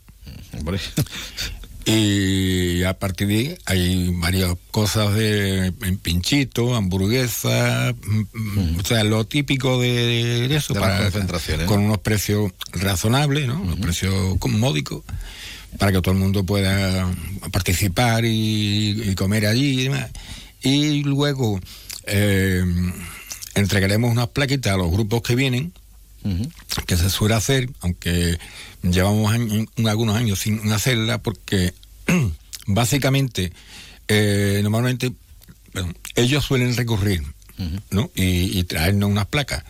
[1.84, 5.72] Y a partir de ahí hay varias cosas de
[6.02, 11.86] pinchito, hamburguesa, mm, mm, o sea, lo típico de, eso, De las concentraciones, con ¿no?
[11.86, 13.60] unos precios razonables, ¿no?
[13.60, 15.02] unos precios módicos,
[15.78, 17.10] para que todo el mundo pueda
[17.50, 20.10] participar y, y comer allí y demás.
[20.62, 21.58] Y luego
[22.04, 22.64] eh,
[23.54, 25.72] entregaremos unas plaquitas a los grupos que vienen,
[26.86, 28.38] que se suele hacer, aunque
[28.82, 31.74] llevamos años- algunos años sin hacerla, porque
[32.66, 33.52] básicamente,
[34.08, 35.12] eh, normalmente,
[36.14, 37.22] ellos suelen recurrir,
[37.90, 38.10] ¿no?
[38.14, 39.64] Y, y traernos unas placas.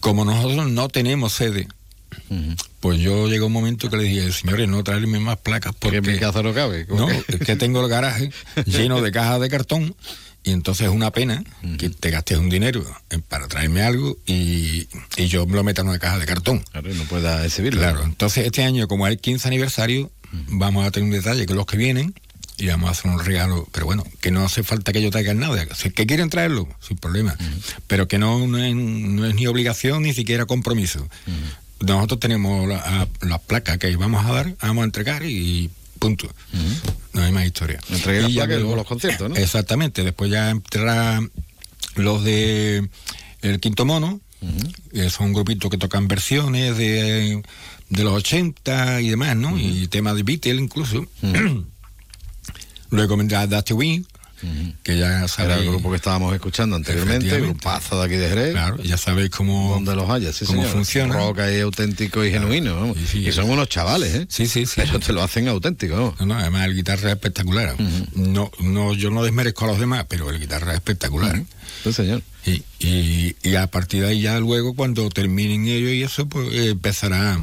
[0.00, 1.68] Como nosotros no tenemos sede,
[2.80, 6.00] pues yo llegó un momento que le dije, señores, no traerme más placas porque...
[6.00, 6.86] mi casa no cabe.
[6.86, 8.30] ¿cómo No, que tengo el garaje
[8.66, 9.94] lleno de cajas de cartón
[10.44, 11.44] y entonces es una pena
[11.78, 12.84] que te gastes un dinero
[13.28, 16.60] para traerme algo y, y yo me lo meta en una caja de cartón.
[16.72, 17.80] Claro, no pueda exhibirlo.
[17.80, 20.10] Claro, entonces este año, como es el 15 aniversario,
[20.48, 22.14] vamos a tener un detalle con los que vienen
[22.56, 25.38] y vamos a hacer un regalo, pero bueno, que no hace falta que ellos traigan
[25.38, 27.36] nada, si que quieren traerlo, sin problema,
[27.86, 31.06] pero que no, no, es, no es ni obligación ni siquiera compromiso.
[31.80, 36.28] Nosotros tenemos la- las placas que vamos a dar, vamos a entregar y punto.
[37.12, 37.80] No hay más historia.
[37.90, 39.36] Entregué las Y ya placas y luego luego- los conciertos, ¿no?
[39.36, 41.20] Exactamente, después ya entrará
[41.96, 42.88] los de
[43.42, 44.20] el Quinto Mono,
[44.92, 47.42] que son un grupito que tocan versiones de,
[47.90, 49.58] de los 80 y demás, ¿no?
[49.58, 51.06] Y temas de Beatles incluso.
[52.90, 54.04] Luego vendrá Dusty Wing,
[54.82, 55.58] que ya Era sabéis...
[55.62, 57.60] el grupo que estábamos escuchando anteriormente, Efectivamente.
[57.60, 58.52] grupazo de aquí de Jerez.
[58.52, 59.74] Claro, ya sabéis cómo...
[59.74, 60.72] Donde los haya, sí, cómo señor.
[60.74, 61.14] funciona.
[61.14, 62.74] Rock ahí auténtico y genuino.
[62.76, 62.96] vamos.
[63.14, 64.26] y son unos chavales, ¿eh?
[64.28, 64.74] Sí, sí, sí.
[64.76, 65.94] Pero te lo hacen auténtico.
[65.94, 66.20] vamos.
[66.20, 67.74] No, no, además el guitarra es espectacular.
[68.14, 71.42] no, no, yo no desmerezco a los demás, pero el guitarra es espectacular.
[71.84, 72.22] Sí, señor.
[72.46, 76.48] Y, y, y a partir de ahí ya luego cuando terminen ellos y eso, pues
[76.52, 77.40] eh, empezará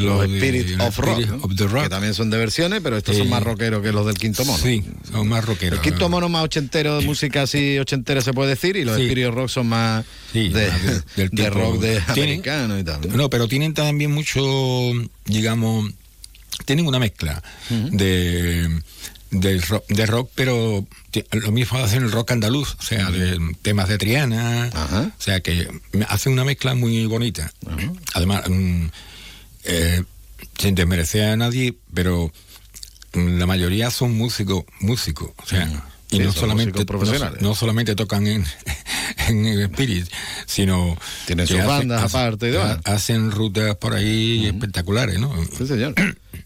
[0.00, 1.82] Los Spirit los of Rock, Spirit of the Rock.
[1.84, 4.58] que también son de versiones, pero estos son más rockeros que los del Quinto Mono.
[4.62, 5.78] Sí, son más rockeros.
[5.78, 9.02] El Quinto Mono más ochentero, de música así ochentera se puede decir, y los Sí.
[9.02, 10.70] Spirit of Rock son más Sí, de,
[11.16, 13.00] del de rock de americano y tal.
[13.08, 13.16] ¿no?
[13.16, 14.40] No, pero tienen también mucho,
[15.26, 15.90] digamos,
[16.64, 18.80] tienen una mezcla de,
[19.30, 20.86] de, rock, de rock, pero
[21.32, 24.70] lo mismo hacen el rock andaluz, o sea, de temas de Triana,
[25.18, 25.68] o sea, que
[26.08, 27.52] hacen una mezcla muy bonita.
[28.14, 28.86] Además, mm,
[29.64, 30.02] eh,
[30.58, 32.32] sin desmerecer a nadie, pero
[33.14, 35.68] mm, la mayoría son músicos, músicos, o sea,
[36.10, 37.40] y Sí, no solamente profesionales.
[37.42, 38.44] no, no solamente tocan en,
[39.28, 40.06] en el Spirit,
[40.46, 40.96] sino
[41.26, 42.78] Tienen sus hacen- bandas aparte y demás.
[42.84, 45.32] hacen rutas por ahí espectaculares, ¿no?
[45.58, 45.94] Sí, señor.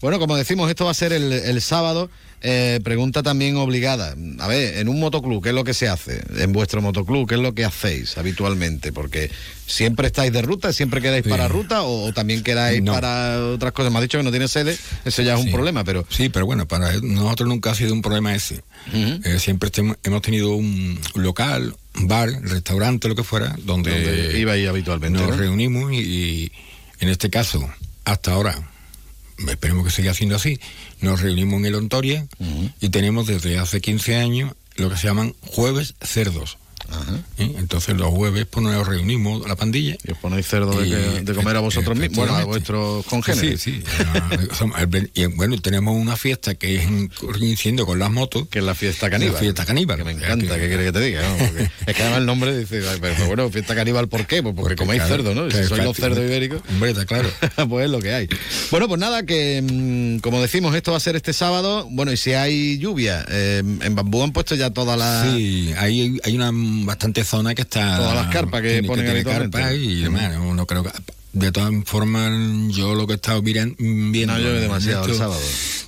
[0.01, 2.09] Bueno, como decimos, esto va a ser el, el sábado.
[2.41, 4.15] Eh, pregunta también obligada.
[4.39, 6.21] A ver, en un motoclub, ¿qué es lo que se hace?
[6.37, 8.93] En vuestro motoclub, ¿qué es lo que hacéis habitualmente?
[8.93, 9.29] Porque
[9.67, 11.29] siempre estáis de ruta, siempre quedáis Sí.
[11.29, 12.93] para ruta o, o también quedáis No.
[12.93, 13.91] para otras cosas.
[13.91, 16.45] Me ha dicho que no tiene sede, eso ya es un problema, pero Sí, pero
[16.45, 18.63] bueno, para nosotros nunca ha sido un problema ese.
[18.93, 19.69] Eh, siempre
[20.03, 25.31] hemos tenido un local, un bar, restaurante, lo que fuera, donde, Donde ibais habitualmente, nos
[25.31, 25.35] ¿no?
[25.35, 26.51] reunimos y, y
[27.01, 27.69] en este caso,
[28.05, 28.57] hasta ahora,
[29.47, 30.59] esperemos que siga siendo así,
[31.01, 32.27] nos reunimos en el Ontoria
[32.81, 36.57] y tenemos desde hace 15 años lo que se llaman jueves cerdos.
[37.37, 37.53] ¿Eh?
[37.57, 39.95] Entonces los jueves pues nos reunimos la pandilla.
[40.03, 43.05] Y os ponéis cerdo de, Y- que- de comer a vosotros mismos, bueno, a vuestros
[43.05, 43.61] congéneres.
[43.61, 43.83] Sí, sí.
[45.13, 48.47] Y bueno, tenemos una fiesta que es en- coincidiendo con las motos.
[48.49, 49.33] Que es la fiesta caníbal.
[49.35, 49.97] La fiesta caníbal.
[49.97, 51.21] Que me encanta, ¿qué quieres que te diga?
[51.27, 51.37] no?
[51.37, 54.41] Porque es que además el nombre dice, pero bueno, fiesta caníbal, ¿por qué?
[54.43, 55.47] Pues porque, coméis claro, cerdo, ¿no?
[55.47, 56.61] Que- Si sois que- los cerdos ibéricos.
[56.69, 57.29] Hombre, está claro.
[57.69, 58.27] pues es lo que hay.
[58.71, 61.87] Bueno, pues nada, que mm, como decimos, esto va a ser este sábado.
[61.91, 65.23] Bueno, y si hay lluvia, eh, en Bambú han puesto ya toda la.
[65.35, 66.51] Sí, hay, hay una
[66.85, 67.97] bastante zona que está.
[67.97, 69.57] Todas las carpas que ponen habitualmente.
[69.57, 70.33] carpas y demás.
[70.33, 70.91] No, no creo que.
[71.31, 72.31] De todas formas,
[72.75, 74.33] yo lo que he estado miran- viendo.
[74.33, 75.39] No llueve demasiado el sábado.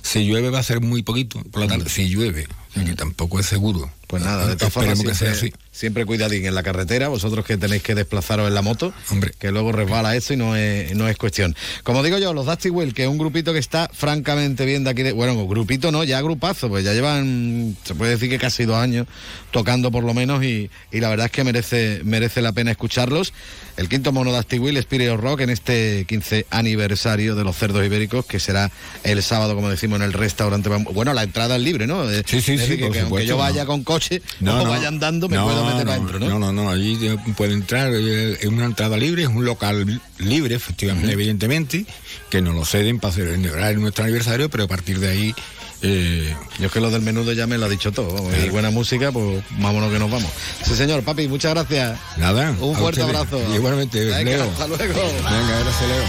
[0.02, 1.88] Si llueve va a ser muy poquito por la tarde.
[1.90, 3.90] Si llueve, o sea que tampoco es seguro.
[4.12, 5.68] Pues nada, de todas formas, Esperemos que sea siempre, así.
[5.72, 8.92] siempre cuidadín en la carretera, vosotros que tenéis que desplazaros en la moto,
[9.38, 11.56] que luego resbala esto y no es, no es cuestión.
[11.82, 14.90] Como digo yo, los Dusty Will, que es un grupito que está francamente bien de
[14.90, 18.66] aquí, de, bueno, grupito no, ya grupazo, pues ya llevan, se puede decir que casi
[18.66, 19.06] dos años
[19.50, 23.32] tocando por lo menos y, y la verdad es que merece, merece la pena escucharlos.
[23.78, 27.82] El quinto mono Dusty Will, Spirit of Rock, en este 15 aniversario de los cerdos
[27.86, 28.70] ibéricos, que será
[29.04, 30.68] el sábado, como decimos, en el restaurante.
[30.68, 32.10] Bueno, la entrada es libre, ¿no?
[32.10, 33.68] Eh, Sí, sí, es sí, decir, que- por que aunque yo vaya no.
[33.68, 34.01] con coche
[34.46, 36.28] o vaya andando, me puedo meter adentro, ¿no?
[36.28, 40.00] No, no, no, allí te puede entrar, eh, es una entrada libre, es un local
[40.18, 41.86] libre, efectivamente, evidentemente,
[42.30, 45.34] que nos lo ceden para celebrar nuestro aniversario, pero a partir de ahí...
[45.82, 48.30] eh, Yo es que lo del menudo ya me lo ha dicho todo.
[48.44, 50.30] Y buena música, pues vámonos que nos vamos.
[50.64, 51.98] Sí, señor, papi, muchas gracias.
[52.18, 52.50] Nada.
[52.60, 53.20] Un fuerte ustedes.
[53.20, 53.54] abrazo.
[53.54, 54.44] Igualmente, Venga, Leo.
[54.44, 54.82] hasta luego.
[54.84, 56.04] Venga, gracias, Leo.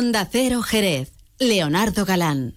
[0.00, 1.12] Honda Cero Jerez.
[1.38, 2.54] Leonardo Galán.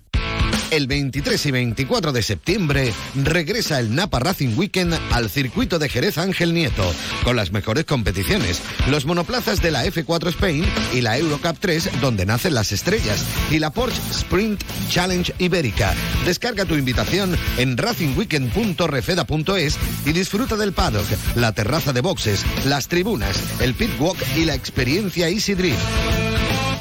[0.71, 6.17] El 23 y 24 de septiembre regresa el Napa Racing Weekend al circuito de Jerez
[6.17, 6.91] Ángel Nieto,
[7.23, 8.59] con las mejores competiciones,
[8.89, 13.59] los monoplazas de la F4 Spain y la Eurocup 3, donde nacen las estrellas, y
[13.59, 15.93] la Porsche Sprint Challenge Ibérica.
[16.25, 21.05] Descarga tu invitación en racingweekend.refeda.es y disfruta del paddock,
[21.35, 26.32] la terraza de boxes, las tribunas, el pit walk y la experiencia Easy Drift.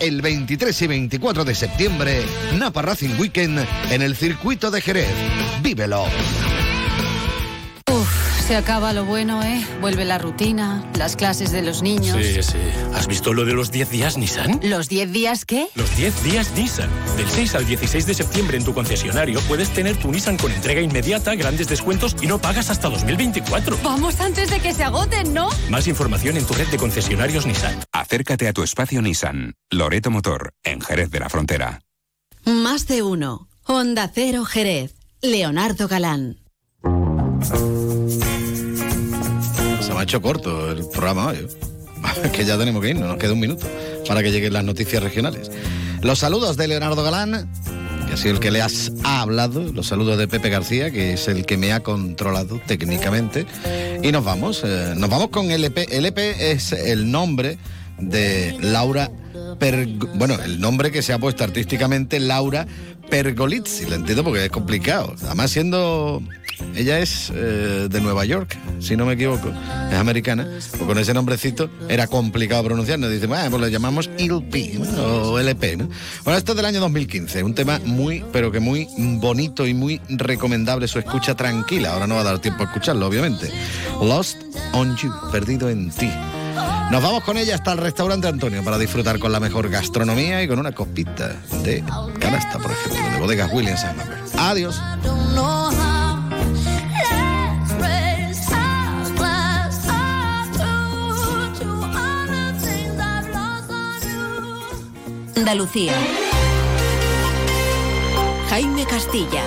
[0.03, 2.23] El 23 y 24 de septiembre,
[2.59, 5.07] Napa Racing Weekend en el circuito de Jerez.
[5.63, 6.07] ¡Vívelo!
[8.47, 9.65] Se acaba lo bueno, ¿eh?
[9.81, 12.19] Vuelve la rutina, las clases de los niños.
[12.21, 12.59] Sí, sí.
[12.93, 14.61] ¿Has visto lo de los 10 días Nissan?
[14.65, 15.69] ¿Los 10 días qué?
[15.75, 16.91] Los 10 días Nissan.
[17.17, 20.81] Del 6 al 16 de septiembre en tu concesionario puedes tener tu Nissan con entrega
[20.81, 23.79] inmediata, grandes descuentos y no pagas hasta 2024.
[23.83, 25.49] Vamos antes de que se agoten, ¿no?
[25.71, 27.79] Más información en tu red de concesionarios Nissan.
[27.93, 29.55] Acércate a tu espacio Nissan.
[29.71, 31.81] Loreto Motor, en Jerez de la Frontera.
[32.45, 33.49] Más de uno.
[33.65, 34.95] Honda Cero Jerez.
[35.23, 36.39] Leonardo Galán.
[40.03, 41.33] Ha hecho corto el programa.
[41.33, 43.69] Es que ya tenemos que irnos, nos queda un minuto
[44.09, 45.49] para que lleguen las noticias regionales.
[46.01, 47.49] Los saludos de Leonardo Galán,
[48.09, 49.63] que ha sido el que le has hablado.
[49.73, 53.47] Los saludos de Pepe García, que es el que me ha controlado técnicamente.
[54.03, 55.97] Y nos vamos, eh, nos vamos con LP.
[55.97, 57.59] LP es el nombre
[58.01, 59.09] de Laura
[59.61, 62.67] Perg- bueno, el nombre que se ha puesto artísticamente Laura
[63.13, 65.15] Pergolizzi, lo entiendo porque es complicado.
[65.27, 66.23] Además siendo
[66.75, 69.53] ella es eh, de Nueva York, si no me equivoco,
[69.91, 74.09] es americana, pues con ese nombrecito era complicado pronunciar, nos dice, bueno, pues le llamamos
[74.17, 75.03] LP ¿no?
[75.33, 75.91] o LP, ¿no?
[76.25, 80.01] Bueno, esto es del año 2015, un tema muy, pero que muy bonito y muy
[80.09, 81.93] recomendable su escucha tranquila.
[81.93, 83.51] Ahora no va a dar tiempo a escucharlo, obviamente.
[84.01, 84.39] Lost
[84.73, 86.09] on You, perdido en ti.
[86.93, 90.47] Nos vamos con ella hasta el restaurante Antonio para disfrutar con la mejor gastronomía y
[90.47, 91.83] con una copita de
[92.21, 93.87] canasta, por ejemplo, de bodegas Williams.
[94.37, 94.79] Adiós.
[105.35, 105.95] Andalucía.
[108.51, 109.43] Jaime Castilla.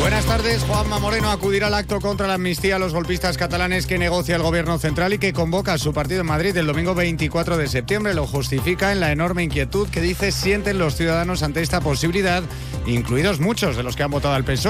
[0.00, 0.62] Buenas tardes.
[0.64, 4.42] Juanma Moreno acudirá al acto contra la amnistía a los golpistas catalanes que negocia el
[4.42, 8.14] gobierno central y que convoca a su partido en Madrid el domingo 24 de septiembre.
[8.14, 12.42] Lo justifica en la enorme inquietud que dice sienten los ciudadanos ante esta posibilidad,
[12.86, 14.56] incluidos muchos de los que han votado al PSOE.